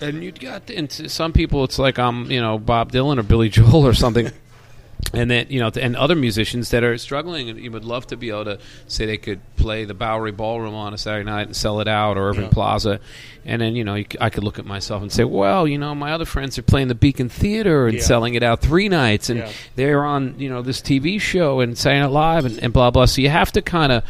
and 0.00 0.24
you 0.24 0.32
got 0.32 0.70
and 0.70 0.88
to 0.90 1.08
some 1.08 1.32
people 1.32 1.64
it's 1.64 1.78
like 1.78 1.98
I'm 1.98 2.30
you 2.30 2.40
know 2.40 2.58
Bob 2.58 2.92
Dylan 2.92 3.18
or 3.18 3.22
Billy 3.22 3.48
Joel 3.48 3.86
or 3.86 3.94
something. 3.94 4.30
And 5.14 5.30
then 5.30 5.46
you 5.48 5.58
know, 5.60 5.70
and 5.80 5.96
other 5.96 6.14
musicians 6.16 6.70
that 6.70 6.84
are 6.84 6.98
struggling, 6.98 7.48
and 7.48 7.58
you 7.58 7.70
would 7.70 7.84
love 7.84 8.06
to 8.08 8.16
be 8.16 8.28
able 8.28 8.44
to 8.44 8.58
say 8.88 9.06
they 9.06 9.16
could 9.16 9.40
play 9.56 9.84
the 9.84 9.94
Bowery 9.94 10.32
Ballroom 10.32 10.74
on 10.74 10.92
a 10.92 10.98
Saturday 10.98 11.24
night 11.24 11.46
and 11.46 11.56
sell 11.56 11.80
it 11.80 11.88
out, 11.88 12.18
or 12.18 12.28
Irving 12.28 12.44
Yeah. 12.44 12.50
Plaza, 12.50 13.00
and 13.46 13.62
then 13.62 13.74
you 13.74 13.84
know, 13.84 13.94
I 14.20 14.28
could 14.28 14.44
look 14.44 14.58
at 14.58 14.66
myself 14.66 15.00
and 15.00 15.10
say, 15.10 15.24
well, 15.24 15.66
you 15.66 15.78
know, 15.78 15.94
my 15.94 16.12
other 16.12 16.26
friends 16.26 16.58
are 16.58 16.62
playing 16.62 16.88
the 16.88 16.94
Beacon 16.94 17.28
Theater 17.30 17.86
and 17.86 17.96
Yeah. 17.96 18.02
selling 18.02 18.34
it 18.34 18.42
out 18.42 18.60
three 18.60 18.88
nights, 18.90 19.30
and 19.30 19.38
Yeah. 19.40 19.48
they're 19.76 20.04
on 20.04 20.34
you 20.36 20.50
know 20.50 20.60
this 20.62 20.82
TV 20.82 21.18
show 21.18 21.60
and 21.60 21.78
Saturday 21.78 22.00
Night 22.00 22.10
Live 22.10 22.44
and, 22.44 22.58
and 22.58 22.72
blah 22.72 22.90
blah. 22.90 23.06
So 23.06 23.22
you 23.22 23.30
have 23.30 23.52
to 23.52 23.62
kind 23.62 23.92
of 23.92 24.02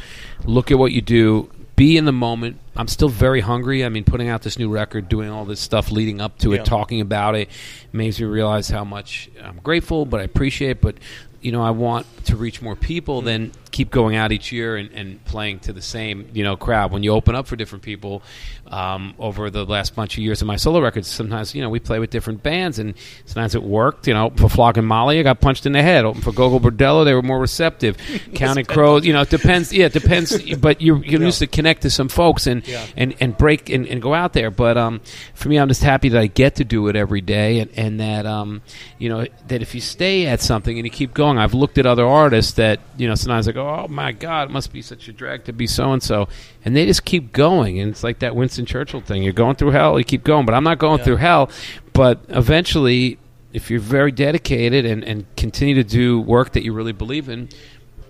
look 0.46 0.72
at 0.72 0.79
what 0.79 0.90
you 0.92 1.01
do, 1.03 1.48
be 1.77 1.96
in 1.96 2.07
the 2.07 2.12
moment. 2.12 2.57
I'm 2.79 2.88
still 2.88 3.09
very 3.09 3.41
hungry. 3.41 3.85
I 3.85 3.88
mean, 3.88 4.05
putting 4.05 4.29
out 4.29 4.43
this 4.43 4.59
new 4.59 4.71
record, 4.71 5.09
doing 5.09 5.29
all 5.31 5.45
this 5.45 5.61
stuff 5.61 5.91
leading 5.91 6.21
up 6.21 6.38
to 6.38 6.53
Yeah. 6.53 6.61
it, 6.61 6.64
talking 6.64 7.01
about 7.01 7.35
it, 7.35 7.49
makes 7.93 8.21
me 8.21 8.27
realize 8.27 8.69
how 8.69 8.85
much 8.85 9.29
I'm 9.43 9.59
grateful, 9.62 10.07
but 10.07 10.21
I 10.21 10.23
appreciate. 10.23 10.71
it. 10.71 10.81
But 10.81 10.95
you 11.41 11.53
know, 11.53 11.62
I 11.62 11.71
want 11.71 12.07
to 12.27 12.37
reach 12.37 12.62
more 12.62 12.77
people 12.77 13.23
mm. 13.23 13.25
than 13.27 13.53
keep 13.70 13.90
going 13.90 14.16
out 14.16 14.33
each 14.33 14.52
year 14.52 14.76
and, 14.76 14.90
and 14.92 15.24
playing 15.24 15.61
to 15.61 15.72
the 15.72 15.83
same 15.83 16.28
you 16.33 16.44
know 16.44 16.57
crowd. 16.57 16.92
When 16.92 17.02
you 17.02 17.12
open 17.12 17.35
up 17.35 17.46
for 17.46 17.57
different 17.57 17.83
people 17.85 18.22
um, 18.66 19.14
over 19.18 19.50
the 19.50 19.64
last 19.64 19.94
bunch 19.94 20.14
of 20.18 20.24
years 20.24 20.40
of 20.42 20.46
my 20.46 20.57
solo 20.57 20.81
records, 20.81 21.09
sometimes 21.09 21.54
you 21.54 21.62
know 21.62 21.70
we 21.70 21.78
play 21.81 21.98
with 21.98 22.11
different 22.11 22.42
bands, 22.42 22.78
and 22.78 22.94
sometimes 23.24 23.54
it 23.54 23.62
worked. 23.62 24.07
You 24.07 24.14
know, 24.14 24.31
for 24.31 24.48
Flogging 24.48 24.85
Molly, 24.85 25.18
I 25.18 25.22
got 25.22 25.40
punched 25.40 25.66
in 25.66 25.72
the 25.72 25.83
head. 25.83 26.04
Open 26.04 26.20
for 26.22 26.33
Gogol 26.33 26.61
Bordello, 26.61 27.04
they 27.04 27.14
were 27.14 27.22
more 27.22 27.38
receptive. 27.40 27.96
Counting 28.35 28.64
Crows, 28.64 29.04
you 29.07 29.12
know, 29.12 29.22
it 29.22 29.31
depends. 29.31 29.72
Yeah, 29.72 29.87
it 29.87 29.92
depends. 29.92 30.37
but 30.59 30.81
you're 30.83 31.02
you're 31.04 31.20
Yeah. 31.20 31.26
used 31.26 31.38
to 31.40 31.46
connect 31.46 31.83
to 31.83 31.90
some 31.90 32.09
folks 32.09 32.46
and 32.46 32.66
Yeah. 32.66 32.85
and, 32.96 33.14
and 33.20 33.37
break 33.37 33.70
and, 33.70 33.87
and 33.87 34.00
go 34.02 34.14
out 34.14 34.33
there. 34.33 34.50
But 34.50 34.76
um, 34.76 35.00
for 35.35 35.48
me, 35.48 35.59
I'm 35.59 35.68
just 35.68 35.83
happy 35.83 36.09
that 36.11 36.20
I 36.20 36.26
get 36.26 36.57
to 36.57 36.64
do 36.64 36.88
it 36.88 36.96
every 36.96 37.20
day, 37.20 37.61
and, 37.61 37.70
and 37.76 38.00
that 38.00 38.26
um, 38.26 38.62
you 38.98 39.09
know 39.09 39.26
that 39.48 39.62
if 39.62 39.74
you 39.74 39.81
stay 39.81 40.26
at 40.26 40.40
something 40.40 40.76
and 40.78 40.85
you 40.87 40.90
keep 40.90 41.14
going, 41.14 41.38
I've 41.38 41.54
looked 41.54 41.78
at 41.78 41.87
other 41.87 42.07
artists 42.07 42.52
that 42.52 42.81
you 42.96 43.09
know 43.09 43.14
sometimes 43.14 43.48
I 43.48 43.52
go, 43.59 43.68
oh 43.68 43.88
my 43.88 44.12
god, 44.12 44.49
it 44.49 44.53
must 44.53 44.73
be 44.73 44.83
such 44.83 45.09
a 45.09 45.12
drag 45.12 45.44
to 45.44 45.53
be 45.53 45.66
so 45.66 45.92
and 45.92 46.03
so, 46.03 46.29
and 46.64 46.75
they 46.77 46.87
just 46.87 47.05
keep 47.05 47.33
going, 47.33 47.79
and 47.81 47.90
it's 47.90 48.03
like 48.05 48.18
that 48.21 48.35
Winston 48.37 48.66
Churchill 48.66 49.01
thing: 49.01 49.23
you're 49.23 49.33
going 49.33 49.57
through 49.57 49.71
hell, 49.73 49.99
you 49.99 50.05
keep 50.05 50.25
going. 50.25 50.47
But 50.47 50.55
I'm 50.55 50.64
not 50.64 50.79
going 50.79 50.99
Yeah. 50.99 51.05
through 51.05 51.16
hell, 51.16 51.51
but 51.92 52.21
eventually. 52.29 53.18
If 53.51 53.71
you're 53.71 53.81
very 53.81 54.12
dedicated 54.12 54.85
and, 54.85 55.03
and 55.03 55.25
continue 55.35 55.75
to 55.77 55.83
do 55.83 56.21
work 56.21 56.53
that 56.53 56.64
you 56.64 56.75
really 56.75 56.92
believe 56.92 57.31
in, 57.31 57.49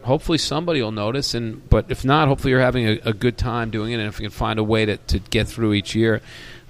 hopefully 0.02 0.36
somebody 0.36 0.82
will 0.82 0.90
notice 0.90 1.32
and 1.32 1.66
but 1.70 1.88
if 1.88 2.04
not 2.04 2.26
hopefully 2.26 2.50
you're 2.50 2.60
having 2.60 2.88
a, 2.88 2.98
a 3.04 3.12
good 3.12 3.38
time 3.38 3.70
doing 3.70 3.92
it 3.92 4.00
and 4.00 4.08
if 4.08 4.18
you 4.18 4.24
can 4.28 4.32
find 4.36 4.58
a 4.58 4.64
way 4.64 4.84
to, 4.84 4.96
to 4.96 5.20
get 5.20 5.46
through 5.46 5.74
each 5.74 5.94
year 5.94 6.20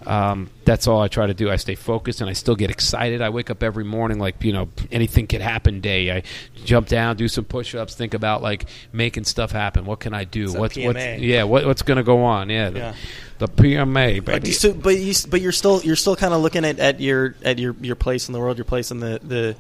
um, 0.08 0.48
that's 0.64 0.88
all 0.88 1.02
I 1.02 1.08
try 1.08 1.26
to 1.26 1.34
do. 1.34 1.50
I 1.50 1.56
stay 1.56 1.74
focused 1.74 2.22
and 2.22 2.30
I 2.30 2.32
still 2.32 2.56
get 2.56 2.70
excited. 2.70 3.20
I 3.20 3.28
wake 3.28 3.50
up 3.50 3.62
every 3.62 3.84
morning 3.84 4.18
like 4.18 4.42
you 4.42 4.54
know 4.54 4.70
anything 4.90 5.26
could 5.26 5.42
happen 5.42 5.80
day. 5.80 6.10
I 6.10 6.22
jump 6.64 6.88
down, 6.88 7.16
do 7.16 7.28
some 7.28 7.44
push-ups, 7.44 7.94
think 7.94 8.14
about 8.14 8.42
like 8.42 8.64
making 8.90 9.24
stuff 9.24 9.52
happen. 9.52 9.84
What 9.84 10.00
can 10.00 10.14
I 10.14 10.24
do? 10.24 10.52
What's 10.52 10.78
what's 10.78 10.98
yeah? 10.98 11.42
What, 11.44 11.66
what's 11.66 11.82
going 11.82 11.98
to 11.98 12.02
go 12.02 12.24
on? 12.24 12.48
Yeah, 12.48 12.70
the, 12.70 12.78
Yeah. 12.78 12.94
the 13.38 13.48
PMA. 13.48 14.24
But, 14.24 14.32
Baby. 14.32 14.48
you, 14.48 14.54
so, 14.54 14.72
but 14.72 14.96
you, 14.96 15.12
but 15.28 15.42
you're 15.42 15.52
still 15.52 15.82
you're 15.82 15.94
still 15.96 16.16
kind 16.16 16.32
of 16.32 16.40
looking 16.40 16.64
at, 16.64 16.78
at 16.78 17.00
your 17.00 17.34
at 17.44 17.58
your, 17.58 17.76
your 17.82 17.96
place 17.96 18.28
in 18.28 18.32
the 18.32 18.40
world, 18.40 18.56
your 18.56 18.64
place 18.64 18.90
in 18.90 19.00
the, 19.00 19.20
the 19.22 19.56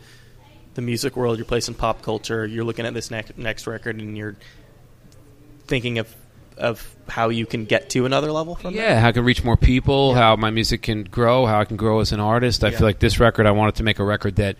the 0.74 0.82
music 0.82 1.14
world, 1.14 1.36
your 1.36 1.44
place 1.44 1.68
in 1.68 1.74
pop 1.74 2.00
culture. 2.00 2.46
You're 2.46 2.64
looking 2.64 2.86
at 2.86 2.94
this 2.94 3.10
next 3.10 3.36
next 3.36 3.66
record, 3.66 4.00
and 4.00 4.16
you're 4.16 4.36
thinking 5.66 5.98
of 5.98 6.08
of 6.58 6.94
how 7.08 7.30
you 7.30 7.46
can 7.46 7.64
get 7.64 7.90
to 7.90 8.04
another 8.04 8.30
level 8.30 8.54
from 8.54 8.74
Yeah, 8.74 9.00
how 9.00 9.08
I 9.08 9.12
can 9.12 9.24
reach 9.24 9.42
more 9.42 9.56
people, 9.56 10.14
how 10.14 10.36
my 10.36 10.50
music 10.50 10.82
can 10.82 11.04
grow, 11.04 11.46
how 11.46 11.60
I 11.60 11.64
can 11.64 11.76
grow 11.76 12.00
as 12.00 12.12
an 12.12 12.20
artist. 12.20 12.62
I 12.64 12.68
Yeah. 12.68 12.78
feel 12.78 12.86
like 12.86 12.98
this 12.98 13.18
record, 13.18 13.46
I 13.46 13.50
wanted 13.52 13.76
to 13.76 13.82
make 13.82 13.98
a 13.98 14.04
record 14.04 14.36
that, 14.36 14.56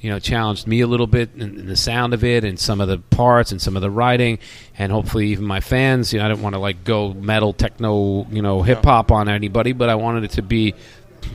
you 0.00 0.08
know, 0.08 0.18
challenged 0.18 0.66
me 0.66 0.80
a 0.80 0.86
little 0.86 1.06
bit 1.06 1.30
in, 1.36 1.42
in 1.60 1.66
the 1.66 1.76
sound 1.76 2.14
of 2.14 2.24
it 2.24 2.42
and 2.42 2.58
some 2.58 2.80
of 2.80 2.88
the 2.88 2.96
parts 2.98 3.52
and 3.52 3.60
some 3.60 3.76
of 3.76 3.82
the 3.82 3.90
writing, 3.90 4.38
and 4.78 4.90
hopefully 4.90 5.28
even 5.28 5.44
my 5.44 5.60
fans. 5.60 6.12
You 6.12 6.20
know, 6.20 6.24
I 6.24 6.28
didn't 6.28 6.42
want 6.42 6.54
to 6.54 6.58
like 6.60 6.84
go 6.84 7.12
metal, 7.12 7.52
techno, 7.52 8.26
you 8.30 8.40
know, 8.40 8.62
hip 8.62 8.82
hop 8.84 9.12
on 9.12 9.28
anybody, 9.28 9.72
but 9.72 9.90
I 9.90 9.96
wanted 9.96 10.24
it 10.24 10.30
to 10.32 10.42
be 10.42 10.74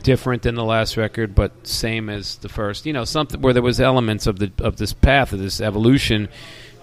different 0.02 0.42
than 0.42 0.56
the 0.56 0.64
last 0.64 0.96
record, 0.96 1.32
but 1.36 1.52
same 1.64 2.10
as 2.10 2.38
the 2.38 2.48
first. 2.48 2.86
You 2.86 2.92
know, 2.92 3.04
something 3.04 3.40
where 3.40 3.52
there 3.52 3.62
was 3.62 3.80
elements 3.80 4.26
of 4.26 4.40
the 4.40 4.50
of 4.58 4.78
this 4.78 4.92
path 4.92 5.32
of 5.32 5.38
this 5.38 5.60
evolution 5.60 6.28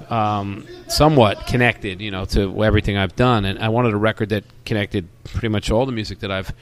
um, 0.09 0.67
somewhat 0.87 1.47
connected, 1.47 2.01
you 2.01 2.11
know, 2.11 2.25
to 2.25 2.63
everything 2.63 2.97
I've 2.97 3.15
done. 3.15 3.45
And 3.45 3.59
I 3.59 3.69
wanted 3.69 3.93
a 3.93 3.97
record 3.97 4.29
that 4.29 4.43
connected 4.65 5.07
pretty 5.23 5.49
much 5.49 5.71
all 5.71 5.85
the 5.85 5.91
music 5.91 6.19
that 6.19 6.31
I've 6.31 6.53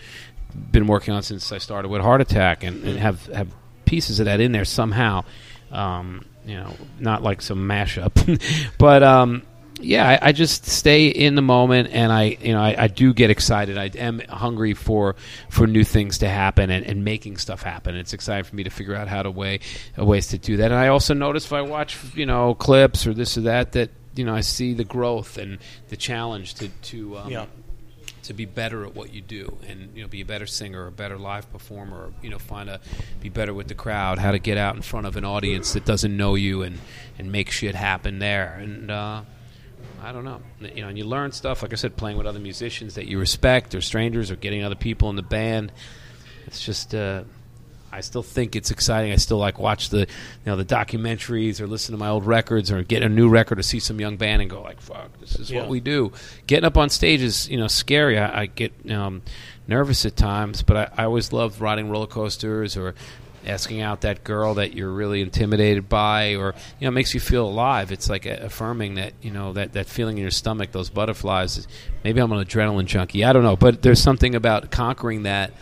been 0.71 0.87
working 0.87 1.13
on 1.13 1.23
since 1.23 1.51
I 1.51 1.57
started 1.57 1.89
with 1.89 2.01
Heart 2.01 2.21
Attack, 2.21 2.63
and, 2.63 2.83
and 2.83 2.99
have 2.99 3.25
have 3.27 3.47
pieces 3.85 4.19
of 4.19 4.25
that 4.25 4.39
in 4.39 4.51
there 4.51 4.65
somehow. 4.65 5.23
Um, 5.71 6.25
you 6.45 6.55
know, 6.55 6.73
not 6.99 7.21
like 7.21 7.41
some 7.41 7.67
mashup, 7.67 8.73
but 8.77 9.03
um, 9.03 9.43
yeah, 9.81 10.07
I, 10.21 10.29
I 10.29 10.31
just 10.31 10.65
stay 10.65 11.07
in 11.07 11.35
the 11.35 11.41
moment, 11.41 11.89
and 11.91 12.11
I, 12.11 12.37
you 12.41 12.53
know, 12.53 12.61
I, 12.61 12.83
I 12.83 12.87
do 12.87 13.13
get 13.13 13.29
excited. 13.29 13.77
I 13.77 13.85
am 13.97 14.19
hungry 14.29 14.73
for 14.73 15.15
for 15.49 15.67
new 15.67 15.83
things 15.83 16.19
to 16.19 16.29
happen 16.29 16.69
and, 16.69 16.85
and 16.85 17.03
making 17.03 17.37
stuff 17.37 17.61
happen. 17.63 17.95
It's 17.95 18.13
exciting 18.13 18.43
for 18.45 18.55
me 18.55 18.63
to 18.63 18.69
figure 18.69 18.95
out 18.95 19.07
how 19.07 19.23
to 19.23 19.31
way 19.31 19.59
uh, 19.99 20.05
ways 20.05 20.27
to 20.27 20.37
do 20.37 20.57
that. 20.57 20.65
And 20.71 20.75
I 20.79 20.87
also 20.87 21.13
notice 21.13 21.45
if 21.45 21.53
I 21.53 21.61
watch, 21.61 21.97
you 22.15 22.25
know, 22.25 22.53
clips 22.55 23.05
or 23.07 23.13
this 23.13 23.37
or 23.37 23.41
that, 23.41 23.73
that 23.73 23.89
you 24.15 24.25
know, 24.25 24.35
I 24.35 24.41
see 24.41 24.73
the 24.73 24.83
growth 24.83 25.37
and 25.37 25.57
the 25.89 25.97
challenge 25.97 26.55
to 26.55 26.67
to 26.69 27.17
um, 27.17 27.29
Yeah. 27.31 27.45
to 28.23 28.33
be 28.33 28.45
better 28.45 28.85
at 28.85 28.93
what 28.93 29.13
you 29.13 29.21
do 29.21 29.57
and 29.67 29.89
you 29.95 30.01
know 30.03 30.07
be 30.07 30.21
a 30.21 30.25
better 30.25 30.45
singer 30.45 30.85
a 30.87 30.91
better 30.91 31.17
live 31.17 31.51
performer 31.51 31.97
or 31.97 32.13
you 32.21 32.29
know 32.29 32.37
find 32.37 32.69
a 32.69 32.79
be 33.19 33.29
better 33.29 33.53
with 33.53 33.67
the 33.67 33.73
crowd 33.75 34.19
how 34.19 34.31
to 34.31 34.37
get 34.39 34.57
out 34.57 34.75
in 34.75 34.81
front 34.83 35.07
of 35.07 35.15
an 35.17 35.25
audience 35.25 35.73
that 35.73 35.85
doesn't 35.85 36.15
know 36.15 36.35
you 36.35 36.61
and 36.61 36.77
and 37.17 37.31
make 37.31 37.49
shit 37.49 37.73
happen 37.73 38.19
there 38.19 38.57
and 38.61 38.91
uh 38.91 39.21
I 40.01 40.11
don't 40.11 40.25
know. 40.25 40.41
You 40.59 40.81
know, 40.81 40.87
and 40.89 40.97
you 40.97 41.05
learn 41.05 41.31
stuff, 41.31 41.61
like 41.61 41.73
I 41.73 41.75
said, 41.75 41.95
playing 41.95 42.17
with 42.17 42.25
other 42.25 42.39
musicians 42.39 42.95
that 42.95 43.07
you 43.07 43.19
respect 43.19 43.75
or 43.75 43.81
strangers 43.81 44.31
or 44.31 44.35
getting 44.35 44.63
other 44.63 44.75
people 44.75 45.09
in 45.09 45.15
the 45.15 45.21
band. 45.21 45.71
It's 46.47 46.63
just, 46.65 46.95
uh, 46.95 47.23
I 47.91 48.01
still 48.01 48.23
think 48.23 48.55
it's 48.55 48.71
exciting. 48.71 49.11
I 49.11 49.17
still 49.17 49.37
like 49.37 49.59
watch 49.59 49.89
the, 49.89 49.99
you 49.99 50.05
know, 50.45 50.55
the 50.55 50.65
documentaries 50.65 51.59
or 51.61 51.67
listen 51.67 51.91
to 51.93 51.99
my 51.99 52.07
old 52.09 52.25
records 52.25 52.71
or 52.71 52.81
get 52.83 53.03
a 53.03 53.09
new 53.09 53.29
record 53.29 53.59
or 53.59 53.63
see 53.63 53.79
some 53.79 53.99
young 53.99 54.17
band 54.17 54.41
and 54.41 54.49
go 54.49 54.61
like, 54.61 54.79
"Fuck, 54.81 55.19
this 55.19 55.35
is 55.35 55.51
Yeah. 55.51 55.59
what 55.59 55.69
we 55.69 55.81
do." 55.81 56.11
Getting 56.47 56.65
up 56.65 56.77
on 56.77 56.89
stage 56.89 57.21
is, 57.21 57.49
you 57.49 57.57
know, 57.57 57.67
scary. 57.67 58.17
I, 58.17 58.43
I 58.43 58.45
get 58.45 58.71
um, 58.89 59.21
nervous 59.67 60.05
at 60.05 60.15
times, 60.15 60.63
but 60.63 60.77
I, 60.77 60.89
I 61.01 61.03
always 61.05 61.33
loved 61.33 61.59
riding 61.59 61.89
roller 61.89 62.07
coasters 62.07 62.77
or 62.77 62.95
asking 63.45 63.81
out 63.81 64.01
that 64.01 64.23
girl 64.23 64.55
that 64.55 64.73
you're 64.73 64.91
really 64.91 65.21
intimidated 65.21 65.89
by, 65.89 66.35
or 66.35 66.53
you 66.79 66.85
know, 66.85 66.89
it 66.89 66.91
makes 66.91 67.13
you 67.13 67.19
feel 67.19 67.47
alive. 67.47 67.91
It's 67.91 68.09
like 68.09 68.25
affirming 68.25 68.95
that 68.95 69.13
you 69.21 69.31
know 69.31 69.53
that 69.53 69.73
that 69.73 69.87
feeling 69.87 70.17
in 70.17 70.21
your 70.21 70.31
stomach, 70.31 70.71
those 70.71 70.89
butterflies. 70.89 71.67
Maybe 72.03 72.19
I'm 72.21 72.31
an 72.31 72.43
adrenaline 72.45 72.85
junkie. 72.85 73.23
I 73.23 73.33
don't 73.33 73.43
know, 73.43 73.55
but 73.55 73.81
there's 73.81 74.01
something 74.01 74.35
about 74.35 74.71
conquering 74.71 75.23
that. 75.23 75.53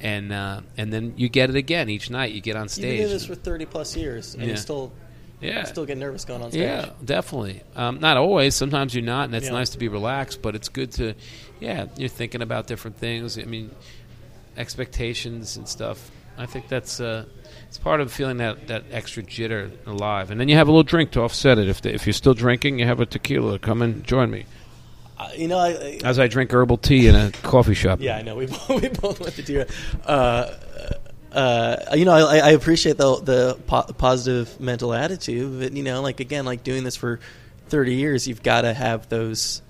And 0.00 0.32
uh, 0.32 0.60
and 0.76 0.92
then 0.92 1.14
you 1.16 1.28
get 1.28 1.48
it 1.50 1.56
again 1.56 1.88
each 1.88 2.10
night. 2.10 2.32
You 2.32 2.40
get 2.42 2.56
on 2.56 2.68
stage. 2.68 2.84
You've 2.84 2.92
been 2.92 3.06
doing 3.06 3.12
this 3.14 3.26
for 3.26 3.34
thirty 3.34 3.64
plus 3.64 3.96
years, 3.96 4.34
and 4.34 4.42
Yeah. 4.44 4.50
you 4.50 4.56
still 4.56 4.92
yeah, 5.40 5.60
you 5.60 5.66
still 5.66 5.86
get 5.86 5.96
nervous 5.98 6.24
going 6.24 6.42
on 6.42 6.50
stage. 6.50 6.62
Yeah, 6.62 6.90
definitely. 7.04 7.62
Um, 7.74 8.00
not 8.00 8.16
always. 8.16 8.54
Sometimes 8.54 8.94
you're 8.94 9.04
not, 9.04 9.26
and 9.26 9.34
it's 9.34 9.46
Yeah. 9.46 9.52
nice 9.52 9.70
to 9.70 9.78
be 9.78 9.88
relaxed. 9.88 10.42
But 10.42 10.54
it's 10.54 10.68
good 10.68 10.92
to, 10.92 11.14
yeah, 11.60 11.86
you're 11.96 12.08
thinking 12.08 12.42
about 12.42 12.66
different 12.66 12.98
things. 12.98 13.38
I 13.38 13.42
mean, 13.44 13.70
expectations 14.56 15.56
and 15.56 15.68
stuff. 15.68 16.10
I 16.36 16.46
think 16.46 16.68
that's 16.68 17.00
uh, 17.00 17.24
it's 17.68 17.78
part 17.78 18.00
of 18.00 18.12
feeling 18.12 18.38
that, 18.38 18.66
that 18.68 18.84
extra 18.90 19.22
jitter 19.22 19.70
alive. 19.86 20.30
And 20.30 20.40
then 20.40 20.48
you 20.48 20.56
have 20.56 20.68
a 20.68 20.70
little 20.70 20.82
drink 20.82 21.12
to 21.12 21.20
offset 21.22 21.58
it. 21.58 21.68
If 21.68 21.80
the, 21.82 21.94
if 21.94 22.06
you're 22.06 22.12
still 22.12 22.34
drinking, 22.34 22.78
you 22.78 22.86
have 22.86 23.00
a 23.00 23.06
tequila. 23.06 23.58
Come 23.58 23.82
and 23.82 24.04
join 24.04 24.30
me 24.30 24.46
Uh, 25.18 25.28
you 25.36 25.46
know, 25.48 25.58
I, 25.58 25.68
I, 25.70 26.00
as 26.04 26.18
I 26.18 26.26
drink 26.26 26.52
herbal 26.52 26.78
tea 26.78 27.06
in 27.06 27.14
a 27.14 27.30
coffee 27.42 27.74
shop. 27.74 28.00
Yeah, 28.00 28.16
I 28.16 28.22
know. 28.22 28.36
We 28.36 28.46
both, 28.54 28.68
we 28.68 28.88
both 28.88 29.20
went 29.20 29.34
to 29.36 29.42
Tira. 29.42 29.66
Uh, 30.04 30.50
uh, 31.32 31.76
you 31.94 32.04
know, 32.04 32.12
I, 32.12 32.38
I 32.38 32.50
appreciate 32.50 32.96
the 32.96 33.16
the 33.20 33.58
po- 33.66 33.92
positive 33.98 34.60
mental 34.60 34.92
attitude, 34.94 35.60
but 35.60 35.72
you 35.72 35.82
know, 35.82 36.00
like 36.02 36.20
again, 36.20 36.44
like 36.44 36.62
doing 36.62 36.84
this 36.84 36.96
for 36.96 37.18
thirty 37.68 37.94
years, 37.94 38.28
you've 38.28 38.42
got 38.42 38.62
to 38.62 38.72
have 38.74 39.08
those 39.08 39.62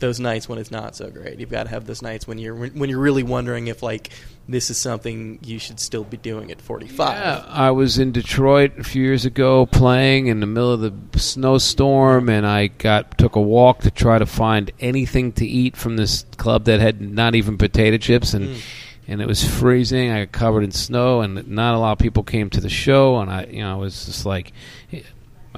those 0.00 0.20
nights 0.20 0.48
when 0.48 0.58
it's 0.58 0.70
not 0.70 0.94
so 0.96 1.10
great. 1.10 1.40
You've 1.40 1.50
got 1.50 1.64
to 1.64 1.70
have 1.70 1.86
those 1.86 2.02
nights 2.02 2.26
when 2.26 2.38
you're 2.38 2.54
when 2.54 2.88
you're 2.88 2.98
really 3.00 3.22
wondering 3.22 3.66
if 3.66 3.82
like 3.82 4.10
this 4.48 4.70
is 4.70 4.78
something 4.78 5.38
you 5.42 5.58
should 5.58 5.78
still 5.80 6.04
be 6.04 6.16
doing 6.16 6.50
at 6.50 6.60
forty 6.60 6.86
five. 6.86 7.16
Yeah, 7.20 7.44
I 7.48 7.70
was 7.72 7.98
in 7.98 8.12
Detroit 8.12 8.78
a 8.78 8.84
few 8.84 9.02
years 9.02 9.24
ago 9.24 9.66
playing 9.66 10.28
in 10.28 10.40
the 10.40 10.46
middle 10.46 10.72
of 10.72 10.80
the 10.80 11.18
snowstorm, 11.18 12.28
and 12.28 12.46
I 12.46 12.68
got 12.68 13.18
took 13.18 13.36
a 13.36 13.40
walk 13.40 13.80
to 13.80 13.90
try 13.90 14.18
to 14.18 14.26
find 14.26 14.70
anything 14.80 15.32
to 15.32 15.46
eat 15.46 15.76
from 15.76 15.96
this 15.96 16.24
club 16.36 16.64
that 16.64 16.80
had 16.80 17.00
not 17.00 17.34
even 17.34 17.58
potato 17.58 17.96
chips, 17.96 18.34
and 18.34 18.48
Mm. 18.48 18.60
and 19.08 19.20
it 19.22 19.26
was 19.26 19.42
freezing. 19.42 20.10
I 20.10 20.24
got 20.24 20.32
covered 20.32 20.64
in 20.64 20.70
snow, 20.70 21.20
and 21.22 21.46
not 21.48 21.74
a 21.74 21.78
lot 21.78 21.92
of 21.92 21.98
people 21.98 22.22
came 22.22 22.50
to 22.50 22.60
the 22.60 22.68
show, 22.68 23.18
and 23.18 23.30
I, 23.30 23.44
you 23.50 23.60
know, 23.60 23.72
I 23.72 23.76
was 23.76 24.06
just 24.06 24.24
like. 24.26 24.52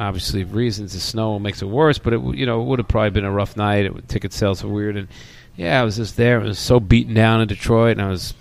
Obviously, 0.01 0.45
reasons 0.45 0.95
the 0.95 1.01
snow 1.01 1.39
makes 1.39 1.61
it 1.61 1.67
worse, 1.67 1.99
but 1.99 2.15
it 2.15 2.21
you 2.35 2.47
know 2.47 2.63
it 2.63 2.65
would 2.65 2.79
have 2.79 2.89
probably 2.89 3.11
been 3.11 3.25
a 3.27 3.31
rough 3.31 3.57
night. 3.57 3.85
It, 3.85 4.09
ticket 4.09 4.33
sales 4.33 4.65
were 4.65 4.71
weird, 4.71 4.97
and 4.97 5.09
yeah, 5.57 5.81
I 5.81 5.85
was 5.85 5.97
just 5.97 6.17
there. 6.17 6.41
It 6.41 6.45
was 6.45 6.59
so 6.59 6.81
beaten 6.81 7.13
down 7.13 7.43
in 7.43 7.49
Detroit, 7.49 7.99
and 7.99 8.03
I 8.03 8.09
was 8.09 8.33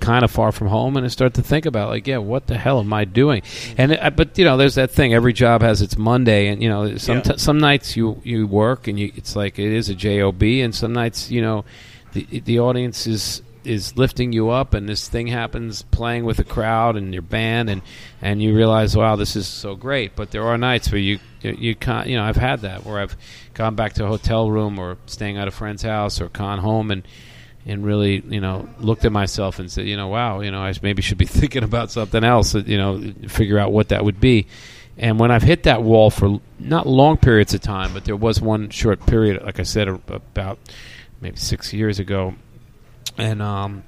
kind 0.00 0.24
of 0.24 0.30
far 0.30 0.50
from 0.50 0.66
home 0.68 0.96
and 0.96 1.04
I 1.04 1.08
start 1.08 1.34
to 1.34 1.42
think 1.42 1.66
about 1.66 1.88
like 1.90 2.06
yeah 2.06 2.16
what 2.16 2.46
the 2.46 2.56
hell 2.56 2.80
am 2.80 2.92
I 2.92 3.04
doing 3.04 3.42
and 3.78 3.92
it, 3.92 4.16
but 4.16 4.36
you 4.38 4.44
know 4.44 4.56
there's 4.56 4.74
that 4.74 4.90
thing 4.90 5.14
every 5.14 5.32
job 5.32 5.60
has 5.62 5.82
its 5.82 5.96
Monday 5.96 6.48
and 6.48 6.62
you 6.62 6.68
know 6.68 6.96
some 6.96 7.22
Yeah. 7.24 7.36
some 7.36 7.58
nights 7.58 7.94
you 7.96 8.20
you 8.24 8.46
work 8.46 8.88
and 8.88 8.98
you 8.98 9.12
it's 9.14 9.36
like 9.36 9.58
it 9.58 9.72
is 9.72 9.88
a 9.90 9.94
job 9.94 10.42
and 10.42 10.74
some 10.74 10.92
nights 10.94 11.30
you 11.30 11.42
know 11.42 11.64
the 12.12 12.26
the 12.40 12.58
audience 12.58 13.06
is 13.06 13.42
is 13.64 13.96
lifting 13.96 14.32
you 14.32 14.50
up 14.50 14.74
and 14.74 14.88
this 14.88 15.08
thing 15.08 15.26
happens 15.26 15.82
playing 15.82 16.24
with 16.24 16.38
a 16.38 16.44
crowd 16.44 16.96
and 16.96 17.12
your 17.12 17.22
band 17.22 17.70
and 17.70 17.82
and 18.20 18.42
you 18.42 18.54
realize 18.54 18.96
wow 18.96 19.16
this 19.16 19.36
is 19.36 19.46
so 19.46 19.74
great 19.74 20.14
but 20.14 20.30
there 20.30 20.44
are 20.44 20.58
nights 20.58 20.90
where 20.90 21.00
you 21.00 21.18
you 21.40 21.74
can't 21.74 22.06
you 22.08 22.16
know 22.16 22.22
I've 22.24 22.36
had 22.36 22.60
that 22.60 22.84
where 22.84 23.00
I've 23.00 23.16
gone 23.54 23.74
back 23.74 23.94
to 23.94 24.04
a 24.04 24.08
hotel 24.08 24.50
room 24.50 24.78
or 24.78 24.98
staying 25.06 25.38
at 25.38 25.48
a 25.48 25.50
friend's 25.50 25.82
house 25.82 26.20
or 26.20 26.28
gone 26.28 26.58
home 26.58 26.90
and 26.90 27.06
and 27.66 27.84
really, 27.84 28.22
you 28.28 28.40
know, 28.40 28.68
looked 28.78 29.04
at 29.04 29.12
myself 29.12 29.58
and 29.58 29.70
said, 29.70 29.86
you 29.86 29.96
know, 29.96 30.08
wow, 30.08 30.40
you 30.40 30.50
know, 30.50 30.60
I 30.60 30.74
maybe 30.82 31.02
should 31.02 31.18
be 31.18 31.26
thinking 31.26 31.64
about 31.64 31.90
something 31.90 32.22
else, 32.22 32.54
you 32.54 32.76
know, 32.76 33.12
figure 33.28 33.58
out 33.58 33.72
what 33.72 33.88
that 33.88 34.04
would 34.04 34.20
be. 34.20 34.46
And 34.96 35.18
when 35.18 35.30
I've 35.30 35.42
hit 35.42 35.64
that 35.64 35.82
wall 35.82 36.10
for 36.10 36.40
not 36.58 36.86
long 36.86 37.16
periods 37.16 37.52
of 37.54 37.60
time, 37.62 37.92
but 37.92 38.04
there 38.04 38.16
was 38.16 38.40
one 38.40 38.70
short 38.70 39.04
period, 39.06 39.42
like 39.42 39.58
I 39.58 39.64
said, 39.64 39.88
about 39.88 40.58
maybe 41.20 41.36
six 41.36 41.72
years 41.72 41.98
ago, 41.98 42.34
and 43.18 43.40
um, 43.42 43.84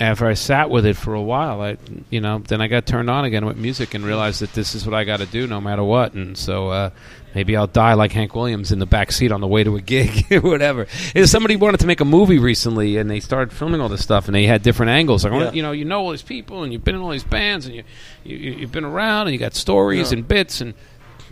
after 0.00 0.26
I 0.26 0.34
sat 0.34 0.70
with 0.70 0.86
it 0.86 0.96
for 0.96 1.14
a 1.14 1.22
while, 1.22 1.60
I, 1.60 1.76
you 2.10 2.20
know, 2.20 2.38
then 2.38 2.60
I 2.60 2.66
got 2.66 2.86
turned 2.86 3.08
on 3.10 3.24
again 3.24 3.46
with 3.46 3.56
music 3.56 3.94
and 3.94 4.04
realized 4.04 4.40
that 4.40 4.52
this 4.54 4.74
is 4.74 4.84
what 4.86 4.94
I 4.94 5.04
got 5.04 5.18
to 5.18 5.26
do 5.26 5.46
no 5.46 5.60
matter 5.60 5.84
what. 5.84 6.14
And 6.14 6.36
so 6.36 6.70
uh, 6.70 6.90
maybe 7.34 7.56
I'll 7.56 7.66
die 7.68 7.94
like 7.94 8.10
Hank 8.10 8.34
Williams 8.34 8.72
in 8.72 8.78
the 8.80 8.86
back 8.86 9.12
seat 9.12 9.30
on 9.30 9.40
the 9.40 9.46
way 9.46 9.62
to 9.62 9.76
a 9.76 9.80
gig, 9.80 10.26
or 10.32 10.40
whatever. 10.40 10.86
Somebody 11.24 11.56
wanted 11.56 11.80
to 11.80 11.86
make 11.86 12.00
a 12.00 12.04
movie 12.04 12.38
recently 12.38 12.96
and 12.96 13.08
they 13.08 13.20
started 13.20 13.52
filming 13.54 13.80
all 13.80 13.88
this 13.88 14.02
stuff 14.02 14.26
and 14.26 14.34
they 14.34 14.46
had 14.46 14.62
different 14.62 14.90
angles, 14.90 15.24
like, 15.24 15.32
Yeah. 15.32 15.52
you 15.52 15.62
know, 15.62 15.72
you 15.72 15.84
know 15.84 16.00
all 16.00 16.10
these 16.10 16.22
people 16.22 16.62
and 16.64 16.72
you've 16.72 16.84
been 16.84 16.96
in 16.96 17.00
all 17.00 17.10
these 17.10 17.22
bands 17.24 17.66
and 17.66 17.74
you, 17.76 17.84
you 18.24 18.36
you- 18.36 18.52
you've 18.60 18.72
been 18.72 18.84
around 18.84 19.26
and 19.28 19.34
you 19.34 19.38
got 19.38 19.54
stories 19.54 20.10
Yeah. 20.10 20.18
and 20.18 20.26
bits 20.28 20.60
and 20.60 20.74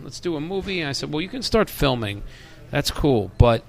let's 0.02 0.20
do 0.20 0.36
a 0.36 0.40
movie. 0.40 0.80
And 0.80 0.88
I 0.88 0.92
said, 0.92 1.10
well, 1.12 1.22
you 1.22 1.28
can 1.28 1.42
start 1.42 1.68
filming. 1.68 2.22
That's 2.70 2.90
cool, 2.92 3.32
but 3.36 3.64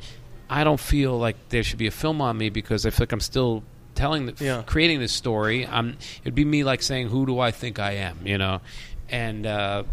I 0.51 0.63
don't 0.63 0.79
feel 0.79 1.17
like 1.17 1.37
there 1.49 1.63
should 1.63 1.79
be 1.79 1.87
a 1.87 1.91
film 1.91 2.21
on 2.21 2.37
me 2.37 2.49
because 2.49 2.85
I 2.85 2.89
feel 2.89 3.03
like 3.03 3.13
I'm 3.13 3.19
still 3.21 3.63
telling, 3.95 4.25
the, 4.27 4.33
Yeah. 4.43 4.63
creating 4.65 4.99
this 4.99 5.13
story. 5.13 5.65
I'm. 5.65 5.97
It'd 6.23 6.35
be 6.35 6.45
me 6.45 6.63
like 6.63 6.81
saying, 6.83 7.07
"Who 7.07 7.25
do 7.25 7.39
I 7.39 7.51
think 7.51 7.79
I 7.79 7.93
am?" 7.93 8.17
You 8.25 8.37
know, 8.37 8.59
and 9.09 9.45
uh, 9.47 9.83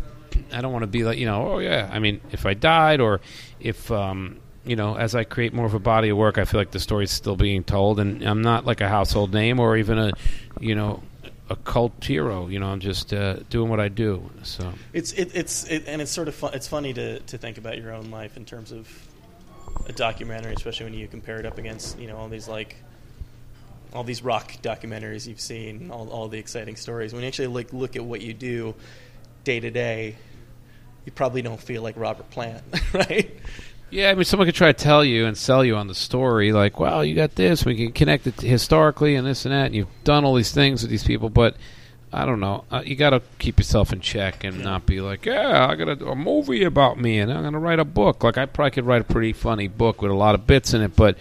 I 0.52 0.60
don't 0.60 0.72
want 0.72 0.82
to 0.82 0.86
be 0.88 1.04
like, 1.04 1.16
you 1.18 1.26
know, 1.26 1.52
oh 1.52 1.58
yeah. 1.60 1.88
I 1.92 1.98
mean, 2.00 2.20
if 2.32 2.44
I 2.44 2.54
died 2.54 3.00
or 3.00 3.20
if. 3.60 3.90
Um, 3.90 4.40
you 4.64 4.76
know, 4.76 4.96
as 4.98 5.14
I 5.14 5.24
create 5.24 5.54
more 5.54 5.64
of 5.64 5.72
a 5.72 5.78
body 5.78 6.10
of 6.10 6.18
work, 6.18 6.36
I 6.36 6.44
feel 6.44 6.60
like 6.60 6.72
the 6.72 6.80
story's 6.80 7.10
still 7.10 7.36
being 7.36 7.64
told, 7.64 7.98
and 7.98 8.22
I'm 8.22 8.42
not 8.42 8.66
like 8.66 8.82
a 8.82 8.88
household 8.88 9.32
name 9.32 9.60
or 9.60 9.78
even 9.78 9.98
a, 9.98 10.12
you 10.60 10.74
know, 10.74 11.02
a 11.48 11.56
cult 11.56 12.04
hero. 12.04 12.48
You 12.48 12.58
know, 12.60 12.66
I'm 12.66 12.80
just 12.80 13.14
uh, 13.14 13.36
doing 13.48 13.70
what 13.70 13.80
I 13.80 13.88
do. 13.88 14.28
So 14.42 14.70
It's 14.92 15.12
it, 15.12 15.30
it's 15.34 15.64
it, 15.68 15.84
and 15.86 16.02
it's 16.02 16.10
sort 16.10 16.28
of 16.28 16.34
fun, 16.34 16.52
it's 16.52 16.68
funny 16.68 16.92
to 16.92 17.20
to 17.20 17.38
think 17.38 17.56
about 17.56 17.78
your 17.78 17.94
own 17.94 18.10
life 18.10 18.36
in 18.36 18.44
terms 18.44 18.70
of 18.70 18.86
a 19.86 19.92
documentary, 19.92 20.52
especially 20.52 20.84
when 20.84 20.94
you 20.94 21.08
compare 21.08 21.38
it 21.38 21.46
up 21.46 21.58
against 21.58 21.98
you 21.98 22.06
know 22.08 22.16
all 22.16 22.28
these 22.28 22.48
like 22.48 22.76
all 23.92 24.04
these 24.04 24.22
rock 24.22 24.52
documentaries 24.62 25.26
you've 25.26 25.40
seen, 25.40 25.90
all 25.90 26.08
all 26.10 26.28
the 26.28 26.38
exciting 26.38 26.76
stories. 26.76 27.12
When 27.12 27.22
you 27.22 27.28
actually 27.28 27.48
like 27.48 27.72
look 27.72 27.96
at 27.96 28.04
what 28.04 28.20
you 28.20 28.34
do 28.34 28.74
day 29.44 29.60
to 29.60 29.70
day, 29.70 30.16
you 31.04 31.12
probably 31.12 31.42
don't 31.42 31.60
feel 31.60 31.82
like 31.82 31.96
Robert 31.96 32.28
Plant, 32.30 32.62
right? 32.92 33.34
Yeah, 33.90 34.10
I 34.10 34.14
mean, 34.14 34.24
someone 34.24 34.46
could 34.46 34.54
try 34.54 34.70
to 34.70 34.84
tell 34.84 35.02
you 35.02 35.24
and 35.24 35.36
sell 35.36 35.64
you 35.64 35.74
on 35.74 35.86
the 35.86 35.94
story, 35.94 36.52
like, 36.52 36.78
"Well, 36.78 37.02
you 37.04 37.14
got 37.14 37.34
this. 37.36 37.64
We 37.64 37.74
can 37.74 37.92
connect 37.92 38.26
it 38.26 38.40
historically 38.40 39.14
and 39.14 39.26
this 39.26 39.46
and 39.46 39.54
that. 39.54 39.66
And 39.66 39.74
you've 39.74 39.88
done 40.04 40.24
all 40.24 40.34
these 40.34 40.52
things 40.52 40.82
with 40.82 40.90
these 40.90 41.04
people." 41.04 41.30
But 41.30 41.56
I 42.12 42.24
don't 42.24 42.40
know. 42.40 42.64
Uh, 42.70 42.82
you 42.84 42.96
got 42.96 43.10
to 43.10 43.22
keep 43.38 43.58
yourself 43.58 43.92
in 43.92 44.00
check 44.00 44.44
and 44.44 44.62
not 44.62 44.86
be 44.86 45.00
like, 45.00 45.26
"Yeah, 45.26 45.68
I 45.68 45.74
got 45.74 45.88
a, 45.88 46.06
a 46.06 46.14
movie 46.14 46.64
about 46.64 46.98
me, 46.98 47.18
and 47.18 47.32
I'm 47.32 47.42
going 47.42 47.52
to 47.52 47.58
write 47.58 47.78
a 47.78 47.84
book." 47.84 48.24
Like, 48.24 48.38
I 48.38 48.46
probably 48.46 48.70
could 48.70 48.86
write 48.86 49.02
a 49.02 49.04
pretty 49.04 49.32
funny 49.32 49.68
book 49.68 50.00
with 50.00 50.10
a 50.10 50.14
lot 50.14 50.34
of 50.34 50.46
bits 50.46 50.72
in 50.72 50.80
it, 50.80 50.96
but 50.96 51.18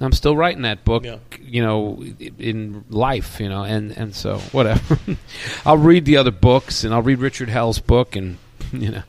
I'm 0.00 0.12
still 0.12 0.36
writing 0.36 0.62
that 0.62 0.84
book. 0.84 1.04
Yeah. 1.04 1.18
You 1.40 1.62
know, 1.62 2.04
in 2.38 2.84
life, 2.88 3.40
you 3.40 3.48
know, 3.48 3.64
and 3.64 3.92
and 3.92 4.14
so 4.14 4.38
whatever. 4.52 4.98
I'll 5.66 5.78
read 5.78 6.04
the 6.04 6.16
other 6.16 6.30
books, 6.30 6.84
and 6.84 6.94
I'll 6.94 7.02
read 7.02 7.18
Richard 7.18 7.48
Hell's 7.48 7.78
book, 7.78 8.16
and 8.16 8.38
you 8.72 8.90
know. 8.90 9.02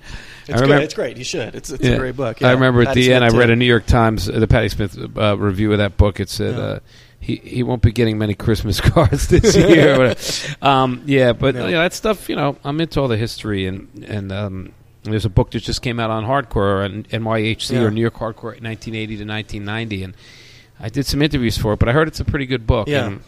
It's 0.45 0.61
I 0.61 0.65
good. 0.65 0.83
It's 0.83 0.93
great. 0.93 1.15
You 1.15 1.23
should. 1.23 1.55
It's 1.55 1.69
it's 1.69 1.85
yeah. 1.85 1.91
a 1.91 1.97
great 1.97 2.17
book. 2.17 2.41
I 2.41 2.47
yeah. 2.47 2.53
remember 2.53 2.81
at 2.81 2.87
Patti 2.87 3.03
the 3.03 3.13
end, 3.13 3.23
I 3.23 3.29
read 3.29 3.49
a 3.49 3.55
New 3.55 3.65
York 3.65 3.85
Times, 3.85 4.27
uh, 4.27 4.39
the 4.39 4.47
Patti 4.47 4.67
Smith 4.67 4.97
uh, 5.17 5.37
review 5.37 5.71
of 5.71 5.77
that 5.77 5.95
book. 5.95 6.19
It 6.19 6.29
said 6.29 6.55
uh, 6.59 6.79
he 7.23 7.37
he 7.37 7.63
won't 7.63 7.81
be 7.81 7.91
getting 7.91 8.17
many 8.17 8.33
Christmas 8.35 8.79
cards 8.91 9.27
this 9.27 9.55
year. 9.55 10.13
um, 10.61 11.01
yeah, 11.05 11.33
but 11.33 11.55
No. 11.55 11.65
you 11.65 11.71
know, 11.73 11.81
that 11.81 11.93
stuff. 11.93 12.29
You 12.29 12.35
know, 12.35 12.57
I'm 12.63 12.79
into 12.81 12.99
all 13.01 13.07
the 13.07 13.17
history, 13.17 13.65
and 13.65 13.87
and 14.07 14.31
um, 14.31 14.73
there's 15.03 15.25
a 15.25 15.29
book 15.29 15.51
that 15.51 15.63
just 15.63 15.81
came 15.81 15.99
out 15.99 16.09
on 16.09 16.25
hardcore 16.25 16.85
and 16.85 17.07
NYHC 17.09 17.71
Yeah. 17.73 17.81
or 17.83 17.91
New 17.91 18.01
York 18.01 18.15
hardcore, 18.15 18.59
1980 18.61 19.17
to 19.17 19.25
1990, 19.25 20.03
and 20.03 20.13
I 20.79 20.89
did 20.89 21.05
some 21.05 21.21
interviews 21.21 21.57
for 21.57 21.73
it. 21.73 21.79
But 21.79 21.89
I 21.89 21.93
heard 21.93 22.07
it's 22.07 22.19
a 22.19 22.25
pretty 22.25 22.45
good 22.45 22.67
book. 22.67 22.87
Yeah. 22.87 23.05
and 23.07 23.21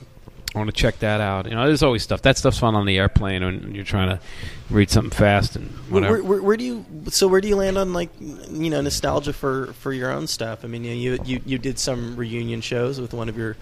I 0.54 0.58
want 0.58 0.70
to 0.74 0.82
check 0.82 1.00
that 1.00 1.20
out. 1.20 1.48
You 1.50 1.56
know, 1.56 1.66
there's 1.66 1.84
always 1.84 2.02
stuff. 2.02 2.22
That 2.22 2.38
stuff's 2.38 2.60
fun 2.60 2.76
on 2.76 2.86
the 2.86 2.98
airplane 2.98 3.44
when 3.44 3.76
you're 3.76 3.84
trying 3.84 4.08
to 4.08 4.22
read 4.70 4.90
something 4.90 5.12
fast 5.12 5.58
and 5.58 5.68
whatever. 5.90 6.14
where, 6.14 6.24
where, 6.24 6.42
where 6.42 6.58
do 6.58 6.64
you 6.64 6.86
so 7.10 7.28
where 7.28 7.42
do 7.42 7.50
you 7.50 7.58
land 7.58 7.78
on 7.78 7.92
like 7.92 8.10
you 8.22 8.70
know 8.70 8.80
nostalgia 8.80 9.34
for 9.34 9.74
for 9.74 9.92
your 9.92 10.12
own 10.12 10.28
stuff? 10.28 10.64
I 10.64 10.68
mean, 10.68 10.86
you 10.86 11.18
you 11.26 11.42
you 11.46 11.58
did 11.58 11.78
some 11.78 12.16
reunion 12.16 12.62
shows 12.62 13.02
with 13.02 13.14
one 13.14 13.28
of 13.28 13.38
your 13.38 13.58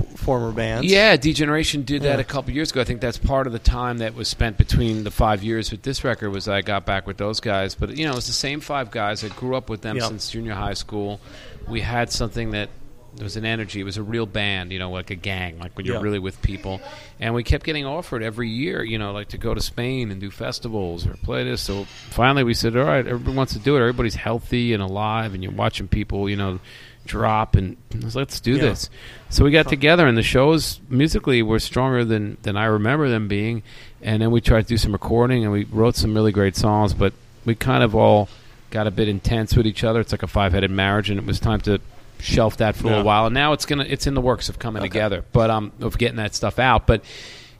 f- 0.00 0.18
former 0.18 0.52
bands. 0.52 0.86
Yeah, 0.90 1.16
D 1.16 1.32
Generation 1.32 1.82
did 1.82 2.02
that 2.02 2.14
Yeah. 2.16 2.20
a 2.20 2.24
couple 2.24 2.52
years 2.52 2.70
ago. 2.70 2.80
I 2.80 2.84
think 2.84 3.00
that's 3.00 3.18
part 3.18 3.46
of 3.46 3.52
the 3.52 3.58
time 3.58 3.98
that 3.98 4.14
was 4.14 4.28
spent 4.28 4.56
between 4.58 5.04
the 5.04 5.10
five 5.10 5.42
years 5.42 5.70
with 5.70 5.82
this 5.82 6.02
record 6.04 6.30
was 6.30 6.48
I 6.48 6.62
got 6.62 6.86
back 6.86 7.06
with 7.06 7.16
those 7.18 7.40
guys. 7.40 7.74
But 7.74 7.96
you 7.96 8.04
know, 8.06 8.12
it 8.12 8.16
was 8.16 8.26
the 8.26 8.32
same 8.32 8.60
five 8.60 8.90
guys. 8.90 9.22
I 9.24 9.28
grew 9.28 9.54
up 9.56 9.68
with 9.70 9.82
them 9.82 9.96
Yeah. 9.96 10.08
since 10.08 10.30
junior 10.30 10.54
high 10.54 10.74
school. 10.74 11.20
We 11.68 11.80
had 11.82 12.10
something 12.10 12.50
that 12.52 12.68
there 13.14 13.24
was 13.24 13.36
an 13.36 13.44
energy. 13.44 13.78
It 13.78 13.84
was 13.84 13.98
a 13.98 14.02
real 14.02 14.24
band, 14.24 14.72
you 14.72 14.78
know, 14.78 14.90
like 14.90 15.10
a 15.10 15.14
gang, 15.14 15.58
like 15.58 15.76
when 15.76 15.84
you're 15.84 15.96
Yeah. 15.96 16.00
really 16.02 16.18
with 16.18 16.40
people. 16.40 16.80
And 17.20 17.34
we 17.34 17.42
kept 17.44 17.62
getting 17.66 17.84
offered 17.84 18.22
every 18.22 18.48
year, 18.48 18.82
you 18.82 18.96
know, 18.98 19.12
like 19.12 19.28
to 19.28 19.36
go 19.38 19.52
to 19.52 19.60
Spain 19.60 20.10
and 20.10 20.18
do 20.18 20.30
festivals 20.30 21.06
or 21.06 21.10
play 21.22 21.44
this. 21.44 21.60
So 21.60 21.84
finally 22.08 22.42
we 22.42 22.54
said, 22.54 22.74
all 22.74 22.84
right, 22.86 23.06
everybody 23.06 23.36
wants 23.36 23.52
to 23.52 23.58
do 23.58 23.76
it. 23.76 23.80
Everybody's 23.80 24.14
healthy 24.14 24.72
and 24.72 24.82
alive, 24.82 25.34
and 25.34 25.42
you're 25.42 25.52
watching 25.52 25.88
people, 25.88 26.30
you 26.30 26.36
know, 26.36 26.58
drop, 27.06 27.56
and 27.56 27.76
let's 28.14 28.40
do 28.40 28.52
Yeah. 28.56 28.62
this. 28.62 28.90
So 29.30 29.44
we 29.44 29.50
got 29.50 29.68
together, 29.68 30.06
and 30.06 30.16
the 30.16 30.22
shows 30.22 30.80
musically 30.88 31.42
were 31.42 31.58
stronger 31.58 32.04
than 32.04 32.36
than 32.42 32.56
I 32.56 32.64
remember 32.66 33.08
them 33.08 33.28
being. 33.28 33.62
And 34.02 34.20
then 34.22 34.30
we 34.30 34.40
tried 34.40 34.62
to 34.62 34.68
do 34.68 34.76
some 34.76 34.92
recording, 34.92 35.42
and 35.44 35.52
we 35.52 35.64
wrote 35.64 35.96
some 35.96 36.14
really 36.14 36.32
great 36.32 36.56
songs, 36.56 36.92
but 36.94 37.12
we 37.44 37.54
kind 37.54 37.82
of 37.82 37.94
all 37.94 38.28
got 38.70 38.86
a 38.86 38.90
bit 38.90 39.08
intense 39.08 39.54
with 39.56 39.66
each 39.66 39.84
other. 39.84 40.00
It's 40.00 40.12
like 40.12 40.22
a 40.22 40.26
five 40.26 40.52
headed 40.52 40.70
marriage, 40.70 41.10
and 41.10 41.18
it 41.18 41.26
was 41.26 41.38
time 41.40 41.60
to 41.62 41.80
shelf 42.20 42.56
that 42.58 42.76
for 42.76 42.84
a 42.84 42.86
Yeah. 42.86 42.90
little 42.96 43.06
while. 43.06 43.26
And 43.26 43.34
now 43.34 43.52
it's 43.52 43.66
gonna 43.66 43.84
it's 43.88 44.06
in 44.06 44.14
the 44.14 44.20
works 44.20 44.48
of 44.48 44.58
coming 44.58 44.80
Okay. 44.82 44.88
together, 44.88 45.24
but 45.32 45.50
um 45.50 45.72
of 45.80 45.98
getting 45.98 46.16
that 46.16 46.34
stuff 46.34 46.58
out. 46.58 46.86
But 46.86 47.02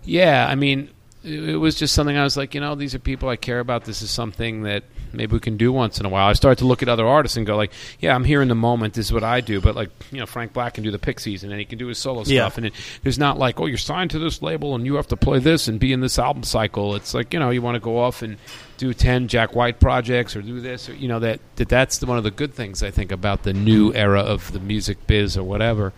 yeah, 0.04 0.46
I 0.48 0.54
mean, 0.54 0.88
it, 1.24 1.56
was 1.56 1.74
just 1.76 1.94
something 1.94 2.16
I 2.16 2.24
was 2.24 2.36
like, 2.36 2.54
you 2.54 2.60
know, 2.60 2.74
these 2.74 2.94
are 2.94 2.98
people 2.98 3.28
I 3.28 3.36
care 3.36 3.60
about. 3.60 3.84
This 3.84 4.02
is 4.02 4.10
something 4.10 4.62
that 4.62 4.84
maybe 5.12 5.32
we 5.34 5.40
can 5.40 5.56
do 5.56 5.72
once 5.72 6.00
in 6.00 6.06
a 6.06 6.08
while. 6.08 6.26
I 6.28 6.32
started 6.32 6.58
to 6.60 6.66
look 6.66 6.82
at 6.82 6.88
other 6.88 7.06
artists 7.06 7.36
and 7.36 7.46
go 7.46 7.56
like, 7.56 7.72
yeah, 8.00 8.14
I'm 8.14 8.24
here 8.24 8.42
in 8.42 8.48
the 8.48 8.54
moment. 8.54 8.94
This 8.94 9.06
is 9.06 9.12
what 9.12 9.24
I 9.24 9.40
do. 9.40 9.60
But 9.60 9.74
like, 9.76 9.90
you 10.10 10.18
know, 10.20 10.26
Frank 10.26 10.52
Black 10.52 10.74
can 10.74 10.84
do 10.84 10.90
the 10.90 10.98
Pixies 10.98 11.42
and 11.42 11.52
then 11.52 11.58
he 11.58 11.64
can 11.64 11.78
do 11.78 11.86
his 11.88 11.98
solo 11.98 12.22
Yeah. 12.24 12.44
stuff. 12.44 12.56
And 12.58 12.66
it, 12.66 12.74
there's 13.02 13.18
not 13.18 13.38
like, 13.38 13.60
oh, 13.60 13.66
you're 13.66 13.78
signed 13.78 14.10
to 14.12 14.18
this 14.18 14.42
label 14.42 14.74
and 14.74 14.84
you 14.86 14.94
have 14.96 15.08
to 15.08 15.16
play 15.16 15.38
this 15.38 15.68
and 15.68 15.78
be 15.78 15.92
in 15.92 16.00
this 16.00 16.18
album 16.18 16.42
cycle. 16.42 16.94
It's 16.94 17.14
like, 17.14 17.32
you 17.34 17.40
know, 17.40 17.50
you 17.50 17.62
want 17.62 17.74
to 17.76 17.80
go 17.80 17.98
off 17.98 18.22
and 18.22 18.36
do 18.76 18.92
10 18.92 19.28
Jack 19.28 19.54
White 19.54 19.80
projects 19.80 20.34
or 20.34 20.42
do 20.42 20.60
this 20.60 20.88
or, 20.88 20.94
you 20.94 21.08
know, 21.08 21.18
that, 21.20 21.40
that 21.56 21.68
that's 21.68 21.98
the, 21.98 22.06
one 22.06 22.18
of 22.18 22.24
the 22.24 22.30
good 22.30 22.54
things 22.54 22.82
I 22.82 22.90
think 22.90 23.12
about 23.12 23.42
the 23.42 23.52
new 23.52 23.92
era 23.94 24.20
of 24.20 24.52
the 24.52 24.60
music 24.60 25.06
biz 25.06 25.36
or 25.36 25.44
whatever. 25.44 25.92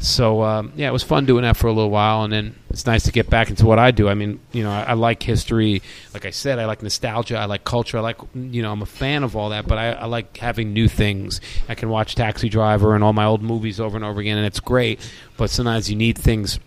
So 0.00 0.42
um, 0.42 0.72
yeah, 0.76 0.88
it 0.88 0.92
was 0.92 1.02
fun 1.02 1.26
doing 1.26 1.42
that 1.42 1.56
for 1.56 1.66
a 1.66 1.72
little 1.72 1.90
while, 1.90 2.24
and 2.24 2.32
then 2.32 2.54
it's 2.70 2.86
nice 2.86 3.02
to 3.04 3.12
get 3.12 3.28
back 3.28 3.50
into 3.50 3.66
what 3.66 3.78
I 3.78 3.90
do. 3.90 4.08
I 4.08 4.14
mean, 4.14 4.40
you 4.50 4.62
know, 4.62 4.70
I, 4.70 4.82
I 4.82 4.92
like 4.94 5.22
history. 5.22 5.82
Like 6.14 6.24
I 6.24 6.30
said, 6.30 6.58
I 6.58 6.64
like 6.64 6.82
nostalgia. 6.82 7.36
I 7.36 7.44
like 7.44 7.64
culture. 7.64 7.98
I 7.98 8.00
like, 8.00 8.16
you 8.34 8.62
know, 8.62 8.72
I'm 8.72 8.80
a 8.80 8.86
fan 8.86 9.24
of 9.24 9.36
all 9.36 9.50
that. 9.50 9.66
But 9.66 9.76
I, 9.76 9.92
I 9.92 10.04
like 10.06 10.38
having 10.38 10.72
new 10.72 10.88
things. 10.88 11.40
I 11.68 11.74
can 11.74 11.90
watch 11.90 12.14
Taxi 12.14 12.48
Driver 12.48 12.94
and 12.94 13.04
all 13.04 13.12
my 13.12 13.26
old 13.26 13.42
movies 13.42 13.78
over 13.78 13.96
and 13.96 14.04
over 14.04 14.20
again, 14.20 14.38
and 14.38 14.46
it's 14.46 14.60
great. 14.60 15.00
But 15.36 15.50
sometimes 15.50 15.90
you 15.90 15.96
need 15.96 16.16
things 16.16 16.58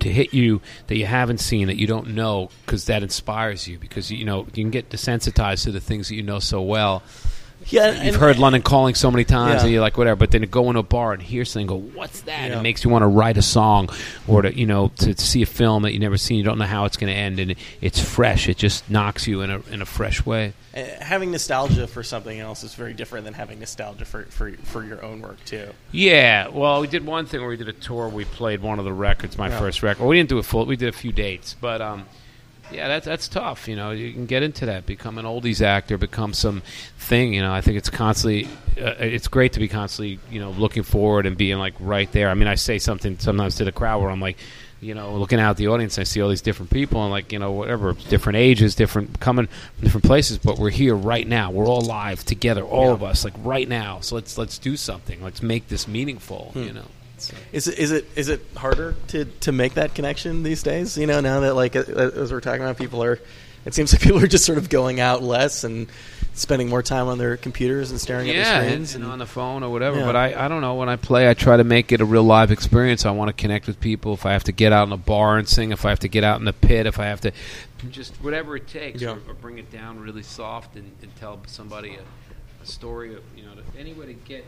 to 0.00 0.12
hit 0.12 0.34
you 0.34 0.60
that 0.88 0.96
you 0.96 1.06
haven't 1.06 1.38
seen 1.38 1.68
that 1.68 1.76
you 1.76 1.86
don't 1.86 2.08
know 2.08 2.50
because 2.64 2.86
that 2.86 3.02
inspires 3.02 3.68
you 3.68 3.78
because 3.78 4.10
you 4.10 4.24
know 4.24 4.40
you 4.46 4.64
can 4.64 4.70
get 4.70 4.90
desensitized 4.90 5.64
to 5.64 5.70
the 5.70 5.80
things 5.80 6.08
that 6.08 6.14
you 6.14 6.22
know 6.22 6.38
so 6.38 6.60
well 6.60 7.02
Yeah, 7.68 8.02
You've 8.02 8.16
heard 8.16 8.38
London 8.38 8.62
Calling 8.62 8.94
so 8.94 9.10
many 9.10 9.24
times, 9.24 9.56
Yeah. 9.56 9.62
and 9.62 9.70
you're 9.72 9.80
like, 9.80 9.96
whatever. 9.96 10.16
But 10.16 10.30
then 10.30 10.40
to 10.42 10.46
go 10.46 10.68
in 10.70 10.76
a 10.76 10.82
bar 10.82 11.12
and 11.12 11.22
hear 11.22 11.44
something, 11.44 11.66
go, 11.66 11.76
what's 11.78 12.22
that? 12.22 12.50
Yeah. 12.50 12.58
It 12.58 12.62
makes 12.62 12.84
you 12.84 12.90
want 12.90 13.02
to 13.02 13.06
write 13.06 13.36
a 13.36 13.42
song, 13.42 13.88
or 14.28 14.42
to 14.42 14.56
you 14.56 14.66
know 14.66 14.88
to, 14.98 15.14
to 15.14 15.22
see 15.24 15.42
a 15.42 15.46
film 15.46 15.82
that 15.82 15.92
you 15.92 15.98
never 15.98 16.16
seen. 16.16 16.38
You 16.38 16.44
don't 16.44 16.58
know 16.58 16.64
how 16.66 16.84
it's 16.84 16.96
going 16.96 17.12
to 17.12 17.18
end, 17.18 17.38
and 17.40 17.54
it's 17.80 18.00
fresh. 18.00 18.48
It 18.48 18.56
just 18.56 18.88
knocks 18.90 19.26
you 19.26 19.40
in 19.42 19.50
a 19.50 19.60
in 19.70 19.82
a 19.82 19.86
fresh 19.86 20.24
way. 20.26 20.52
Uh, 20.74 20.84
having 21.00 21.30
nostalgia 21.30 21.86
for 21.86 22.02
something 22.02 22.40
else 22.40 22.62
is 22.64 22.74
very 22.74 22.94
different 22.94 23.26
than 23.26 23.34
having 23.34 23.58
nostalgia 23.58 24.06
for, 24.06 24.22
for, 24.24 24.52
for 24.62 24.82
your 24.82 25.04
own 25.04 25.20
work 25.20 25.36
too. 25.44 25.68
Yeah, 25.90 26.48
well, 26.48 26.80
we 26.80 26.86
did 26.86 27.04
one 27.04 27.26
thing 27.26 27.40
where 27.40 27.50
we 27.50 27.58
did 27.58 27.68
a 27.68 27.74
tour. 27.74 28.08
We 28.08 28.24
played 28.24 28.62
one 28.62 28.78
of 28.78 28.86
the 28.86 28.92
records, 28.94 29.36
my 29.36 29.48
Yeah. 29.48 29.58
first 29.58 29.82
record. 29.82 30.00
Well, 30.00 30.08
we 30.08 30.16
didn't 30.16 30.30
do 30.30 30.38
a 30.38 30.42
full. 30.42 30.64
We 30.64 30.76
did 30.76 30.88
a 30.88 30.96
few 30.96 31.12
dates, 31.12 31.54
but 31.60 31.82
um, 31.82 32.06
yeah, 32.72 32.88
that's 32.88 33.06
that's 33.06 33.28
tough. 33.28 33.68
You 33.68 33.76
know, 33.76 33.90
you 33.90 34.12
can 34.12 34.26
get 34.26 34.42
into 34.42 34.66
that, 34.66 34.86
become 34.86 35.18
an 35.18 35.24
oldies 35.24 35.60
actor, 35.60 35.98
become 35.98 36.32
some 36.32 36.62
thing. 36.98 37.34
You 37.34 37.42
know, 37.42 37.52
I 37.52 37.60
think 37.60 37.76
it's 37.78 37.90
constantly. 37.90 38.46
Uh, 38.80 38.94
it's 38.98 39.28
great 39.28 39.52
to 39.54 39.60
be 39.60 39.68
constantly, 39.68 40.18
you 40.30 40.40
know, 40.40 40.50
looking 40.50 40.82
forward 40.82 41.26
and 41.26 41.36
being 41.36 41.58
like 41.58 41.74
right 41.80 42.10
there. 42.12 42.28
I 42.28 42.34
mean, 42.34 42.48
I 42.48 42.54
say 42.54 42.78
something 42.78 43.18
sometimes 43.18 43.56
to 43.56 43.64
the 43.64 43.72
crowd 43.72 44.00
where 44.02 44.10
I'm 44.10 44.20
like. 44.20 44.38
You 44.80 44.96
know, 44.96 45.14
looking 45.14 45.38
out 45.38 45.50
at 45.50 45.56
the 45.58 45.68
audience, 45.68 45.96
I 45.96 46.02
see 46.02 46.20
all 46.20 46.28
these 46.28 46.42
different 46.42 46.72
people, 46.72 47.02
and 47.02 47.12
like 47.12 47.30
you 47.30 47.38
know, 47.38 47.52
whatever, 47.52 47.92
different 47.92 48.38
ages, 48.38 48.74
different 48.74 49.20
coming 49.20 49.46
from 49.46 49.84
different 49.84 50.04
places, 50.04 50.38
but 50.38 50.58
we're 50.58 50.70
here 50.70 50.96
right 50.96 51.24
now. 51.24 51.52
We're 51.52 51.68
all 51.68 51.82
live 51.82 52.24
together, 52.24 52.64
all 52.64 52.90
of 52.92 53.00
us, 53.00 53.22
like 53.22 53.34
right 53.44 53.68
now. 53.68 54.00
So 54.00 54.16
let's 54.16 54.36
let's 54.36 54.58
do 54.58 54.76
something. 54.76 55.22
Let's 55.22 55.40
make 55.40 55.68
this 55.68 55.86
meaningful. 55.86 56.50
You 56.56 56.72
know. 56.72 56.86
So- 57.22 57.36
Is 57.52 57.68
it 57.68 57.78
is 57.78 57.90
it 57.92 58.06
is 58.16 58.28
it 58.28 58.40
harder 58.56 58.94
to, 59.08 59.24
to 59.24 59.52
make 59.52 59.74
that 59.74 59.94
connection 59.94 60.42
these 60.42 60.62
days? 60.62 60.96
You 60.98 61.06
know, 61.06 61.20
now 61.20 61.40
that 61.40 61.54
like 61.54 61.76
as 61.76 62.32
we're 62.32 62.40
talking 62.40 62.62
about, 62.62 62.76
people 62.78 63.02
are. 63.02 63.18
It 63.64 63.74
seems 63.74 63.92
like 63.92 64.02
people 64.02 64.18
are 64.22 64.26
just 64.26 64.44
sort 64.44 64.58
of 64.58 64.68
going 64.68 64.98
out 64.98 65.22
less 65.22 65.62
and 65.62 65.86
spending 66.34 66.68
more 66.68 66.82
time 66.82 67.06
on 67.06 67.18
their 67.18 67.36
computers 67.36 67.92
and 67.92 68.00
staring 68.00 68.26
yeah, 68.26 68.32
at 68.34 68.36
their 68.42 68.54
and, 68.62 68.88
screens. 68.88 68.94
and 68.96 69.04
on 69.04 69.20
the 69.20 69.26
phone 69.26 69.62
or 69.62 69.70
whatever. 69.70 70.00
Yeah. 70.00 70.06
But 70.06 70.16
I, 70.16 70.46
I 70.46 70.48
don't 70.48 70.62
know. 70.62 70.74
When 70.74 70.88
I 70.88 70.96
play, 70.96 71.30
I 71.30 71.34
try 71.34 71.56
to 71.56 71.62
make 71.62 71.92
it 71.92 72.00
a 72.00 72.04
real 72.04 72.24
live 72.24 72.50
experience. 72.50 73.06
I 73.06 73.12
want 73.12 73.28
to 73.28 73.32
connect 73.40 73.68
with 73.68 73.78
people. 73.78 74.14
If 74.14 74.26
I 74.26 74.32
have 74.32 74.42
to 74.44 74.52
get 74.52 74.72
out 74.72 74.88
in 74.88 74.92
a 74.92 74.96
bar 74.96 75.38
and 75.38 75.46
sing, 75.48 75.70
if 75.70 75.84
I 75.84 75.90
have 75.90 76.00
to 76.00 76.08
get 76.08 76.24
out 76.24 76.40
in 76.40 76.44
the 76.44 76.52
pit, 76.52 76.86
if 76.86 76.98
I 76.98 77.04
have 77.04 77.20
to, 77.20 77.30
just 77.88 78.16
whatever 78.16 78.56
it 78.56 78.66
takes, 78.66 79.00
Yeah. 79.00 79.10
or, 79.10 79.18
or 79.30 79.34
bring 79.34 79.58
it 79.58 79.70
down 79.70 80.00
really 80.00 80.24
soft 80.24 80.74
and, 80.74 80.90
and 81.00 81.14
tell 81.14 81.38
somebody 81.46 81.94
a, 81.94 82.62
a 82.64 82.66
story. 82.66 83.14
Of, 83.14 83.22
you 83.36 83.44
know, 83.44 83.54
to, 83.54 83.62
any 83.78 83.92
way 83.92 84.06
to 84.06 84.14
get 84.14 84.44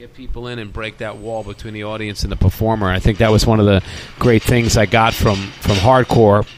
get 0.00 0.14
people 0.14 0.48
in 0.48 0.58
and 0.58 0.72
break 0.72 0.96
that 0.96 1.18
wall 1.18 1.44
between 1.44 1.74
the 1.74 1.84
audience 1.84 2.22
and 2.22 2.32
the 2.32 2.36
performer. 2.36 2.88
I 2.88 3.00
think 3.00 3.18
that 3.18 3.30
was 3.30 3.46
one 3.46 3.60
of 3.60 3.66
the 3.66 3.82
great 4.18 4.42
things 4.42 4.78
I 4.78 4.86
got 4.86 5.12
from 5.12 5.36
from 5.36 5.76
hardcore 5.76 6.48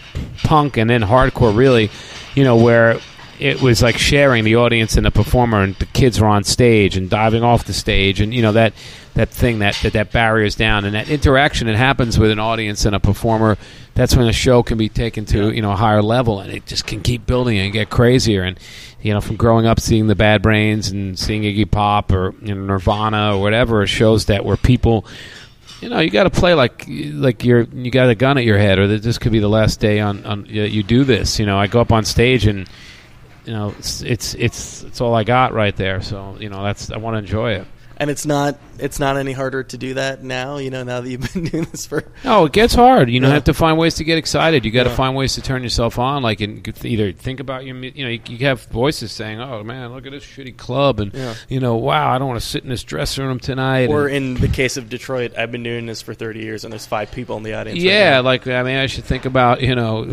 punk 0.45 0.77
and 0.77 0.89
then 0.89 1.03
hardcore 1.03 1.53
really, 1.57 1.91
you 2.37 2.45
know, 2.45 2.55
where 2.55 3.01
it 3.43 3.61
was 3.61 3.83
like 3.83 3.99
sharing 3.99 4.45
the 4.45 4.55
audience 4.55 4.97
and 4.97 5.05
the 5.05 5.11
performer 5.11 5.63
and 5.63 5.75
the 5.77 5.87
kids 5.87 6.21
were 6.21 6.29
on 6.29 6.45
stage 6.45 6.97
and 6.97 7.11
diving 7.11 7.43
off 7.43 7.65
the 7.65 7.73
stage 7.73 8.21
and 8.21 8.33
you 8.33 8.41
know 8.41 8.53
that 8.53 8.73
that 9.15 9.29
thing 9.29 9.59
that 9.59 9.77
that, 9.83 9.93
that 9.95 10.13
barrier 10.13 10.47
is 10.47 10.55
down 10.55 10.85
and 10.85 10.95
that 10.95 11.09
interaction 11.09 11.67
that 11.67 11.75
happens 11.75 12.17
with 12.19 12.31
an 12.31 12.39
audience 12.39 12.85
and 12.85 12.95
a 12.95 13.01
performer 13.01 13.59
that's 13.95 14.15
when 14.15 14.29
a 14.29 14.33
show 14.33 14.63
can 14.63 14.79
be 14.79 14.89
taken 14.89 15.25
to 15.25 15.53
you 15.53 15.61
know 15.61 15.73
a 15.73 15.77
higher 15.77 16.03
level 16.03 16.39
and 16.39 16.53
it 16.53 16.65
just 16.67 16.87
can 16.87 17.01
keep 17.01 17.27
building 17.27 17.59
and 17.59 17.73
get 17.73 17.91
crazier 17.91 18.43
and 18.45 18.61
you 19.01 19.13
know 19.13 19.21
from 19.21 19.35
growing 19.35 19.67
up 19.67 19.81
seeing 19.81 20.07
the 20.07 20.15
bad 20.15 20.41
brains 20.41 20.89
and 20.89 21.19
seeing 21.19 21.43
iggy 21.43 21.69
pop 21.69 22.13
or 22.13 22.33
you 22.43 22.55
know, 22.55 22.65
nirvana 22.65 23.35
or 23.35 23.43
whatever 23.43 23.85
shows 23.89 24.27
that 24.27 24.45
where 24.45 24.57
people 24.57 25.05
you 25.81 25.89
know, 25.89 25.99
you 25.99 26.11
got 26.11 26.25
to 26.25 26.31
play 26.31 26.55
like 26.55 26.85
like 26.87 27.43
you're 27.43 27.63
you 27.63 27.91
got 27.91 28.09
a 28.09 28.15
gun 28.15 28.39
at 28.39 28.45
your 28.45 28.57
head, 28.57 28.79
or 28.79 28.87
that 28.87 29.03
this 29.03 29.19
could 29.19 29.33
be 29.33 29.41
the 29.41 29.49
last 29.49 29.81
day 29.81 29.99
on 29.99 30.25
on 30.25 30.47
you 30.47 30.85
do 30.85 31.03
this. 31.03 31.41
You 31.41 31.47
know, 31.47 31.59
I 31.59 31.67
go 31.67 31.81
up 31.81 31.91
on 31.91 32.05
stage 32.05 32.47
and 32.47 32.69
you 33.45 33.53
know 33.53 33.75
it's 33.79 34.03
it's 34.03 34.35
it's 34.35 34.83
it's 34.85 35.01
all 35.01 35.15
I 35.15 35.25
got 35.25 35.53
right 35.53 35.75
there. 35.77 36.01
So 36.03 36.37
you 36.39 36.49
know, 36.49 36.63
that's 36.63 36.91
I 36.91 36.99
want 36.99 37.15
to 37.15 37.19
enjoy 37.19 37.53
it. 37.53 37.67
And 38.03 38.11
it's 38.11 38.27
not 38.27 38.59
it's 38.81 38.99
not 38.99 39.17
any 39.17 39.31
harder 39.31 39.63
to 39.63 39.79
do 39.79 39.95
that 39.95 40.25
now. 40.25 40.57
You 40.57 40.71
know, 40.71 40.83
now 40.83 41.01
that 41.01 41.09
you've 41.09 41.33
been 41.33 41.45
doing 41.45 41.65
this 41.71 41.87
for 41.87 42.03
No, 42.25 42.47
it 42.47 42.53
gets 42.53 42.75
hard. 42.75 43.09
You 43.09 43.21
know, 43.21 43.29
Yeah. 43.29 43.35
have 43.35 43.45
to 43.45 43.55
find 43.55 43.79
ways 43.79 43.95
to 43.97 44.05
get 44.05 44.19
excited. 44.19 44.65
You 44.65 44.73
got 44.73 44.85
to 44.85 44.91
Yeah. 44.91 44.97
find 44.97 45.15
ways 45.15 45.35
to 45.35 45.41
turn 45.43 45.63
yourself 45.63 46.01
on. 46.01 46.23
Like, 46.25 46.41
and 46.41 46.67
either 46.85 47.13
think 47.13 47.39
about 47.39 47.65
your, 47.65 47.77
you 47.77 48.05
know, 48.05 48.11
you, 48.11 48.21
you 48.29 48.47
have 48.47 48.65
voices 48.65 49.13
saying, 49.13 49.41
"Oh 49.41 49.63
man, 49.63 49.93
look 49.93 50.05
at 50.05 50.11
this 50.11 50.25
shitty 50.25 50.57
club," 50.57 50.99
and 50.99 51.15
Yeah. 51.15 51.35
you 51.49 51.61
know, 51.61 51.77
wow, 51.77 52.13
I 52.13 52.19
don't 52.19 52.27
want 52.27 52.41
to 52.41 52.47
sit 52.47 52.65
in 52.65 52.71
this 52.71 52.83
dressing 52.83 53.25
room 53.25 53.39
tonight. 53.39 53.89
or 53.89 54.09
and, 54.09 54.17
in 54.17 54.35
the 54.35 54.49
case 54.49 54.77
of 54.77 54.89
Detroit, 54.89 55.33
I've 55.39 55.53
been 55.53 55.63
doing 55.63 55.87
this 55.87 56.03
for 56.03 56.13
30 56.13 56.41
years, 56.41 56.65
and 56.65 56.73
there's 56.73 56.87
five 56.87 57.13
people 57.13 57.37
in 57.37 57.45
the 57.45 57.55
audience. 57.55 57.79
yeah, 57.79 58.11
now. 58.17 58.23
like 58.23 58.47
I 58.49 58.65
mean, 58.65 58.79
I 58.79 58.87
should 58.87 59.05
think 59.05 59.27
about 59.27 59.61
you 59.63 59.77
know 59.77 60.05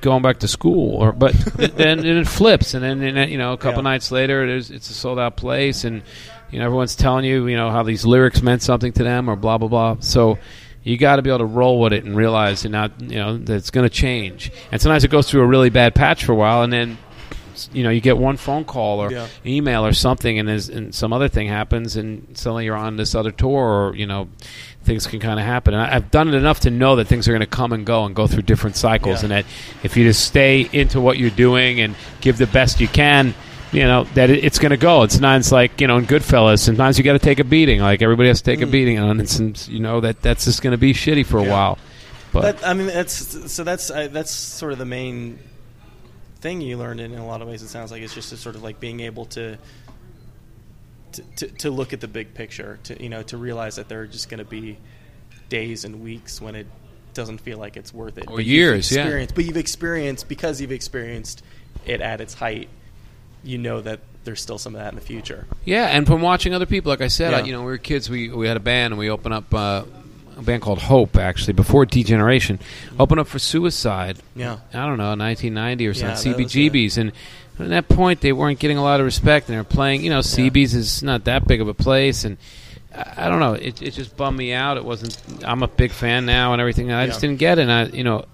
going 0.00 0.22
back 0.22 0.40
to 0.40 0.48
school, 0.48 0.96
or 0.96 1.12
but 1.12 1.32
then 1.76 2.04
it 2.04 2.26
flips, 2.26 2.74
and 2.74 2.82
then 2.82 3.00
and 3.02 3.16
then, 3.16 3.28
you 3.28 3.38
know 3.38 3.52
a 3.52 3.56
couple 3.56 3.82
nights 3.82 4.10
later, 4.10 4.46
there's 4.48 4.70
it's 4.72 4.90
a 4.90 4.94
sold 4.94 5.20
out 5.20 5.36
place, 5.36 5.84
and 5.84 6.02
you 6.50 6.58
know 6.58 6.64
everyone's 6.64 6.96
telling 6.96 7.24
you 7.24 7.46
you 7.46 7.56
know 7.56 7.70
how 7.70 7.82
these 7.82 8.04
lyrics 8.04 8.42
meant 8.42 8.62
something 8.62 8.92
to 8.92 9.02
them, 9.04 9.28
or 9.28 9.36
blah 9.36 9.58
blah 9.58 9.68
blah. 9.68 9.96
So 10.00 10.38
you 10.82 10.96
got 10.96 11.16
to 11.16 11.22
be 11.22 11.30
able 11.30 11.38
to 11.40 11.44
roll 11.46 11.80
with 11.80 11.92
it 11.92 12.04
and 12.04 12.14
realize 12.16 12.62
you're 12.62 12.70
not 12.70 13.00
you 13.00 13.16
know 13.16 13.36
that 13.38 13.54
it's 13.56 13.70
going 13.70 13.88
to 13.88 13.94
change. 13.94 14.52
And 14.70 14.80
sometimes 14.80 15.04
it 15.04 15.08
goes 15.10 15.28
through 15.30 15.42
a 15.42 15.46
really 15.46 15.70
bad 15.70 15.94
patch 15.94 16.24
for 16.24 16.32
a 16.32 16.36
while, 16.36 16.62
and 16.62 16.72
then 16.72 16.98
you 17.72 17.82
know 17.82 17.90
you 17.90 18.00
get 18.02 18.18
one 18.18 18.36
phone 18.36 18.64
call 18.64 19.00
or 19.00 19.10
Yeah. 19.10 19.26
email 19.44 19.84
or 19.84 19.92
something, 19.92 20.38
and 20.38 20.48
and 20.48 20.94
some 20.94 21.12
other 21.12 21.28
thing 21.28 21.48
happens, 21.48 21.96
and 21.96 22.26
suddenly 22.36 22.66
you're 22.66 22.76
on 22.76 22.96
this 22.96 23.14
other 23.14 23.30
tour, 23.32 23.88
or 23.90 23.96
you 23.96 24.06
know 24.06 24.28
things 24.84 25.06
can 25.08 25.18
kind 25.18 25.40
of 25.40 25.44
happen. 25.46 25.74
And 25.74 25.82
I, 25.82 25.96
I've 25.96 26.12
done 26.12 26.28
it 26.28 26.34
enough 26.34 26.60
to 26.60 26.70
know 26.70 26.94
that 26.96 27.08
things 27.08 27.26
are 27.26 27.32
going 27.32 27.40
to 27.40 27.46
come 27.46 27.72
and 27.72 27.84
go 27.84 28.04
and 28.04 28.14
go 28.14 28.28
through 28.28 28.42
different 28.42 28.76
cycles, 28.76 29.16
Yeah. 29.16 29.24
and 29.24 29.30
that 29.32 29.46
if 29.82 29.96
you 29.96 30.04
just 30.04 30.24
stay 30.24 30.68
into 30.72 31.00
what 31.00 31.18
you're 31.18 31.30
doing 31.30 31.80
and 31.80 31.96
give 32.20 32.38
the 32.38 32.46
best 32.46 32.80
you 32.80 32.86
can. 32.88 33.34
You 33.76 33.84
know 33.84 34.04
that 34.14 34.30
it, 34.30 34.42
it's 34.42 34.58
going 34.58 34.70
to 34.70 34.78
go. 34.78 35.02
It's 35.02 35.20
not. 35.20 35.38
It's 35.38 35.52
like 35.52 35.80
you 35.82 35.86
know 35.86 35.98
in 35.98 36.06
Goodfellas. 36.06 36.60
Sometimes 36.60 36.96
you 36.96 37.04
got 37.04 37.12
to 37.12 37.18
take 37.18 37.40
a 37.40 37.44
beating. 37.44 37.80
Like 37.80 38.00
everybody 38.00 38.28
has 38.28 38.40
to 38.40 38.44
take 38.50 38.62
a 38.62 38.66
Mm. 38.66 38.70
beating, 38.70 38.98
and 38.98 39.20
it's, 39.20 39.68
you 39.68 39.80
know 39.80 40.00
that 40.00 40.22
that's 40.22 40.46
just 40.46 40.62
going 40.62 40.70
to 40.72 40.78
be 40.78 40.94
shitty 40.94 41.26
for 41.26 41.38
a 41.38 41.44
Yeah. 41.44 41.50
while. 41.50 41.78
But 42.32 42.58
That, 42.60 42.66
I 42.68 42.72
mean, 42.72 42.86
that's 42.86 43.52
so 43.52 43.64
that's 43.64 43.90
I, 43.90 44.06
that's 44.06 44.30
sort 44.30 44.72
of 44.72 44.78
the 44.78 44.86
main 44.86 45.38
thing 46.40 46.62
you 46.62 46.78
learned 46.78 47.00
in, 47.00 47.12
in 47.12 47.18
a 47.18 47.26
lot 47.26 47.42
of 47.42 47.48
ways. 47.48 47.62
It 47.62 47.68
sounds 47.68 47.90
like 47.92 48.00
it's 48.02 48.14
just 48.14 48.32
a 48.32 48.36
sort 48.38 48.56
of 48.56 48.62
like 48.62 48.80
being 48.80 49.00
able 49.00 49.26
to. 49.26 49.58
To, 51.36 51.46
to, 51.46 51.70
look 51.70 51.94
at 51.94 52.00
the 52.02 52.08
big 52.08 52.34
picture, 52.34 52.78
to 52.84 53.02
you 53.02 53.08
know, 53.08 53.22
to 53.22 53.38
realize 53.38 53.76
that 53.76 53.88
there 53.88 54.02
are 54.02 54.06
just 54.06 54.28
going 54.28 54.38
to 54.38 54.44
be 54.44 54.76
days 55.48 55.86
and 55.86 56.02
weeks 56.02 56.42
when 56.42 56.54
it 56.54 56.66
doesn't 57.14 57.38
feel 57.38 57.56
like 57.56 57.78
it's 57.78 57.94
worth 57.94 58.18
it, 58.18 58.24
Or 58.28 58.36
But 58.36 58.44
years, 58.44 58.92
yeah. 58.92 59.24
But 59.34 59.46
you've 59.46 59.56
experienced 59.56 60.28
because 60.28 60.60
you've 60.60 60.72
experienced 60.72 61.42
it 61.86 62.02
at 62.02 62.20
its 62.20 62.34
height. 62.34 62.68
You 63.44 63.58
know 63.58 63.80
that 63.80 64.00
there's 64.24 64.40
still 64.40 64.58
some 64.58 64.74
of 64.74 64.80
that 64.80 64.88
in 64.92 64.96
the 64.96 65.04
future. 65.04 65.46
Yeah, 65.64 65.86
and 65.86 66.06
from 66.06 66.20
watching 66.20 66.52
other 66.54 66.66
people, 66.66 66.90
like 66.90 67.00
I 67.00 67.08
said, 67.08 67.30
Yeah. 67.32 67.38
I, 67.38 67.42
you 67.42 67.52
know, 67.52 67.60
we 67.60 67.66
were 67.66 67.78
kids. 67.78 68.10
We 68.10 68.28
we 68.28 68.46
had 68.48 68.56
a 68.56 68.60
band, 68.60 68.92
and 68.92 68.98
we 68.98 69.08
opened 69.10 69.34
up 69.34 69.54
uh, 69.54 69.84
a 70.36 70.42
band 70.42 70.62
called 70.62 70.78
Hope, 70.80 71.16
actually, 71.16 71.52
before 71.54 71.86
D 71.86 72.02
Generation. 72.02 72.58
Opened 72.98 73.20
up 73.20 73.28
for 73.28 73.38
Suicide. 73.38 74.18
Yeah. 74.34 74.58
I 74.74 74.86
don't 74.86 74.98
know, 74.98 75.14
1990 75.16 75.86
or 75.86 75.94
something. 75.94 76.32
was 76.32 76.52
CBGBs, 76.52 76.98
and 76.98 77.12
at 77.58 77.68
that 77.68 77.88
point, 77.88 78.20
they 78.20 78.32
weren't 78.32 78.58
getting 78.58 78.76
a 78.78 78.82
lot 78.82 79.00
of 79.00 79.06
respect, 79.06 79.48
and 79.48 79.54
they 79.54 79.58
were 79.58 79.64
playing. 79.64 80.02
You 80.02 80.10
know, 80.10 80.20
CB's 80.20 80.74
is 80.74 81.02
not 81.02 81.24
that 81.24 81.46
big 81.46 81.60
of 81.60 81.68
a 81.68 81.74
place, 81.74 82.24
and 82.24 82.36
I, 82.94 83.26
I 83.26 83.28
don't 83.28 83.40
know. 83.40 83.54
It, 83.54 83.80
it 83.80 83.92
just 83.92 84.16
bummed 84.16 84.36
me 84.36 84.52
out. 84.52 84.76
It 84.76 84.84
wasn't. 84.84 85.16
I'm 85.44 85.62
a 85.62 85.68
big 85.68 85.92
fan 85.92 86.26
now 86.26 86.52
and 86.52 86.60
everything. 86.60 86.90
I 86.92 87.06
just 87.06 87.20
didn't 87.20 87.38
get 87.38 87.58
it. 87.58 87.62
And 87.62 87.72
I, 87.72 87.84
you 87.86 88.04
know, 88.04 88.24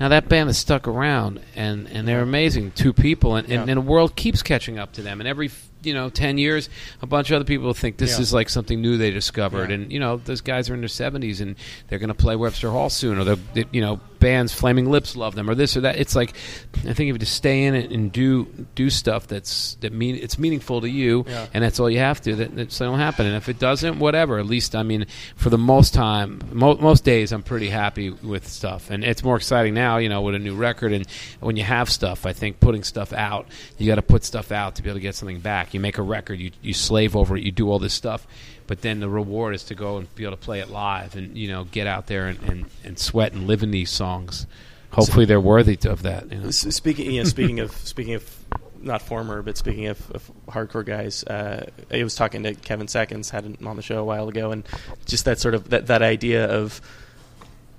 now 0.00 0.08
that 0.08 0.28
band 0.28 0.48
has 0.48 0.58
stuck 0.58 0.86
around 0.88 1.40
and 1.54 1.86
and 1.88 2.06
they're 2.08 2.22
amazing. 2.22 2.72
Two 2.72 2.92
people, 2.92 3.36
and, 3.36 3.44
and, 3.48 3.66
Yeah. 3.66 3.72
and 3.72 3.76
the 3.76 3.80
world 3.88 4.16
keeps 4.16 4.42
catching 4.42 4.78
up 4.78 4.92
to 4.94 5.02
them. 5.02 5.20
And 5.20 5.28
every 5.28 5.50
you 5.82 5.92
know 5.94 6.08
ten 6.10 6.38
years, 6.38 6.68
a 7.02 7.06
bunch 7.06 7.30
of 7.30 7.36
other 7.36 7.44
people 7.44 7.72
think 7.74 7.98
this 7.98 8.16
Yeah. 8.16 8.22
is 8.22 8.32
like 8.32 8.48
something 8.48 8.80
new 8.80 8.96
they 8.96 9.10
discovered. 9.10 9.68
Yeah. 9.70 9.76
And 9.76 9.92
you 9.92 10.00
know, 10.00 10.16
those 10.16 10.40
guys 10.40 10.70
are 10.70 10.74
in 10.74 10.80
their 10.80 10.88
70s 10.88 11.40
and 11.40 11.56
they're 11.88 11.98
going 11.98 12.08
to 12.08 12.14
play 12.14 12.36
Webster 12.36 12.70
Hall 12.70 12.88
soon, 12.90 13.18
or 13.18 13.24
they- 13.24 13.64
you 13.70 13.80
know, 13.82 14.00
bands 14.24 14.54
Flaming 14.54 14.90
Lips 14.90 15.16
love 15.16 15.34
them, 15.34 15.50
or 15.50 15.54
this 15.54 15.76
or 15.76 15.82
that. 15.82 15.96
It's 15.98 16.16
like 16.16 16.30
I 16.78 16.92
think 16.94 17.08
if 17.10 17.14
you 17.14 17.18
just 17.18 17.34
stay 17.36 17.64
in 17.64 17.74
it 17.74 17.90
and 17.90 18.10
do 18.10 18.46
do 18.74 18.88
stuff 18.88 19.26
that's 19.26 19.74
that 19.82 19.92
mean 19.92 20.16
it's 20.16 20.38
meaningful 20.38 20.80
to 20.80 20.88
you, 20.88 21.24
Yeah. 21.28 21.46
and 21.52 21.62
that's 21.62 21.78
all 21.78 21.90
you 21.90 21.98
have 21.98 22.20
to. 22.22 22.34
That 22.36 22.56
that's 22.56 22.80
will 22.80 22.96
happen. 22.96 23.26
And 23.26 23.36
if 23.36 23.48
it 23.50 23.58
doesn't, 23.58 23.98
whatever. 23.98 24.38
At 24.38 24.46
least 24.46 24.74
I 24.74 24.82
mean, 24.82 25.06
for 25.36 25.50
the 25.50 25.58
most 25.58 25.92
time, 25.92 26.40
mo- 26.52 26.76
most 26.76 27.04
days, 27.04 27.32
I'm 27.32 27.42
pretty 27.42 27.68
happy 27.68 28.08
with 28.10 28.48
stuff, 28.48 28.90
and 28.90 29.04
it's 29.04 29.22
more 29.22 29.36
exciting 29.36 29.74
now. 29.74 29.98
You 29.98 30.08
know, 30.08 30.22
with 30.22 30.34
a 30.34 30.38
new 30.38 30.54
record, 30.56 30.92
and 30.92 31.06
when 31.40 31.56
you 31.56 31.64
have 31.64 31.90
stuff, 31.90 32.24
I 32.24 32.32
think 32.32 32.60
putting 32.60 32.82
stuff 32.82 33.12
out, 33.12 33.46
you 33.78 33.86
got 33.86 33.96
to 33.96 34.02
put 34.02 34.24
stuff 34.24 34.50
out 34.52 34.76
to 34.76 34.82
be 34.82 34.88
able 34.88 34.98
to 34.98 35.02
get 35.02 35.14
something 35.14 35.40
back. 35.40 35.74
You 35.74 35.80
make 35.80 35.98
a 35.98 36.02
record, 36.02 36.40
you 36.40 36.50
you 36.62 36.72
slave 36.72 37.14
over 37.14 37.36
it, 37.36 37.42
you 37.42 37.52
do 37.52 37.70
all 37.70 37.78
this 37.78 37.94
stuff. 37.94 38.26
But 38.66 38.80
then 38.80 39.00
the 39.00 39.08
reward 39.08 39.54
is 39.54 39.64
to 39.64 39.74
go 39.74 39.98
and 39.98 40.12
be 40.14 40.24
able 40.24 40.36
to 40.36 40.42
play 40.42 40.60
it 40.60 40.70
live, 40.70 41.16
and 41.16 41.36
you 41.36 41.48
know, 41.48 41.64
get 41.64 41.86
out 41.86 42.06
there 42.06 42.28
and, 42.28 42.42
and, 42.44 42.64
and 42.82 42.98
sweat 42.98 43.32
and 43.32 43.46
live 43.46 43.62
in 43.62 43.70
these 43.70 43.90
songs. 43.90 44.46
Hopefully, 44.92 45.24
they're 45.24 45.40
worthy 45.40 45.78
of 45.86 46.02
that. 46.02 46.30
You 46.30 46.38
know? 46.38 46.50
Speaking, 46.50 47.10
you 47.10 47.22
know, 47.22 47.28
speaking 47.28 47.60
of 47.60 47.72
speaking 47.72 48.14
of 48.14 48.44
not 48.80 49.02
former, 49.02 49.42
but 49.42 49.56
speaking 49.56 49.86
of, 49.86 50.10
of 50.12 50.30
hardcore 50.48 50.84
guys, 50.84 51.24
uh, 51.24 51.70
I 51.90 52.02
was 52.04 52.14
talking 52.14 52.42
to 52.44 52.54
Kevin 52.54 52.88
Seconds, 52.88 53.30
had 53.30 53.44
him 53.44 53.66
on 53.66 53.76
the 53.76 53.82
show 53.82 53.98
a 53.98 54.04
while 54.04 54.28
ago, 54.28 54.50
and 54.50 54.64
just 55.06 55.24
that 55.24 55.38
sort 55.38 55.54
of 55.54 55.70
that, 55.70 55.88
that 55.88 56.02
idea 56.02 56.46
of 56.46 56.80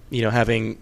you 0.09 0.21
know 0.21 0.29
having 0.29 0.77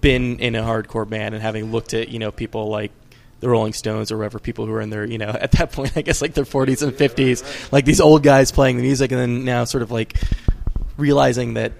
been 0.00 0.38
in 0.38 0.54
a 0.54 0.62
hardcore 0.62 1.08
band 1.08 1.34
and 1.34 1.42
having 1.42 1.70
looked 1.70 1.94
at 1.94 2.08
you 2.08 2.18
know 2.18 2.30
people 2.30 2.68
like 2.68 2.92
the 3.40 3.48
Rolling 3.48 3.72
Stones 3.72 4.12
or 4.12 4.18
whatever 4.18 4.38
people 4.38 4.66
who 4.66 4.72
are 4.72 4.80
in 4.80 4.90
their 4.90 5.04
you 5.04 5.18
know 5.18 5.28
at 5.40 5.52
that 5.52 5.72
point 5.72 5.96
I 5.96 6.02
guess 6.02 6.22
like 6.22 6.34
their 6.34 6.44
40s 6.44 6.82
and 6.82 6.92
50s, 6.92 7.72
like 7.72 7.84
these 7.84 8.00
old 8.00 8.22
guys 8.22 8.52
playing 8.52 8.76
the 8.76 8.82
music, 8.82 9.10
and 9.10 9.20
then 9.20 9.44
now 9.44 9.64
sort 9.64 9.82
of 9.82 9.90
like 9.90 10.14
realizing 10.96 11.54
that 11.54 11.72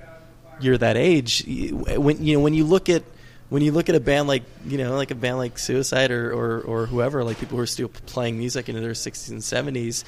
you're 0.60 0.78
that 0.78 0.96
age. 0.96 1.44
When 1.46 2.24
you 2.24 2.34
know 2.34 2.40
when 2.40 2.54
you 2.54 2.64
look 2.64 2.88
at 2.88 3.04
when 3.50 3.62
you 3.62 3.72
look 3.72 3.88
at 3.88 3.94
a 3.94 4.00
band 4.00 4.28
like 4.28 4.44
you 4.64 4.78
know 4.78 4.94
like 4.94 5.10
a 5.10 5.14
band 5.14 5.36
like 5.36 5.58
Suicide 5.58 6.10
or 6.10 6.32
or, 6.32 6.60
or 6.62 6.86
whoever 6.86 7.22
like 7.22 7.38
people 7.38 7.56
who 7.56 7.62
are 7.62 7.66
still 7.66 7.88
playing 7.88 8.38
music 8.38 8.68
into 8.68 8.80
their 8.80 8.92
60s 8.92 9.30
and 9.30 9.40
70s 9.40 10.04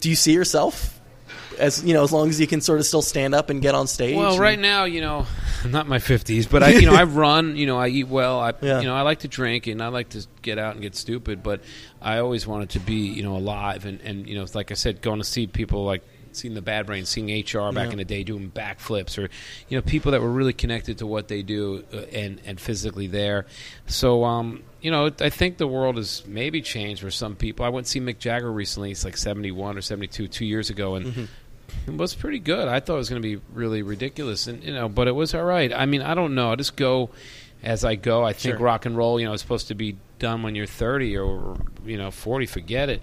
do 0.00 0.10
you 0.10 0.16
see 0.16 0.32
yourself 0.32 1.00
as 1.58 1.82
you 1.84 1.94
know 1.94 2.02
as 2.04 2.12
long 2.12 2.28
as 2.28 2.40
you 2.40 2.46
can 2.46 2.60
sort 2.60 2.78
of 2.80 2.86
still 2.86 3.02
stand 3.02 3.34
up 3.34 3.50
and 3.50 3.60
get 3.62 3.74
on 3.74 3.86
stage 3.86 4.16
Well, 4.16 4.32
and- 4.32 4.40
right 4.40 4.58
now, 4.58 4.84
you 4.84 5.00
know, 5.00 5.26
I'm 5.64 5.70
not 5.78 5.86
my 5.88 5.98
50s, 5.98 6.48
but 6.50 6.62
I, 6.62 6.70
you 6.70 6.86
know, 6.86 6.94
I 6.94 7.02
run. 7.24 7.56
You 7.56 7.66
know, 7.66 7.78
I 7.78 7.88
eat 7.88 8.08
well. 8.08 8.38
I, 8.40 8.52
Yeah. 8.60 8.80
you 8.80 8.86
know, 8.86 8.94
I 8.94 9.02
like 9.02 9.20
to 9.20 9.28
drink 9.28 9.66
and 9.66 9.82
I 9.82 9.88
like 9.88 10.10
to 10.10 10.26
get 10.42 10.58
out 10.58 10.72
and 10.74 10.82
get 10.82 10.94
stupid. 10.94 11.42
But 11.42 11.60
I 12.00 12.18
always 12.18 12.46
wanted 12.46 12.70
to 12.70 12.80
be, 12.80 12.94
you 13.08 13.22
know, 13.22 13.36
alive 13.36 13.86
and 13.86 14.00
and 14.02 14.26
you 14.28 14.36
know, 14.38 14.46
like 14.54 14.70
I 14.70 14.74
said, 14.74 15.02
going 15.02 15.18
to 15.18 15.24
see 15.24 15.46
people 15.46 15.84
like 15.84 16.02
seeing 16.32 16.52
the 16.52 16.60
Bad 16.60 16.84
Brains, 16.84 17.08
seeing 17.08 17.28
HR 17.30 17.72
back 17.72 17.86
Yeah. 17.86 17.92
in 17.92 17.96
the 17.96 18.04
day 18.04 18.22
doing 18.22 18.50
backflips, 18.50 19.16
or 19.16 19.30
you 19.68 19.78
know, 19.78 19.80
people 19.82 20.12
that 20.12 20.20
were 20.20 20.30
really 20.30 20.52
connected 20.52 20.98
to 20.98 21.06
what 21.06 21.28
they 21.28 21.42
do 21.42 21.82
uh, 21.94 21.96
and 22.12 22.40
and 22.44 22.60
physically 22.60 23.06
there. 23.06 23.46
So, 23.86 24.22
um, 24.24 24.62
you 24.86 24.92
know, 24.92 25.10
I 25.20 25.30
think 25.30 25.56
the 25.58 25.66
world 25.66 25.96
has 25.96 26.22
maybe 26.26 26.62
changed 26.62 27.02
for 27.02 27.10
some 27.10 27.34
people. 27.34 27.66
I 27.66 27.70
went 27.70 27.86
to 27.86 27.90
see 27.90 28.00
Mick 28.00 28.18
Jagger 28.20 28.52
recently. 28.52 28.90
He's 28.90 29.04
like 29.04 29.16
71 29.16 29.76
or 29.76 29.80
72, 29.82 30.28
two 30.28 30.46
years 30.46 30.70
ago, 30.70 30.94
and 30.94 31.06
Mm-hmm. 31.06 31.90
it 31.92 31.98
was 31.98 32.14
pretty 32.14 32.38
good. 32.38 32.68
I 32.68 32.78
thought 32.78 32.94
it 32.94 32.98
was 32.98 33.10
going 33.10 33.20
to 33.20 33.28
be 33.36 33.42
really 33.52 33.82
ridiculous, 33.82 34.46
and 34.46 34.62
you 34.62 34.72
know, 34.72 34.88
but 34.88 35.08
it 35.08 35.12
was 35.16 35.34
all 35.34 35.42
right. 35.42 35.72
I 35.72 35.86
mean, 35.86 36.02
I 36.02 36.14
don't 36.14 36.36
know. 36.36 36.52
I 36.52 36.54
just 36.54 36.76
go 36.76 37.10
as 37.64 37.84
I 37.84 37.96
go. 37.96 38.22
I 38.24 38.32
think 38.32 38.54
Sure. 38.56 38.64
rock 38.64 38.86
and 38.86 38.96
roll, 38.96 39.18
you 39.18 39.26
know, 39.26 39.32
is 39.32 39.40
supposed 39.40 39.66
to 39.68 39.74
be 39.74 39.96
done 40.20 40.44
when 40.44 40.54
you're 40.54 40.66
30 40.66 41.16
or 41.18 41.56
you 41.84 41.98
know 41.98 42.12
40. 42.12 42.46
Forget 42.46 42.88
it. 42.88 43.02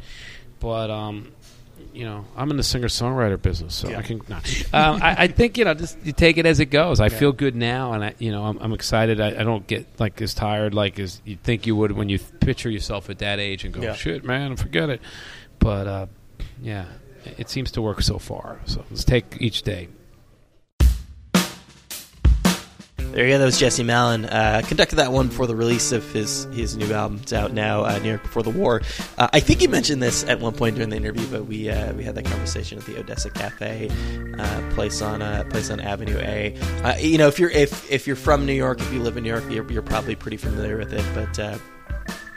But 0.61 0.89
um, 0.89 1.32
you 1.93 2.05
know, 2.05 2.25
I'm 2.35 2.49
in 2.51 2.57
the 2.57 2.63
singer 2.63 2.87
songwriter 2.87 3.41
business, 3.41 3.75
so 3.75 3.89
Yeah. 3.89 3.99
I 3.99 4.01
can. 4.01 4.21
Um, 4.73 5.01
I, 5.01 5.15
I 5.19 5.27
think 5.27 5.57
you 5.57 5.65
know, 5.65 5.73
just 5.73 5.97
you 6.03 6.11
take 6.11 6.37
it 6.37 6.45
as 6.45 6.59
it 6.59 6.67
goes. 6.67 6.99
I 6.99 7.09
feel 7.09 7.31
good 7.31 7.55
now, 7.55 7.93
and 7.93 8.03
I, 8.03 8.13
you 8.19 8.31
know, 8.31 8.43
I'm, 8.45 8.57
I'm 8.59 8.73
excited. 8.73 9.21
I, 9.21 9.27
I 9.27 9.43
don't 9.43 9.65
get 9.67 9.87
like 9.99 10.21
as 10.21 10.33
tired 10.33 10.73
like 10.73 10.99
as 10.99 11.21
you 11.25 11.35
think 11.35 11.67
you 11.67 11.75
would 11.75 11.91
when 11.91 12.09
you 12.09 12.19
picture 12.39 12.69
yourself 12.69 13.09
at 13.09 13.19
that 13.19 13.39
age 13.39 13.63
and 13.63 13.73
go, 13.73 13.81
Yeah. 13.81 13.93
"Shit, 13.93 14.23
man, 14.23 14.55
forget 14.55 14.89
it." 14.89 15.01
But 15.59 15.87
uh, 15.87 16.05
yeah, 16.61 16.85
it 17.37 17.49
seems 17.49 17.71
to 17.73 17.81
work 17.81 18.01
so 18.01 18.17
far. 18.17 18.59
So 18.65 18.83
let's 18.89 19.03
take 19.03 19.37
each 19.39 19.61
day. 19.63 19.87
There 23.13 23.27
you 23.27 23.33
go. 23.33 23.37
That 23.37 23.45
was 23.45 23.59
Jesse 23.59 23.83
Malin. 23.83 24.25
Uh, 24.25 24.63
conducted 24.65 24.95
that 24.95 25.11
one 25.11 25.29
for 25.29 25.45
the 25.45 25.55
release 25.55 25.91
of 25.91 26.03
his 26.11 26.45
his 26.45 26.75
new 26.75 26.91
album. 26.91 27.19
It's 27.21 27.31
out 27.31 27.53
now, 27.53 27.83
uh, 27.83 27.99
New 27.99 28.09
York 28.09 28.23
Before 28.23 28.41
the 28.41 28.49
War. 28.49 28.81
Uh, 29.19 29.27
I 29.31 29.39
think 29.39 29.59
he 29.61 29.67
mentioned 29.67 30.01
this 30.01 30.23
at 30.23 30.39
one 30.39 30.53
point 30.53 30.77
during 30.77 30.89
the 30.89 30.95
interview, 30.95 31.27
but 31.27 31.45
we 31.45 31.69
uh, 31.69 31.93
we 31.93 32.03
had 32.03 32.15
that 32.15 32.25
conversation 32.25 32.79
at 32.79 32.85
the 32.85 32.97
Odessa 32.97 33.29
Cafe, 33.29 33.91
uh, 34.39 34.71
place 34.73 35.03
on 35.03 35.21
uh, 35.21 35.43
place 35.51 35.69
on 35.69 35.79
Avenue 35.79 36.17
A. 36.17 36.57
Uh, 36.83 36.95
you 36.99 37.19
know, 37.19 37.27
if 37.27 37.37
you're 37.37 37.51
if 37.51 37.91
if 37.91 38.07
you're 38.07 38.15
from 38.15 38.47
New 38.47 38.53
York, 38.53 38.81
if 38.81 38.91
you 38.91 38.99
live 38.99 39.15
in 39.15 39.23
New 39.23 39.29
York, 39.29 39.43
you're, 39.47 39.71
you're 39.71 39.83
probably 39.83 40.15
pretty 40.15 40.37
familiar 40.37 40.79
with 40.79 40.91
it. 40.91 41.05
But 41.13 41.59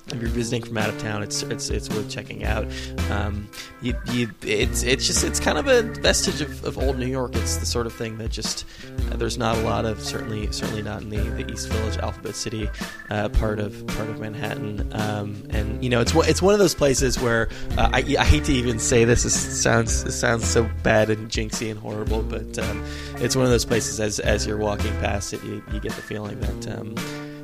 if 0.08 0.20
you're 0.20 0.30
visiting 0.30 0.62
from 0.62 0.78
out 0.78 0.88
of 0.88 0.98
town, 0.98 1.22
it's 1.22 1.42
it's 1.42 1.68
it's 1.68 1.88
worth 1.88 2.08
checking 2.08 2.44
out. 2.44 2.66
Um, 3.10 3.48
you, 3.82 3.94
you, 4.12 4.30
it's 4.42 4.84
it's 4.84 5.06
just 5.06 5.24
it's 5.24 5.40
kind 5.40 5.58
of 5.58 5.66
a 5.66 5.82
vestige 5.82 6.40
of, 6.40 6.64
of 6.64 6.78
old 6.78 6.96
New 6.98 7.06
York. 7.06 7.34
It's 7.34 7.56
the 7.56 7.66
sort 7.66 7.86
of 7.86 7.92
thing 7.92 8.18
that 8.18 8.30
just 8.30 8.64
uh, 9.10 9.16
there's 9.16 9.36
not 9.36 9.56
a 9.58 9.60
lot 9.62 9.84
of 9.84 10.00
certainly 10.00 10.50
certainly 10.52 10.82
not 10.82 11.02
in 11.02 11.10
the, 11.10 11.18
the 11.42 11.50
East 11.50 11.68
Village, 11.68 11.98
Alphabet 11.98 12.36
City 12.36 12.68
uh, 13.10 13.28
part 13.30 13.58
of 13.58 13.84
part 13.88 14.08
of 14.08 14.20
Manhattan. 14.20 14.92
Um, 14.92 15.42
and 15.50 15.82
you 15.82 15.90
know 15.90 16.00
it's 16.00 16.14
it's 16.14 16.40
one 16.40 16.54
of 16.54 16.60
those 16.60 16.74
places 16.74 17.18
where 17.18 17.48
uh, 17.76 17.90
I, 17.92 18.16
I 18.18 18.24
hate 18.24 18.44
to 18.44 18.52
even 18.52 18.78
say 18.78 19.04
this. 19.04 19.24
It 19.24 19.30
sounds 19.30 20.04
it 20.04 20.12
sounds 20.12 20.46
so 20.46 20.70
bad 20.84 21.10
and 21.10 21.28
jinxy 21.28 21.68
and 21.68 21.80
horrible, 21.80 22.22
but 22.22 22.58
um, 22.60 22.84
it's 23.16 23.34
one 23.34 23.44
of 23.44 23.50
those 23.50 23.64
places 23.64 23.98
as 23.98 24.20
as 24.20 24.46
you're 24.46 24.56
walking 24.56 24.92
past 25.00 25.32
it, 25.32 25.42
you, 25.42 25.62
you 25.72 25.80
get 25.80 25.92
the 25.92 26.02
feeling 26.02 26.38
that 26.40 26.78
um, 26.78 26.94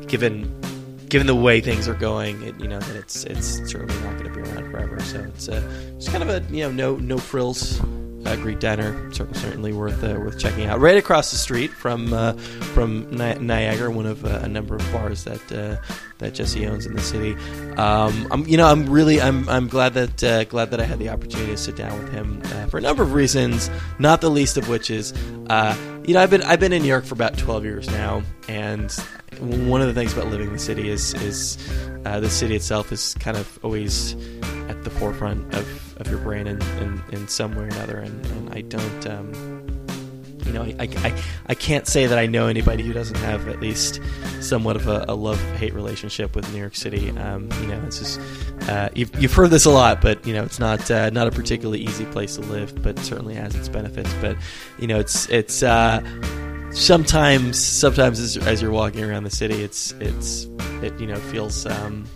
given 0.07 0.49
given 1.13 1.27
the 1.27 1.35
way 1.35 1.61
things 1.61 1.87
are 1.89 1.95
going, 1.95 2.43
it, 2.43 2.59
you 2.59 2.67
know 2.67 2.81
that 2.81 2.97
it's 2.97 3.25
it's 3.25 3.59
certainly 3.71 3.95
not 4.03 4.19
going 4.19 4.33
to 4.33 4.33
be 4.33 4.41
around 4.41 4.71
forever. 4.71 4.99
So 5.01 5.21
it's 5.21 5.47
uh, 5.47 5.61
just 5.97 6.11
kind 6.11 6.23
of 6.23 6.31
a 6.31 6.43
you 6.51 6.63
know 6.63 6.73
no 6.73 6.97
no 6.97 7.19
frills 7.19 7.79
uh, 8.25 8.35
Greek 8.37 8.61
diner. 8.61 9.13
Certainly, 9.13 9.75
worth 9.75 10.03
uh, 10.03 10.15
worth 10.19 10.39
checking 10.39 10.65
out. 10.65 10.81
Right 10.81 10.97
across 10.97 11.31
the 11.31 11.37
street 11.37 11.71
from 11.71 12.15
uh, 12.15 12.33
from 12.73 13.11
Ni- 13.11 13.35
Niagara, 13.35 13.91
one 13.91 14.07
of 14.07 14.25
uh, 14.25 14.41
a 14.43 14.49
number 14.49 14.75
of 14.75 14.91
bars 14.91 15.25
that 15.25 15.53
uh, 15.53 15.77
that 16.17 16.33
Jesse 16.33 16.67
owns 16.67 16.87
in 16.87 16.95
the 16.95 17.03
city. 17.03 17.35
Um, 17.77 18.27
I'm 18.31 18.49
you 18.49 18.57
know 18.57 18.67
I'm 18.67 18.89
really 18.89 19.21
I'm 19.21 19.47
I'm 19.51 19.69
glad 19.69 19.93
that 19.93 20.25
uh, 20.25 20.45
glad 20.45 20.71
that 20.71 20.81
I 20.81 20.85
had 20.85 20.99
the 20.99 21.11
opportunity 21.11 21.53
to 21.53 21.59
sit 21.59 21.77
down 21.77 22.03
with 22.03 22.11
him 22.11 22.41
for 22.71 22.79
a 22.79 22.81
number 22.81 23.03
of 23.03 23.13
reasons. 23.13 23.69
Not 23.99 24.23
the 24.23 24.31
least 24.31 24.57
of 24.57 24.71
which 24.71 24.91
is 24.91 25.13
uh, 25.51 25.77
you 26.07 26.15
know 26.15 26.23
I've 26.23 26.31
been 26.31 26.43
I've 26.43 26.61
been 26.61 26.73
in 26.73 26.81
New 26.81 26.89
York 26.89 27.05
for 27.05 27.13
about 27.13 27.37
12 27.37 27.65
years 27.65 27.87
now, 27.89 28.23
and 28.49 28.91
one 29.41 29.81
of 29.81 29.87
the 29.87 29.95
things 29.95 30.13
about 30.13 30.29
living 30.29 30.49
in 30.49 30.53
the 30.53 30.59
city 30.59 30.89
is 30.89 31.15
is 31.15 31.59
uh, 32.05 32.21
the 32.21 32.31
city 32.31 32.55
itself 32.55 32.93
is 32.93 33.15
kind 33.15 33.37
of 33.37 33.59
always 33.63 34.15
at 34.69 34.85
the 34.85 34.91
forefront 34.91 35.55
of, 35.55 36.01
of 36.01 36.09
your 36.09 36.19
brain 36.19 36.47
in, 36.47 36.61
in, 36.79 37.03
in 37.13 37.29
some 37.29 37.55
way 37.55 37.65
or 37.65 37.69
another. 37.69 37.99
And, 37.99 38.27
and 38.27 38.55
I 38.55 38.61
don't 38.63 39.07
um, 39.07 39.63
you 40.45 40.53
know 40.53 40.63
I, 40.63 40.77
I, 40.79 41.23
I 41.47 41.55
can't 41.55 41.87
say 41.87 42.07
that 42.07 42.19
I 42.19 42.27
know 42.27 42.47
anybody 42.47 42.83
who 42.83 42.93
doesn't 42.93 43.19
have 43.19 43.49
at 43.49 43.61
least 43.61 44.01
somewhat 44.41 44.77
of 44.77 44.89
a, 44.89 45.05
a 45.09 45.15
love 45.15 45.41
hate 45.57 45.75
relationship 45.75 46.35
with 46.35 46.51
New 46.53 46.59
York 46.59 46.75
City. 46.75 47.11
Um, 47.11 47.49
you 47.61 47.69
know 47.69 47.83
it's 47.87 47.99
just 47.99 48.21
uh, 48.69 48.91
you've, 48.95 49.15
you've 49.21 49.33
heard 49.33 49.51
this 49.51 49.65
a 49.65 49.71
lot 49.71 50.01
but 50.01 50.25
you 50.27 50.33
know 50.33 50.43
it's 50.43 50.59
not 50.59 50.91
uh, 50.91 51.11
not 51.11 51.27
a 51.27 51.31
particularly 51.31 51.81
easy 51.81 52.05
place 52.07 52.37
to 52.37 52.43
live 52.43 52.83
but 52.83 52.99
certainly 53.01 53.35
has 53.35 53.55
its 53.55 53.69
benefits. 53.69 54.13
But 54.21 54.37
you 54.79 54.87
know 54.87 54.99
it's 54.99 55.29
it's 55.29 55.63
uh, 55.63 56.01
sometimes 56.73 57.59
sometimes 57.59 58.19
as, 58.19 58.37
as 58.39 58.63
you're 58.63 58.71
walking 58.71 59.05
around 59.05 59.25
the 59.25 59.31
city 59.31 59.63
it's 59.63 59.93
it's 60.01 60.47
it 60.83 60.99
you 60.99 61.07
know 61.07 61.17
feels 61.17 61.67
um, 61.67 62.07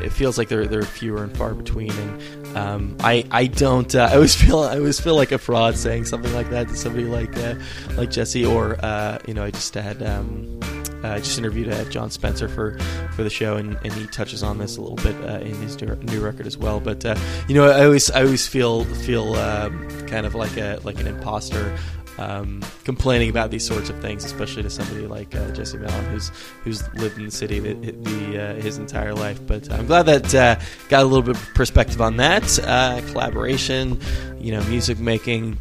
it 0.00 0.10
feels 0.10 0.38
like 0.38 0.48
they're 0.48 0.66
they're 0.66 0.82
fewer 0.82 1.24
and 1.24 1.36
far 1.36 1.54
between 1.54 1.90
and 1.90 2.56
um, 2.56 2.96
I 3.00 3.24
I 3.30 3.46
don't 3.46 3.92
uh, 3.94 4.08
I 4.10 4.14
always 4.14 4.34
feel 4.34 4.60
I 4.60 4.78
always 4.78 5.00
feel 5.00 5.16
like 5.16 5.32
a 5.32 5.38
fraud 5.38 5.76
saying 5.76 6.06
something 6.06 6.32
like 6.32 6.50
that 6.50 6.68
to 6.68 6.76
somebody 6.76 7.04
like 7.04 7.36
uh, 7.36 7.54
like 7.96 8.10
Jesse 8.10 8.44
or 8.44 8.76
uh, 8.84 9.18
you 9.26 9.34
know 9.34 9.44
I 9.44 9.50
just 9.50 9.74
had 9.74 10.02
um, 10.02 10.60
uh, 11.02 11.18
just 11.18 11.38
interviewed 11.38 11.68
uh, 11.68 11.84
Jon 11.84 12.10
Spencer 12.10 12.48
for, 12.48 12.78
for 13.14 13.22
the 13.22 13.30
show, 13.30 13.56
and, 13.56 13.78
and 13.84 13.92
he 13.92 14.06
touches 14.06 14.42
on 14.42 14.58
this 14.58 14.76
a 14.76 14.80
little 14.80 14.96
bit 14.96 15.14
uh, 15.28 15.38
in 15.38 15.54
his 15.56 15.80
new, 15.80 15.94
new 15.96 16.20
record 16.20 16.46
as 16.46 16.56
well. 16.56 16.80
But 16.80 17.04
uh, 17.04 17.16
you 17.48 17.54
know, 17.54 17.70
I 17.70 17.84
always 17.84 18.10
I 18.10 18.24
always 18.24 18.46
feel 18.46 18.84
feel 18.84 19.34
um, 19.34 19.88
kind 20.06 20.26
of 20.26 20.34
like 20.34 20.56
a 20.56 20.78
like 20.82 20.98
an 20.98 21.06
imposter 21.06 21.76
um, 22.18 22.62
complaining 22.84 23.30
about 23.30 23.50
these 23.50 23.64
sorts 23.64 23.90
of 23.90 24.00
things, 24.00 24.24
especially 24.24 24.62
to 24.62 24.70
somebody 24.70 25.06
like 25.06 25.34
uh, 25.34 25.50
Jesse 25.50 25.78
Malin, 25.78 26.04
who's 26.06 26.30
who's 26.64 26.94
lived 26.94 27.18
in 27.18 27.26
the 27.26 27.30
city 27.30 27.60
the, 27.60 27.74
the 27.74 28.42
uh, 28.42 28.54
his 28.54 28.78
entire 28.78 29.14
life. 29.14 29.40
But 29.46 29.70
I'm 29.72 29.86
glad 29.86 30.06
that 30.06 30.34
uh, 30.34 30.56
got 30.88 31.02
a 31.02 31.06
little 31.06 31.22
bit 31.22 31.36
of 31.36 31.54
perspective 31.54 32.00
on 32.00 32.16
that 32.18 32.58
uh, 32.60 33.00
collaboration, 33.12 34.00
you 34.38 34.52
know, 34.52 34.62
music 34.64 34.98
making. 34.98 35.58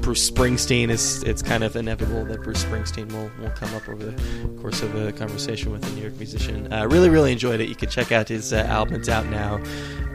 Bruce 0.00 0.30
Springsteen 0.30 0.90
is 0.90 1.22
it's 1.22 1.40
kind 1.40 1.64
of 1.64 1.76
inevitable 1.76 2.26
that 2.26 2.42
Bruce 2.42 2.62
Springsteen 2.62 3.10
will, 3.10 3.30
will 3.40 3.50
come 3.52 3.74
up 3.74 3.88
over 3.88 4.04
the 4.04 4.60
course 4.60 4.82
of 4.82 4.94
a 4.94 5.12
conversation 5.12 5.72
with 5.72 5.82
a 5.86 5.90
New 5.94 6.02
York 6.02 6.14
musician. 6.18 6.70
Uh, 6.70 6.86
really, 6.86 7.08
really 7.08 7.32
enjoyed 7.32 7.58
it. 7.60 7.70
You 7.70 7.74
can 7.74 7.88
check 7.88 8.12
out 8.12 8.28
his 8.28 8.52
uh, 8.52 8.66
album. 8.68 8.96
It's 8.96 9.08
out 9.08 9.24
now 9.26 9.62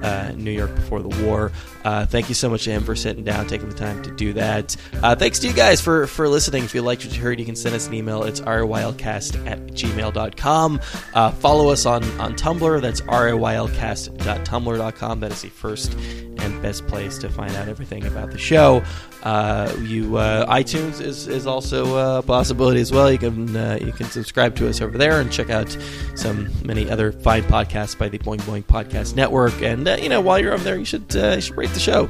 uh, 0.04 0.34
New 0.36 0.52
York 0.52 0.76
Before 0.76 1.02
the 1.02 1.26
War. 1.26 1.52
Uh, 1.84 2.06
thank 2.06 2.30
you 2.30 2.36
so 2.36 2.50
much 2.50 2.64
to 2.66 2.72
him 2.72 2.84
for 2.84 2.96
sitting 2.96 3.24
down, 3.24 3.48
taking 3.48 3.70
the 3.70 3.76
time 3.76 4.04
to 4.04 4.12
do 4.12 4.34
that. 4.34 4.76
Uh, 5.02 5.16
thanks 5.16 5.40
to 5.40 5.48
you 5.48 5.54
guys 5.54 5.80
for, 5.82 6.06
for 6.08 6.28
listening. 6.28 6.66
If 6.66 6.76
you 6.76 6.82
liked 6.82 7.06
what 7.06 7.16
you 7.16 7.22
heard, 7.22 7.40
you 7.40 7.46
can 7.46 7.56
send 7.56 7.74
us 7.76 7.88
an 7.88 7.94
email. 7.94 8.24
It's 8.24 8.42
rylcast 8.42 9.48
at 9.48 9.60
gmail.com. 9.68 10.82
Uh, 11.14 11.32
follow 11.32 11.70
us 11.70 11.86
on, 11.86 12.04
on 12.20 12.36
Tumblr. 12.36 12.82
That's 12.82 13.00
rylcast.tumblr.com. 13.02 15.20
That 15.20 15.32
is 15.32 15.42
the 15.42 15.50
first 15.50 15.96
and 16.40 16.62
best 16.62 16.88
place 16.88 17.18
to 17.20 17.30
find 17.30 17.54
out 17.56 17.68
everything 17.68 18.06
about 18.06 18.32
the 18.32 18.38
show. 18.38 18.84
Uh, 19.24 19.74
you 19.82 20.18
uh, 20.18 20.46
iTunes 20.46 21.02
is, 21.02 21.28
is 21.28 21.46
also 21.46 22.20
a 22.20 22.24
possibility 22.24 22.80
as 22.80 22.92
well. 22.92 23.12
You 23.12 23.18
can 23.18 23.56
uh, 23.56 23.78
you 23.82 23.92
can 23.92 24.08
subscribe 24.08 24.56
to 24.58 24.70
us 24.70 24.82
over 24.82 24.98
there 24.98 25.20
and 25.20 25.32
check 25.32 25.50
out 25.50 25.76
some 26.16 26.50
many 26.64 26.90
other 26.90 27.12
fine 27.12 27.44
podcasts 27.44 27.98
by 27.98 28.08
the 28.08 28.20
Boing 28.20 28.40
Boing 28.42 28.64
Podcast 28.64 29.16
Network. 29.16 29.62
And 29.62 29.86
uh, 29.90 29.98
you 29.98 30.10
know, 30.10 30.22
while 30.22 30.40
you're 30.40 30.54
over 30.54 30.64
there, 30.64 30.78
you 30.78 30.86
should 30.86 31.16
uh, 31.16 31.32
you 31.36 31.42
should 31.42 31.58
rate 31.58 31.72
the 31.72 31.80
show. 31.80 32.10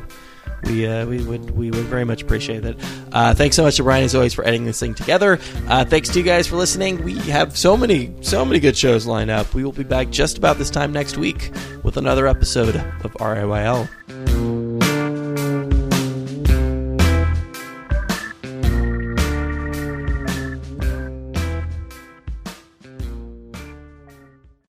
We, 0.65 0.85
uh, 0.85 1.05
we 1.05 1.23
would 1.23 1.51
we 1.51 1.71
would 1.71 1.85
very 1.85 2.03
much 2.03 2.21
appreciate 2.21 2.63
that. 2.63 2.75
Uh, 3.11 3.33
thanks 3.33 3.55
so 3.55 3.63
much 3.63 3.77
to 3.77 3.83
Brian 3.83 4.03
as 4.03 4.13
always 4.13 4.33
for 4.33 4.43
editing 4.43 4.65
this 4.65 4.79
thing 4.79 4.93
together. 4.93 5.39
Uh, 5.67 5.85
thanks 5.85 6.09
to 6.09 6.19
you 6.19 6.25
guys 6.25 6.47
for 6.47 6.57
listening. 6.57 7.01
We 7.03 7.17
have 7.29 7.57
so 7.57 7.77
many 7.77 8.13
so 8.21 8.43
many 8.43 8.59
good 8.59 8.77
shows 8.77 9.05
lined 9.05 9.31
up. 9.31 9.53
We 9.53 9.63
will 9.63 9.71
be 9.71 9.83
back 9.83 10.09
just 10.09 10.37
about 10.37 10.57
this 10.57 10.69
time 10.69 10.91
next 10.91 11.17
week 11.17 11.51
with 11.83 11.95
another 11.97 12.27
episode 12.27 12.75
of 12.75 13.13
RIYL. 13.13 13.87